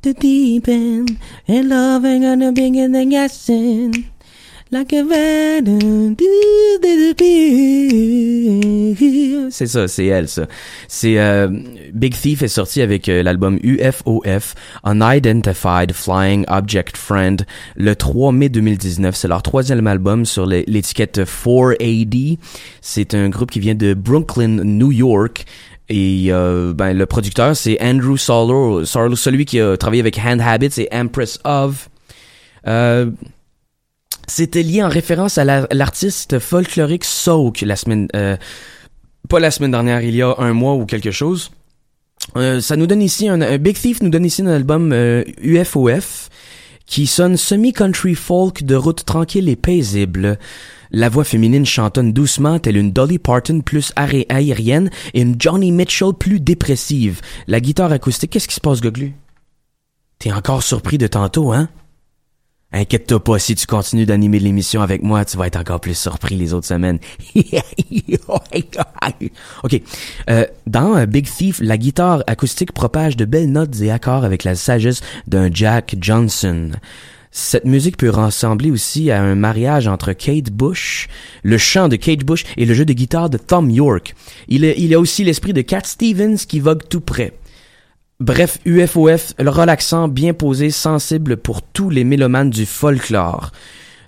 The 0.03 0.14
deep 0.18 0.68
end 0.68 1.07
and 1.49 1.72
in 1.72 2.93
the 2.93 3.07
guessing. 3.09 4.12
C'est 9.51 9.66
ça, 9.66 9.87
c'est 9.87 10.07
elle, 10.07 10.29
ça. 10.29 10.47
C'est 10.89 11.18
euh, 11.18 11.49
Big 11.93 12.14
Thief 12.14 12.41
est 12.43 12.49
sorti 12.49 12.81
avec 12.81 13.09
euh, 13.11 13.23
l'album 13.23 13.59
UFOF, 13.62 14.55
Unidentified 14.85 15.93
Flying 15.93 16.45
Object 16.49 16.97
Friend, 16.97 17.45
le 17.77 17.95
3 17.95 18.33
mai 18.33 18.49
2019. 18.49 19.14
C'est 19.14 19.29
leur 19.29 19.43
troisième 19.43 19.87
album 19.87 20.25
sur 20.25 20.47
l'é- 20.47 20.64
l'étiquette 20.66 21.20
4AD. 21.20 22.39
C'est 22.81 23.14
un 23.14 23.29
groupe 23.29 23.51
qui 23.51 23.61
vient 23.61 23.75
de 23.75 23.93
Brooklyn, 23.95 24.64
New 24.64 24.91
York. 24.91 25.45
Et 25.91 26.29
euh, 26.31 26.73
ben, 26.73 26.97
le 26.97 27.05
producteur, 27.05 27.55
c'est 27.55 27.77
Andrew 27.83 28.16
Sarlo, 28.16 28.85
celui 28.87 29.45
qui 29.45 29.61
a 29.61 29.77
travaillé 29.77 30.01
avec 30.01 30.18
Hand 30.18 30.41
Habits 30.41 30.81
et 30.81 30.89
Empress 30.95 31.39
of. 31.45 31.91
Euh, 32.66 33.11
c'était 34.27 34.62
lié 34.62 34.83
en 34.83 34.89
référence 34.89 35.39
à 35.39 35.45
la- 35.45 35.66
l'artiste 35.70 36.39
folklorique 36.39 37.05
Soak 37.05 37.61
la 37.62 37.77
semaine, 37.77 38.09
euh, 38.16 38.37
pas 39.29 39.41
la 39.41 39.51
semaine 39.51 39.70
dernière, 39.73 40.03
il 40.03 40.14
y 40.14 40.23
a 40.23 40.35
un 40.39 40.53
mois 40.53 40.75
ou 40.75 40.87
quelque 40.87 41.11
chose. 41.11 41.51
Euh, 42.37 42.61
ça 42.61 42.77
nous 42.77 42.87
donne 42.87 43.03
ici 43.03 43.29
un, 43.29 43.59
Big 43.59 43.77
Thief 43.77 44.01
nous 44.01 44.11
donne 44.11 44.25
ici 44.25 44.43
un 44.43 44.47
album 44.47 44.93
euh, 44.93 45.25
UFOF 45.43 46.29
qui 46.87 47.07
sonne 47.07 47.37
semi-country 47.37 48.14
folk 48.14 48.62
de 48.64 48.75
route 48.77 49.05
tranquille 49.05 49.49
et 49.49 49.57
paisible. 49.57 50.39
La 50.91 51.09
voix 51.09 51.25
féminine 51.25 51.64
chantonne 51.64 52.12
doucement 52.12 52.59
telle 52.59 52.77
une 52.77 52.93
Dolly 52.93 53.18
Parton 53.18 53.61
plus 53.62 53.93
aérienne 53.97 54.91
et 55.14 55.23
une 55.23 55.37
Johnny 55.39 55.73
Mitchell 55.73 56.12
plus 56.18 56.39
dépressive. 56.39 57.20
La 57.47 57.61
guitare 57.61 57.93
acoustique, 57.93 58.31
qu'est-ce 58.31 58.47
qui 58.49 58.55
se 58.55 58.61
passe, 58.61 58.81
Goglu? 58.83 59.14
T'es 60.18 60.33
encore 60.33 60.62
surpris 60.62 60.99
de 60.99 61.07
tantôt, 61.07 61.51
hein? 61.53 61.68
Inquiète-toi 62.73 63.23
pas, 63.23 63.39
si 63.39 63.55
tu 63.55 63.66
continues 63.66 64.07
d'animer 64.07 64.39
l'émission 64.39 64.81
avec 64.81 65.03
moi, 65.03 65.25
tu 65.25 65.37
vas 65.37 65.47
être 65.47 65.57
encore 65.57 65.81
plus 65.81 65.97
surpris 65.97 66.37
les 66.37 66.55
autres 66.55 66.66
semaines. 66.66 66.99
ok. 69.62 69.81
Euh, 70.31 70.47
dans 70.66 70.97
euh, 70.97 71.07
Big 71.07 71.27
Thief, 71.27 71.61
la 71.61 71.77
guitare 71.77 72.23
acoustique 72.27 72.73
propage 72.73 73.16
de 73.16 73.25
belles 73.25 73.53
notes 73.53 73.81
et 73.81 73.91
accords 73.91 74.25
avec 74.25 74.45
la 74.45 74.55
sagesse 74.55 75.03
d'un 75.27 75.51
Jack 75.53 75.97
Johnson. 76.01 76.70
Cette 77.35 77.64
musique 77.64 77.97
peut 77.97 78.11
ressembler 78.11 78.70
aussi 78.70 79.11
à 79.11 79.23
un 79.23 79.35
mariage 79.35 79.89
entre 79.89 80.12
Kate 80.12 80.51
Bush, 80.51 81.09
le 81.43 81.57
chant 81.57 81.89
de 81.89 81.97
Kate 81.97 82.25
Bush 82.25 82.45
et 82.59 82.66
le 82.66 82.75
jeu 82.75 82.85
de 82.85 82.93
guitare 82.93 83.31
de 83.31 83.39
Tom 83.39 83.70
York. 83.70 84.14
Il, 84.49 84.64
y 84.64 84.95
a 84.95 85.01
aussi 85.01 85.25
l'esprit 85.25 85.55
de 85.55 85.62
Cat 85.62 85.85
Stevens 85.85 86.37
qui 86.37 86.61
vogue 86.61 86.83
tout 86.91 87.01
près. 87.01 87.33
Bref, 88.23 88.59
UFOF, 88.64 89.35
le 89.37 89.51
relaxant, 89.51 90.07
bien 90.07 90.33
posé, 90.33 90.70
sensible 90.70 91.37
pour 91.37 91.61
tous 91.61 91.91
les 91.91 92.05
mélomanes 92.05 92.51
du 92.51 92.66
folklore. 92.66 93.51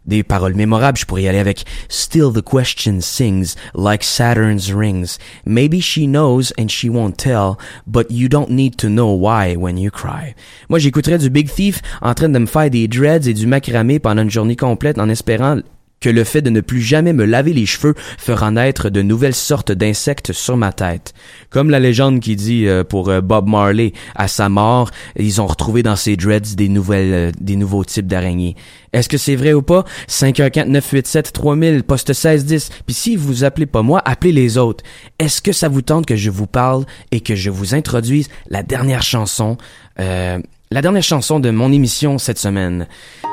Des 0.06 0.22
paroles 0.22 0.54
mémorables, 0.54 0.96
je 0.96 1.04
pourrais 1.04 1.24
y 1.24 1.28
aller 1.28 1.40
avec 1.40 1.64
Still 1.88 2.30
the 2.32 2.40
question 2.40 3.00
sings 3.00 3.56
like 3.74 4.04
Saturn's 4.04 4.72
rings. 4.72 5.18
Maybe 5.44 5.80
she 5.80 6.06
knows 6.06 6.52
and 6.56 6.68
she 6.68 6.88
won't 6.88 7.16
tell, 7.16 7.56
but 7.88 8.06
you 8.08 8.28
don't 8.28 8.50
need 8.50 8.76
to 8.76 8.86
know 8.86 9.12
why 9.16 9.56
when 9.56 9.76
you 9.76 9.90
cry. 9.90 10.36
Moi, 10.68 10.78
j'écouterais 10.78 11.18
du 11.18 11.28
Big 11.28 11.52
Thief 11.52 11.82
en 12.00 12.14
train 12.14 12.28
de 12.28 12.38
me 12.38 12.46
faire 12.46 12.70
des 12.70 12.86
dreads 12.86 13.26
et 13.26 13.34
du 13.34 13.48
macramé 13.48 13.98
pendant 13.98 14.22
une 14.22 14.30
journée 14.30 14.54
complète 14.54 15.00
en 15.00 15.08
espérant 15.08 15.58
que 16.04 16.10
le 16.10 16.24
fait 16.24 16.42
de 16.42 16.50
ne 16.50 16.60
plus 16.60 16.82
jamais 16.82 17.14
me 17.14 17.24
laver 17.24 17.54
les 17.54 17.64
cheveux 17.64 17.94
fera 18.18 18.50
naître 18.50 18.90
de 18.90 19.00
nouvelles 19.00 19.34
sortes 19.34 19.72
d'insectes 19.72 20.34
sur 20.34 20.58
ma 20.58 20.70
tête. 20.70 21.14
Comme 21.48 21.70
la 21.70 21.80
légende 21.80 22.20
qui 22.20 22.36
dit 22.36 22.66
euh, 22.66 22.84
pour 22.84 23.08
euh, 23.08 23.22
Bob 23.22 23.48
Marley, 23.48 23.94
à 24.14 24.28
sa 24.28 24.50
mort, 24.50 24.90
ils 25.16 25.40
ont 25.40 25.46
retrouvé 25.46 25.82
dans 25.82 25.96
ses 25.96 26.18
dreads 26.18 26.56
des 26.56 26.68
nouvelles, 26.68 27.14
euh, 27.14 27.32
des 27.40 27.56
nouveaux 27.56 27.84
types 27.84 28.06
d'araignées. 28.06 28.54
Est-ce 28.92 29.08
que 29.08 29.16
c'est 29.16 29.34
vrai 29.34 29.54
ou 29.54 29.62
pas? 29.62 29.86
514-987-3000, 30.10 31.82
poste 31.84 32.10
1610. 32.10 32.68
Puis 32.84 32.94
si 32.94 33.16
vous 33.16 33.42
appelez 33.42 33.64
pas 33.64 33.80
moi, 33.80 34.02
appelez 34.04 34.32
les 34.32 34.58
autres. 34.58 34.84
Est-ce 35.18 35.40
que 35.40 35.52
ça 35.52 35.70
vous 35.70 35.80
tente 35.80 36.04
que 36.04 36.16
je 36.16 36.28
vous 36.28 36.46
parle 36.46 36.84
et 37.12 37.20
que 37.20 37.34
je 37.34 37.48
vous 37.48 37.74
introduise 37.74 38.28
la 38.50 38.62
dernière 38.62 39.02
chanson, 39.02 39.56
euh, 40.00 40.38
la 40.70 40.82
dernière 40.82 41.02
chanson 41.02 41.40
de 41.40 41.48
mon 41.48 41.72
émission 41.72 42.18
cette 42.18 42.38
semaine? 42.38 42.88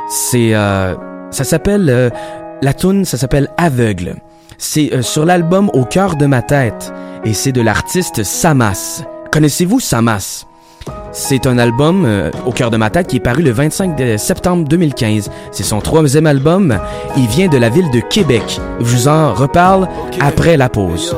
C'est, 0.07 0.55
euh, 0.55 0.95
ça 1.31 1.45
s'appelle, 1.45 1.89
euh, 1.89 2.09
la 2.61 2.73
tune, 2.73 3.05
ça 3.05 3.17
s'appelle 3.17 3.49
Aveugle. 3.57 4.15
C'est 4.57 4.93
euh, 4.93 5.01
sur 5.01 5.25
l'album 5.25 5.69
Au 5.73 5.85
cœur 5.85 6.15
de 6.15 6.25
ma 6.25 6.41
tête 6.41 6.93
et 7.25 7.33
c'est 7.33 7.51
de 7.51 7.61
l'artiste 7.61 8.23
Samas. 8.23 9.03
Connaissez-vous 9.31 9.79
Samas? 9.79 10.45
C'est 11.11 11.45
un 11.45 11.57
album 11.57 12.05
euh, 12.05 12.31
au 12.45 12.51
cœur 12.51 12.71
de 12.71 12.77
ma 12.77 12.89
tête 12.89 13.07
qui 13.07 13.17
est 13.17 13.21
paru 13.21 13.43
le 13.43 13.51
25 13.51 13.95
de 13.95 14.17
septembre 14.17 14.67
2015. 14.67 15.29
C'est 15.51 15.63
son 15.63 15.79
troisième 15.79 16.27
album. 16.27 16.77
Il 17.17 17.27
vient 17.27 17.47
de 17.47 17.57
la 17.57 17.69
ville 17.69 17.89
de 17.91 17.99
Québec. 17.99 18.59
Je 18.79 18.85
vous 18.85 19.07
en 19.07 19.33
reparle 19.33 19.87
après 20.19 20.57
la 20.57 20.69
pause. 20.69 21.15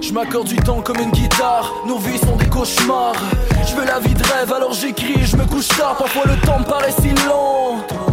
Je 0.00 0.12
m'accorde 0.12 0.48
du 0.48 0.56
temps 0.56 0.80
comme 0.80 0.98
une 0.98 1.10
guitare. 1.10 1.72
Je 1.86 3.76
veux 3.76 3.86
la 3.86 3.98
vie 4.00 4.14
de 4.14 4.22
rêve, 4.22 4.52
alors 4.52 4.72
j'écris, 4.72 5.24
je 5.24 5.36
me 5.36 5.44
couche 5.44 5.68
tard, 5.68 5.96
parfois 5.96 6.24
le 6.26 6.36
temps 6.46 6.58
me 6.58 6.64
paraît 6.64 6.92
si 7.00 7.08
long. 7.26 8.11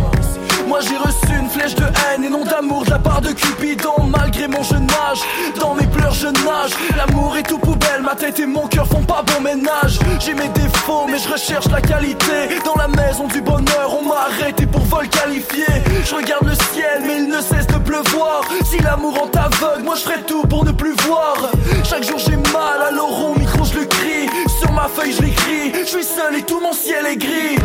Moi 0.70 0.82
j'ai 0.82 0.98
reçu 0.98 1.40
une 1.40 1.50
flèche 1.50 1.74
de 1.74 1.84
haine 1.84 2.24
et 2.24 2.30
non 2.30 2.46
d'amour 2.46 2.86
de 2.86 2.92
la 2.92 3.00
part 3.00 3.22
de 3.22 3.32
Cupidon. 3.32 4.04
Malgré 4.08 4.48
mon 4.48 4.62
jeune 4.62 4.88
âge, 5.10 5.18
dans 5.60 5.74
mes 5.74 5.88
pleurs 5.88 6.14
je 6.14 6.28
nage. 6.28 6.74
L'amour 6.96 7.36
est 7.38 7.44
tout 7.44 7.58
poubelle, 7.58 8.04
ma 8.04 8.14
tête 8.14 8.40
et 8.40 8.46
mon 8.46 8.68
cœur 8.68 8.86
font 8.86 9.02
pas 9.02 9.24
bon 9.24 9.42
ménage. 9.42 9.98
J'ai 10.20 10.36
mes 10.36 10.48
défauts 10.50 11.08
mais 11.10 11.18
je 11.18 11.28
recherche 11.28 11.66
la 11.72 11.82
qualité. 11.82 12.62
Dans 12.64 12.76
la 12.76 12.88
maison 12.88 13.28
du 13.28 13.42
bonheur 13.42 13.98
on 14.00 14.08
m'a 14.08 14.28
arrêté 14.30 14.68
pour 14.68 14.82
vol 14.82 15.10
qualifié. 15.10 15.66
Je 16.06 16.14
regarde 16.14 16.46
le 16.46 16.54
ciel 16.54 17.02
mais 17.04 17.18
il 17.18 17.30
ne 17.30 17.42
cesse 17.42 17.66
de 17.66 17.80
pleuvoir. 17.80 18.42
Si 18.64 18.78
l'amour 18.84 19.24
en 19.24 19.28
t'aveugle, 19.28 19.84
moi 19.84 19.96
je 19.96 20.02
ferai 20.02 20.22
tout 20.22 20.44
pour 20.44 20.66
ne 20.66 20.72
plus 20.72 20.94
voir. 21.08 21.50
Chaque 21.84 22.04
jour 22.04 22.20
j'ai 22.20 22.38
mal, 22.54 22.80
alors 22.88 23.32
au 23.32 23.40
micro 23.40 23.64
je 23.64 23.80
le 23.80 23.86
crie. 23.86 24.30
Sur 24.60 24.72
ma 24.72 24.88
feuille 24.88 25.14
je 25.14 25.24
l'écris, 25.24 25.74
je 25.82 25.90
suis 25.90 26.04
seul 26.04 26.36
et 26.36 26.44
tout 26.44 26.60
mon 26.60 26.74
ciel 26.74 27.08
est 27.08 27.18
gris 27.18 27.58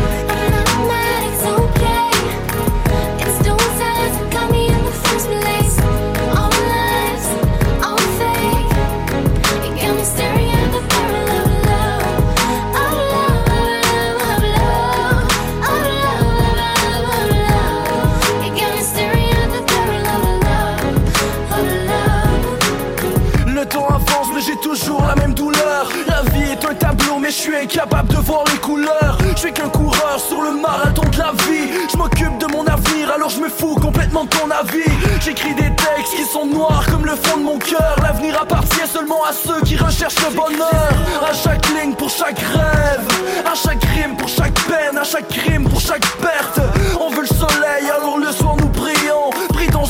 je 27.35 27.41
suis 27.41 27.55
incapable 27.55 28.07
de 28.09 28.17
voir 28.17 28.43
les 28.51 28.57
couleurs. 28.59 29.17
Je 29.35 29.39
suis 29.39 29.51
qu'un 29.51 29.67
coureur 29.67 30.19
sur 30.25 30.41
le 30.41 30.53
marathon 30.53 31.03
de 31.03 31.17
la 31.17 31.31
vie. 31.43 31.69
Je 31.91 31.97
m'occupe 31.97 32.37
de 32.37 32.45
mon 32.45 32.65
avenir 32.65 33.11
alors 33.13 33.29
je 33.29 33.39
me 33.41 33.49
fous 33.49 33.75
complètement 33.75 34.23
de 34.23 34.29
ton 34.29 34.49
avis. 34.49 34.89
J'écris 35.19 35.53
des 35.53 35.69
textes 35.75 36.15
qui 36.15 36.23
sont 36.23 36.45
noirs 36.45 36.85
comme 36.89 37.05
le 37.05 37.15
fond 37.15 37.37
de 37.37 37.43
mon 37.43 37.57
cœur. 37.57 37.95
L'avenir 38.01 38.41
appartient 38.41 38.87
seulement 38.87 39.23
à 39.25 39.33
ceux 39.33 39.61
qui 39.65 39.75
recherchent 39.75 40.23
le 40.29 40.33
bonheur. 40.33 40.93
À 41.29 41.33
chaque 41.33 41.67
ligne 41.69 41.93
pour 41.93 42.09
chaque 42.09 42.39
rêve. 42.39 43.07
À 43.45 43.55
chaque 43.55 43.83
rime 43.83 44.15
pour 44.17 44.29
chaque 44.29 44.59
peine. 44.67 44.97
À 44.97 45.03
chaque 45.03 45.27
crime 45.27 45.67
pour 45.67 45.81
chaque 45.81 46.07
perte. 46.17 46.59
On 46.99 47.09
veut 47.09 47.21
le 47.21 47.27
soleil 47.27 47.89
alors 47.97 48.17
le 48.17 48.31
soir 48.31 48.55
nous 48.57 48.69
Pris 48.69 48.94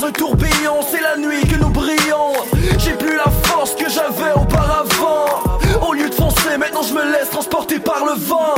un 0.03 0.11
tourbillon 0.11 0.81
c'est 0.89 1.01
la 1.01 1.17
nuit 1.17 1.45
que 1.47 1.55
nous 1.55 1.69
brillons. 1.69 2.33
J'ai 2.79 2.93
plus 2.93 3.15
la 3.15 3.31
force 3.43 3.75
que 3.75 3.89
j'avais 3.89 4.33
auparavant. 4.33 5.59
Au 5.87 5.93
lieu 5.93 6.09
de 6.09 6.13
foncer 6.13 6.57
maintenant 6.57 6.83
je 6.83 6.93
me 6.93 7.11
laisse 7.11 7.29
transporter 7.29 7.79
par 7.79 8.03
le 8.05 8.13
vent 8.13 8.55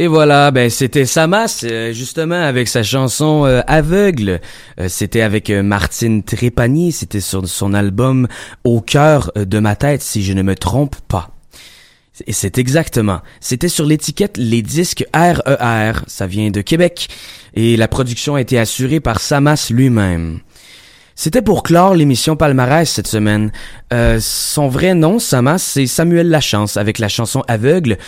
Et 0.00 0.06
voilà, 0.06 0.50
ben 0.50 0.70
c'était 0.70 1.04
Samas, 1.04 1.60
euh, 1.62 1.92
justement, 1.92 2.40
avec 2.40 2.68
sa 2.68 2.82
chanson 2.82 3.44
euh, 3.44 3.60
Aveugle. 3.66 4.40
Euh, 4.80 4.88
c'était 4.88 5.20
avec 5.20 5.50
Martine 5.50 6.22
Trépanier, 6.22 6.90
c'était 6.90 7.20
sur 7.20 7.46
son 7.46 7.74
album 7.74 8.26
Au 8.64 8.80
cœur 8.80 9.30
de 9.36 9.58
ma 9.58 9.76
tête, 9.76 10.00
si 10.00 10.24
je 10.24 10.32
ne 10.32 10.40
me 10.40 10.54
trompe 10.54 10.96
pas. 11.06 11.28
Et 12.26 12.32
c'est 12.32 12.56
exactement. 12.56 13.20
C'était 13.40 13.68
sur 13.68 13.84
l'étiquette 13.84 14.38
Les 14.38 14.62
Disques 14.62 15.04
RER, 15.12 15.92
ça 16.06 16.26
vient 16.26 16.48
de 16.48 16.62
Québec, 16.62 17.08
et 17.52 17.76
la 17.76 17.86
production 17.86 18.36
a 18.36 18.40
été 18.40 18.58
assurée 18.58 19.00
par 19.00 19.20
Samas 19.20 19.68
lui-même. 19.70 20.40
C'était 21.14 21.42
pour 21.42 21.62
clore 21.62 21.94
l'émission 21.94 22.36
Palmarès 22.36 22.88
cette 22.90 23.06
semaine. 23.06 23.52
son 23.90 24.68
vrai 24.68 24.94
nom, 24.94 25.18
Samas, 25.18 25.58
c'est 25.58 25.86
Samuel 25.86 26.30
Lachance, 26.30 26.78
avec 26.78 26.98
la 26.98 27.08
chanson 27.08 27.42
Aveugle. 27.48 27.98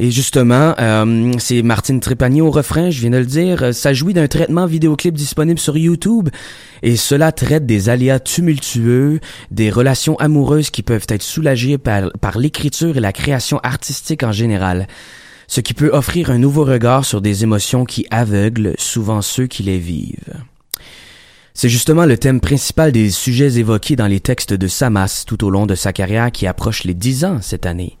Et 0.00 0.12
justement, 0.12 0.74
euh, 0.78 1.32
c'est 1.38 1.62
Martine 1.62 1.98
Trépanier 1.98 2.40
au 2.40 2.52
refrain, 2.52 2.90
je 2.90 3.00
viens 3.00 3.10
de 3.10 3.18
le 3.18 3.26
dire. 3.26 3.74
Ça 3.74 3.92
jouit 3.92 4.14
d'un 4.14 4.28
traitement 4.28 4.66
vidéoclip 4.66 5.14
disponible 5.14 5.58
sur 5.58 5.76
YouTube. 5.76 6.28
Et 6.82 6.96
cela 6.96 7.32
traite 7.32 7.66
des 7.66 7.88
aléas 7.88 8.20
tumultueux, 8.20 9.18
des 9.50 9.70
relations 9.70 10.16
amoureuses 10.16 10.70
qui 10.70 10.82
peuvent 10.82 11.06
être 11.08 11.24
soulagées 11.24 11.78
par, 11.78 12.12
par 12.20 12.38
l'écriture 12.38 12.96
et 12.96 13.00
la 13.00 13.12
création 13.12 13.58
artistique 13.64 14.22
en 14.22 14.30
général. 14.30 14.86
Ce 15.48 15.60
qui 15.60 15.74
peut 15.74 15.90
offrir 15.92 16.30
un 16.30 16.38
nouveau 16.38 16.64
regard 16.64 17.04
sur 17.04 17.20
des 17.20 17.42
émotions 17.42 17.84
qui 17.84 18.06
aveuglent 18.10 18.74
souvent 18.78 19.20
ceux 19.20 19.46
qui 19.46 19.64
les 19.64 19.78
vivent. 19.78 20.34
C'est 21.54 21.70
justement 21.70 22.04
le 22.04 22.16
thème 22.16 22.40
principal 22.40 22.92
des 22.92 23.10
sujets 23.10 23.58
évoqués 23.58 23.96
dans 23.96 24.06
les 24.06 24.20
textes 24.20 24.52
de 24.52 24.68
Samas 24.68 25.24
tout 25.26 25.44
au 25.44 25.50
long 25.50 25.66
de 25.66 25.74
sa 25.74 25.92
carrière 25.92 26.30
qui 26.30 26.46
approche 26.46 26.84
les 26.84 26.94
dix 26.94 27.24
ans 27.24 27.38
cette 27.40 27.66
année 27.66 27.98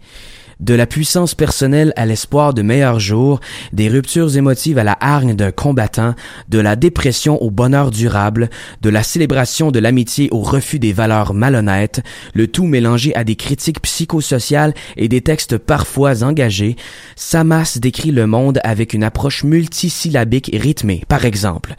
de 0.60 0.74
la 0.74 0.86
puissance 0.86 1.34
personnelle 1.34 1.92
à 1.96 2.06
l'espoir 2.06 2.54
de 2.54 2.62
meilleurs 2.62 3.00
jours, 3.00 3.40
des 3.72 3.88
ruptures 3.88 4.36
émotives 4.36 4.78
à 4.78 4.84
la 4.84 4.96
hargne 5.00 5.34
d'un 5.34 5.52
combattant, 5.52 6.14
de 6.48 6.58
la 6.58 6.76
dépression 6.76 7.40
au 7.42 7.50
bonheur 7.50 7.90
durable, 7.90 8.50
de 8.82 8.90
la 8.90 9.02
célébration 9.02 9.70
de 9.70 9.78
l'amitié 9.78 10.28
au 10.32 10.40
refus 10.40 10.78
des 10.78 10.92
valeurs 10.92 11.34
malhonnêtes, 11.34 12.02
le 12.34 12.48
tout 12.48 12.66
mélangé 12.66 13.14
à 13.14 13.24
des 13.24 13.36
critiques 13.36 13.80
psychosociales 13.82 14.74
et 14.96 15.08
des 15.08 15.20
textes 15.20 15.58
parfois 15.58 16.22
engagés, 16.22 16.76
Samas 17.16 17.78
décrit 17.80 18.10
le 18.10 18.26
monde 18.26 18.60
avec 18.64 18.94
une 18.94 19.04
approche 19.04 19.44
multisyllabique 19.44 20.52
et 20.52 20.58
rythmée. 20.58 21.04
Par 21.08 21.24
exemple, 21.24 21.74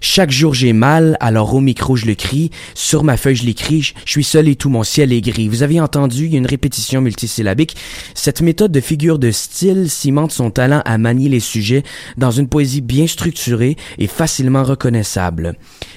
chaque 0.00 0.30
jour 0.30 0.54
j'ai 0.54 0.72
mal, 0.72 1.16
alors 1.20 1.54
au 1.54 1.60
micro 1.60 1.96
je 1.96 2.06
le 2.06 2.14
crie, 2.14 2.50
sur 2.74 3.04
ma 3.04 3.16
feuille 3.16 3.36
je 3.36 3.44
l'écris, 3.44 3.92
je 4.04 4.10
suis 4.10 4.24
seul 4.24 4.48
et 4.48 4.56
tout 4.56 4.70
mon 4.70 4.82
ciel 4.82 5.12
est 5.12 5.20
gris. 5.20 5.48
Vous 5.48 5.62
avez 5.62 5.80
entendu, 5.80 6.26
il 6.26 6.32
y 6.32 6.34
a 6.36 6.38
une 6.38 6.46
répétition 6.46 7.00
multisyllabique. 7.00 7.76
Cette 8.24 8.40
méthode 8.40 8.70
de 8.70 8.78
figure 8.78 9.18
de 9.18 9.32
style 9.32 9.90
cimente 9.90 10.30
son 10.30 10.52
talent 10.52 10.80
à 10.84 10.96
manier 10.96 11.28
les 11.28 11.40
sujets 11.40 11.82
dans 12.16 12.30
une 12.30 12.46
poésie 12.46 12.80
bien 12.80 13.08
structurée 13.08 13.76
et 13.98 14.06
facilement 14.06 14.62
reconnaissable. 14.62 15.54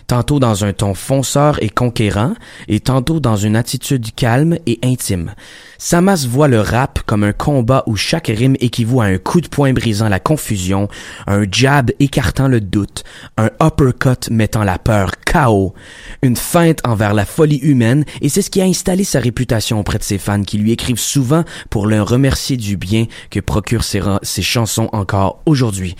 Tantôt 0.08 0.40
dans 0.40 0.66
un 0.66 0.74
ton 0.74 0.96
fonceur 0.96 1.62
et 1.62 1.70
conquérant, 1.70 2.34
et 2.68 2.80
tantôt 2.80 3.20
dans 3.20 3.36
une 3.36 3.56
attitude 3.56 4.08
calme 4.16 4.58
et 4.66 4.80
intime. 4.82 5.36
Samas 5.78 6.26
voit 6.28 6.48
le 6.48 6.62
rap 6.62 7.00
comme 7.06 7.24
un 7.24 7.34
combat 7.34 7.84
où 7.86 7.96
chaque 7.96 8.28
rime 8.28 8.56
équivaut 8.60 9.02
à 9.02 9.06
un 9.06 9.18
coup 9.18 9.42
de 9.42 9.48
poing 9.48 9.74
brisant 9.74 10.10
la 10.10 10.20
confusion, 10.20 10.88
un 11.28 11.44
jab 11.52 11.92
écartant 12.00 12.48
le 12.48 12.62
doute, 12.62 13.04
un 13.38 13.50
uppercut 13.62 14.30
mettant 14.32 14.64
la 14.64 14.80
peur 14.80 15.12
KO, 15.26 15.74
une 16.22 16.36
feinte 16.36 16.80
envers 16.86 17.14
la 17.14 17.26
folie 17.26 17.58
humaine, 17.58 18.06
et 18.22 18.30
c'est 18.30 18.42
ce 18.42 18.50
qui 18.50 18.62
a 18.62 18.66
installé 18.66 19.04
sa 19.04 19.20
réputation 19.20 19.80
auprès 19.80 19.98
de 19.98 20.04
ses 20.04 20.18
fans 20.18 20.44
qui 20.44 20.58
lui 20.58 20.72
écrivent 20.72 21.00
souvent 21.00 21.44
pour 21.70 21.88
le 21.88 22.02
remercier 22.02 22.58
du 22.58 22.78
bien 22.78 23.06
que 23.30 23.40
procurent 23.40 23.84
ses, 23.84 24.02
ses 24.24 24.42
chansons 24.42 24.90
encore 24.94 25.42
aujourd'hui. 25.46 25.96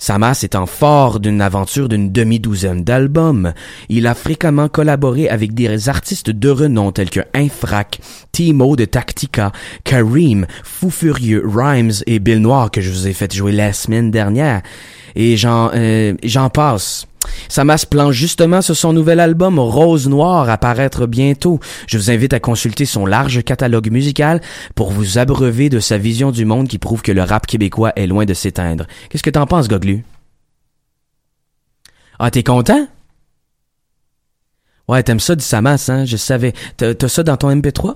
Samas 0.00 0.40
étant 0.42 0.64
fort 0.64 1.20
d'une 1.20 1.42
aventure 1.42 1.86
d'une 1.86 2.10
demi-douzaine 2.10 2.82
d'albums, 2.82 3.52
il 3.90 4.06
a 4.06 4.14
fréquemment 4.14 4.68
collaboré 4.68 5.28
avec 5.28 5.52
des 5.52 5.90
artistes 5.90 6.30
de 6.30 6.48
renom 6.48 6.90
tels 6.90 7.10
que 7.10 7.20
Infrac, 7.34 8.00
Timo 8.32 8.76
de 8.76 8.86
Tactica, 8.86 9.52
Kareem, 9.84 10.46
Fou 10.64 10.88
Furieux, 10.90 11.44
Rhymes 11.46 11.92
et 12.06 12.18
Bill 12.18 12.38
Noir 12.40 12.70
que 12.70 12.80
je 12.80 12.90
vous 12.90 13.06
ai 13.06 13.12
fait 13.12 13.32
jouer 13.32 13.52
la 13.52 13.74
semaine 13.74 14.10
dernière. 14.10 14.62
Et 15.16 15.36
j'en 15.36 15.70
euh, 15.74 16.14
j'en 16.24 16.48
passe. 16.48 17.06
Samas 17.48 17.84
planche 17.88 18.14
justement 18.14 18.62
sur 18.62 18.76
son 18.76 18.92
nouvel 18.92 19.20
album 19.20 19.58
Rose 19.58 20.08
Noire 20.08 20.48
à 20.48 20.58
paraître 20.58 21.06
bientôt. 21.06 21.60
Je 21.86 21.98
vous 21.98 22.10
invite 22.10 22.32
à 22.32 22.40
consulter 22.40 22.86
son 22.86 23.06
large 23.06 23.42
catalogue 23.42 23.90
musical 23.90 24.40
pour 24.74 24.90
vous 24.90 25.18
abreuver 25.18 25.68
de 25.68 25.80
sa 25.80 25.98
vision 25.98 26.30
du 26.30 26.44
monde 26.44 26.68
qui 26.68 26.78
prouve 26.78 27.02
que 27.02 27.12
le 27.12 27.22
rap 27.22 27.46
québécois 27.46 27.92
est 27.96 28.06
loin 28.06 28.24
de 28.24 28.34
s'éteindre. 28.34 28.86
Qu'est-ce 29.08 29.22
que 29.22 29.30
t'en 29.30 29.46
penses, 29.46 29.68
Goglu? 29.68 30.04
Ah, 32.18 32.30
t'es 32.30 32.42
content? 32.42 32.86
Ouais, 34.88 35.02
t'aimes 35.02 35.20
ça 35.20 35.36
du 35.36 35.44
Samas, 35.44 35.86
hein? 35.88 36.04
Je 36.04 36.16
savais. 36.16 36.52
T'as 36.76 37.08
ça 37.08 37.22
dans 37.22 37.36
ton 37.36 37.50
MP3? 37.54 37.94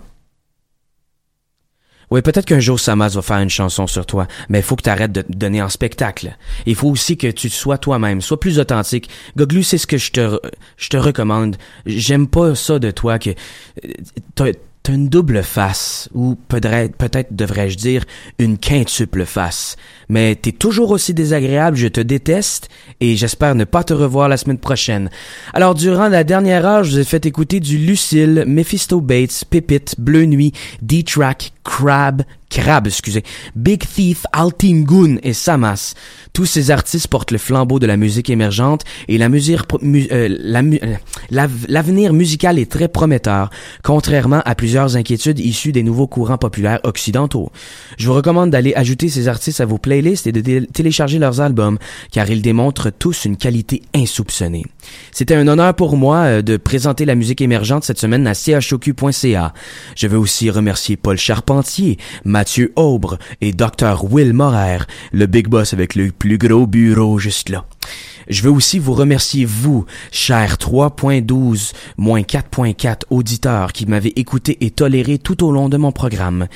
Oui, 2.10 2.22
peut-être 2.22 2.46
qu'un 2.46 2.60
jour 2.60 2.78
Samas 2.78 3.10
va 3.14 3.22
faire 3.22 3.38
une 3.38 3.50
chanson 3.50 3.86
sur 3.86 4.06
toi, 4.06 4.26
mais 4.48 4.58
il 4.60 4.62
faut 4.62 4.76
que 4.76 4.82
tu 4.82 4.90
arrêtes 4.90 5.12
de 5.12 5.22
te 5.22 5.32
donner 5.32 5.62
en 5.62 5.68
spectacle. 5.68 6.36
Il 6.66 6.74
faut 6.74 6.88
aussi 6.88 7.16
que 7.16 7.28
tu 7.28 7.48
sois 7.48 7.78
toi-même, 7.78 8.20
sois 8.20 8.40
plus 8.40 8.58
authentique. 8.58 9.08
Goglu, 9.36 9.62
c'est 9.62 9.78
ce 9.78 9.86
que 9.86 9.98
je 9.98 10.12
te, 10.12 10.38
je 10.76 10.88
te 10.88 10.96
recommande. 10.96 11.56
J'aime 11.86 12.26
pas 12.28 12.54
ça 12.54 12.78
de 12.78 12.90
toi 12.90 13.18
que 13.18 13.30
euh, 13.30 13.92
t'as 14.34 14.92
une 14.92 15.08
double 15.08 15.42
face, 15.42 16.10
ou 16.12 16.36
peut-être, 16.48 16.94
peut-être 16.96 17.34
devrais-je 17.34 17.76
dire 17.78 18.04
une 18.38 18.58
quintuple 18.58 19.24
face. 19.24 19.76
Mais 20.10 20.34
t'es 20.34 20.52
toujours 20.52 20.90
aussi 20.90 21.14
désagréable, 21.14 21.78
je 21.78 21.88
te 21.88 22.02
déteste, 22.02 22.68
et 23.00 23.16
j'espère 23.16 23.54
ne 23.54 23.64
pas 23.64 23.82
te 23.82 23.94
revoir 23.94 24.28
la 24.28 24.36
semaine 24.36 24.58
prochaine. 24.58 25.08
Alors, 25.54 25.74
durant 25.74 26.08
la 26.08 26.22
dernière 26.22 26.66
heure, 26.66 26.84
je 26.84 26.90
vous 26.90 26.98
ai 26.98 27.04
fait 27.04 27.24
écouter 27.24 27.60
du 27.60 27.78
Lucille, 27.78 28.44
Mephisto 28.46 29.00
Bates, 29.00 29.44
Pépite, 29.48 29.94
Bleu 29.98 30.26
Nuit, 30.26 30.52
D-Track, 30.82 31.53
Crab, 31.64 32.22
Crab, 32.50 32.86
excusez, 32.86 33.24
Big 33.56 33.80
Thief, 33.80 34.26
Altingun 34.32 35.16
et 35.22 35.32
Samas. 35.32 35.94
Tous 36.32 36.46
ces 36.46 36.70
artistes 36.70 37.08
portent 37.08 37.32
le 37.32 37.38
flambeau 37.38 37.78
de 37.78 37.86
la 37.86 37.96
musique 37.96 38.30
émergente 38.30 38.82
et 39.08 39.18
la 39.18 39.28
musique, 39.28 39.60
euh, 39.82 40.08
euh, 40.12 40.96
l'avenir 41.30 42.12
musical 42.12 42.58
est 42.58 42.70
très 42.70 42.88
prometteur, 42.88 43.50
contrairement 43.82 44.42
à 44.44 44.54
plusieurs 44.54 44.96
inquiétudes 44.96 45.40
issues 45.40 45.72
des 45.72 45.82
nouveaux 45.82 46.06
courants 46.06 46.38
populaires 46.38 46.80
occidentaux. 46.84 47.50
Je 47.98 48.06
vous 48.06 48.14
recommande 48.14 48.50
d'aller 48.50 48.74
ajouter 48.74 49.08
ces 49.08 49.26
artistes 49.26 49.60
à 49.60 49.66
vos 49.66 49.78
playlists 49.78 50.26
et 50.26 50.32
de 50.32 50.64
télécharger 50.66 51.18
leurs 51.18 51.40
albums, 51.40 51.78
car 52.12 52.30
ils 52.30 52.42
démontrent 52.42 52.90
tous 52.90 53.24
une 53.24 53.36
qualité 53.36 53.82
insoupçonnée. 53.94 54.64
C'était 55.12 55.34
un 55.34 55.48
honneur 55.48 55.74
pour 55.74 55.96
moi 55.96 56.18
euh, 56.18 56.42
de 56.42 56.56
présenter 56.56 57.04
la 57.04 57.14
musique 57.14 57.40
émergente 57.40 57.84
cette 57.84 57.98
semaine 57.98 58.26
à 58.26 58.34
choq.ca. 58.34 59.54
Je 59.96 60.06
veux 60.06 60.18
aussi 60.18 60.50
remercier 60.50 60.96
Paul 60.96 61.16
Mathieu 62.24 62.72
Aubre 62.76 63.18
et 63.40 63.52
Dr. 63.52 64.04
Will 64.10 64.32
Morer, 64.32 64.78
le 65.12 65.26
big 65.26 65.48
boss 65.48 65.72
avec 65.72 65.94
le 65.94 66.10
plus 66.10 66.38
gros 66.38 66.66
bureau 66.66 67.18
juste 67.18 67.48
là. 67.48 67.64
Je 68.28 68.42
veux 68.42 68.50
aussi 68.50 68.78
vous 68.78 68.94
remercier, 68.94 69.44
vous, 69.44 69.84
chers 70.10 70.56
3.12 70.56 71.72
4.4 71.98 73.02
auditeurs 73.10 73.72
qui 73.72 73.86
m'avez 73.86 74.18
écouté 74.18 74.58
et 74.60 74.70
toléré 74.70 75.18
tout 75.18 75.44
au 75.44 75.52
long 75.52 75.68
de 75.68 75.76
mon 75.76 75.92
programme. 75.92 76.48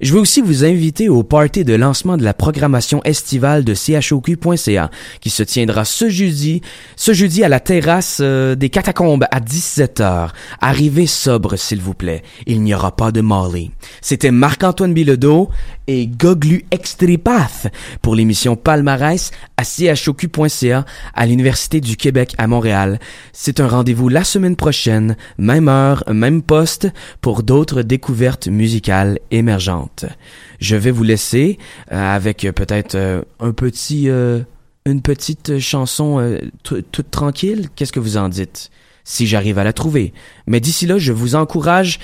Je 0.00 0.12
veux 0.12 0.20
aussi 0.20 0.40
vous 0.40 0.64
inviter 0.64 1.08
au 1.08 1.22
party 1.22 1.64
de 1.64 1.74
lancement 1.74 2.16
de 2.16 2.24
la 2.24 2.34
programmation 2.34 3.02
estivale 3.04 3.64
de 3.64 3.74
choq.ca 3.74 4.90
qui 5.20 5.30
se 5.30 5.42
tiendra 5.42 5.84
ce 5.84 6.08
jeudi, 6.08 6.62
ce 6.96 7.12
jeudi 7.12 7.42
à 7.42 7.48
la 7.48 7.60
terrasse 7.60 8.18
euh, 8.20 8.54
des 8.54 8.70
catacombes 8.70 9.26
à 9.30 9.40
17h. 9.40 10.30
Arrivez 10.60 11.06
sobre, 11.06 11.56
s'il 11.56 11.80
vous 11.80 11.94
plaît. 11.94 12.22
Il 12.46 12.62
n'y 12.62 12.74
aura 12.74 12.94
pas 12.94 13.10
de 13.10 13.20
Molly. 13.20 13.70
C'était 14.00 14.30
Marc-Antoine 14.30 14.94
Bilodeau 14.94 15.50
et 15.88 16.06
Goglu 16.06 16.64
Extripath 16.70 17.66
pour 18.02 18.14
l'émission 18.14 18.54
Palmarès 18.54 19.32
à 19.56 19.64
choq.ca 19.64 20.84
à 21.14 21.26
l'Université 21.26 21.80
du 21.80 21.96
Québec 21.96 22.34
à 22.38 22.46
Montréal. 22.46 23.00
C'est 23.32 23.58
un 23.58 23.66
rendez-vous 23.66 24.08
la 24.08 24.22
semaine 24.22 24.54
prochaine, 24.54 25.16
même 25.38 25.68
heure, 25.68 26.04
même 26.06 26.42
poste, 26.42 26.88
pour 27.20 27.42
d'autres 27.42 27.82
découvertes 27.82 28.46
musicales 28.46 29.18
émergentes. 29.30 30.04
Je 30.60 30.76
vais 30.76 30.90
vous 30.90 31.02
laisser 31.02 31.58
euh, 31.90 32.14
avec 32.14 32.44
euh, 32.44 32.52
peut-être 32.52 32.94
euh, 32.94 33.22
un 33.40 33.52
petit, 33.52 34.08
une 34.08 35.02
petite 35.02 35.58
chanson 35.58 36.38
toute 36.62 37.10
tranquille. 37.10 37.68
Qu'est-ce 37.74 37.92
que 37.92 38.00
vous 38.00 38.16
en 38.16 38.28
dites? 38.28 38.70
Si 39.04 39.26
j'arrive 39.26 39.58
à 39.58 39.64
la 39.64 39.72
trouver? 39.72 40.12
Mais 40.46 40.60
d'ici 40.60 40.86
là, 40.86 40.98
je 40.98 41.12
vous 41.12 41.34
encourage 41.34 41.98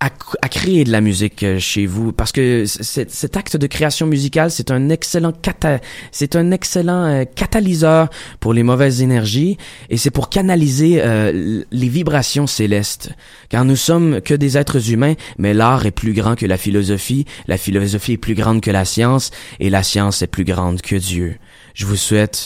à, 0.00 0.10
à 0.42 0.48
créer 0.48 0.84
de 0.84 0.90
la 0.90 1.00
musique 1.00 1.42
euh, 1.42 1.58
chez 1.58 1.86
vous? 1.86 2.12
Parce 2.12 2.32
que 2.32 2.64
cet 2.66 3.36
acte 3.36 3.56
de 3.56 3.66
création 3.66 4.06
musicale 4.06 4.50
c'est 4.50 4.70
un 4.70 4.88
excellent 4.88 5.32
c'est 6.10 6.36
un 6.36 6.50
excellent 6.50 7.04
euh, 7.04 7.24
catalyseur 7.24 8.08
pour 8.40 8.52
les 8.52 8.62
mauvaises 8.62 9.02
énergies 9.02 9.58
et 9.88 9.96
c'est 9.96 10.10
pour 10.10 10.30
canaliser 10.30 11.00
euh, 11.02 11.62
les 11.70 11.88
vibrations 11.88 12.46
célestes. 12.46 13.10
Car 13.48 13.64
nous 13.64 13.76
sommes 13.76 14.20
que 14.20 14.34
des 14.34 14.56
êtres 14.56 14.90
humains 14.90 15.14
mais 15.38 15.54
l'art 15.54 15.86
est 15.86 15.90
plus 15.90 16.12
grand 16.12 16.34
que 16.34 16.46
la 16.46 16.56
philosophie. 16.56 17.26
La 17.46 17.58
philosophie 17.58 18.12
est 18.12 18.16
plus 18.16 18.34
grande 18.34 18.60
que 18.60 18.70
la 18.70 18.84
science 18.84 19.30
et 19.58 19.70
la 19.70 19.82
science 19.82 20.22
est 20.22 20.26
plus 20.26 20.44
grande 20.44 20.80
que 20.80 20.96
Dieu. 20.96 21.36
Je 21.74 21.86
vous 21.86 21.96
souhaite 21.96 22.36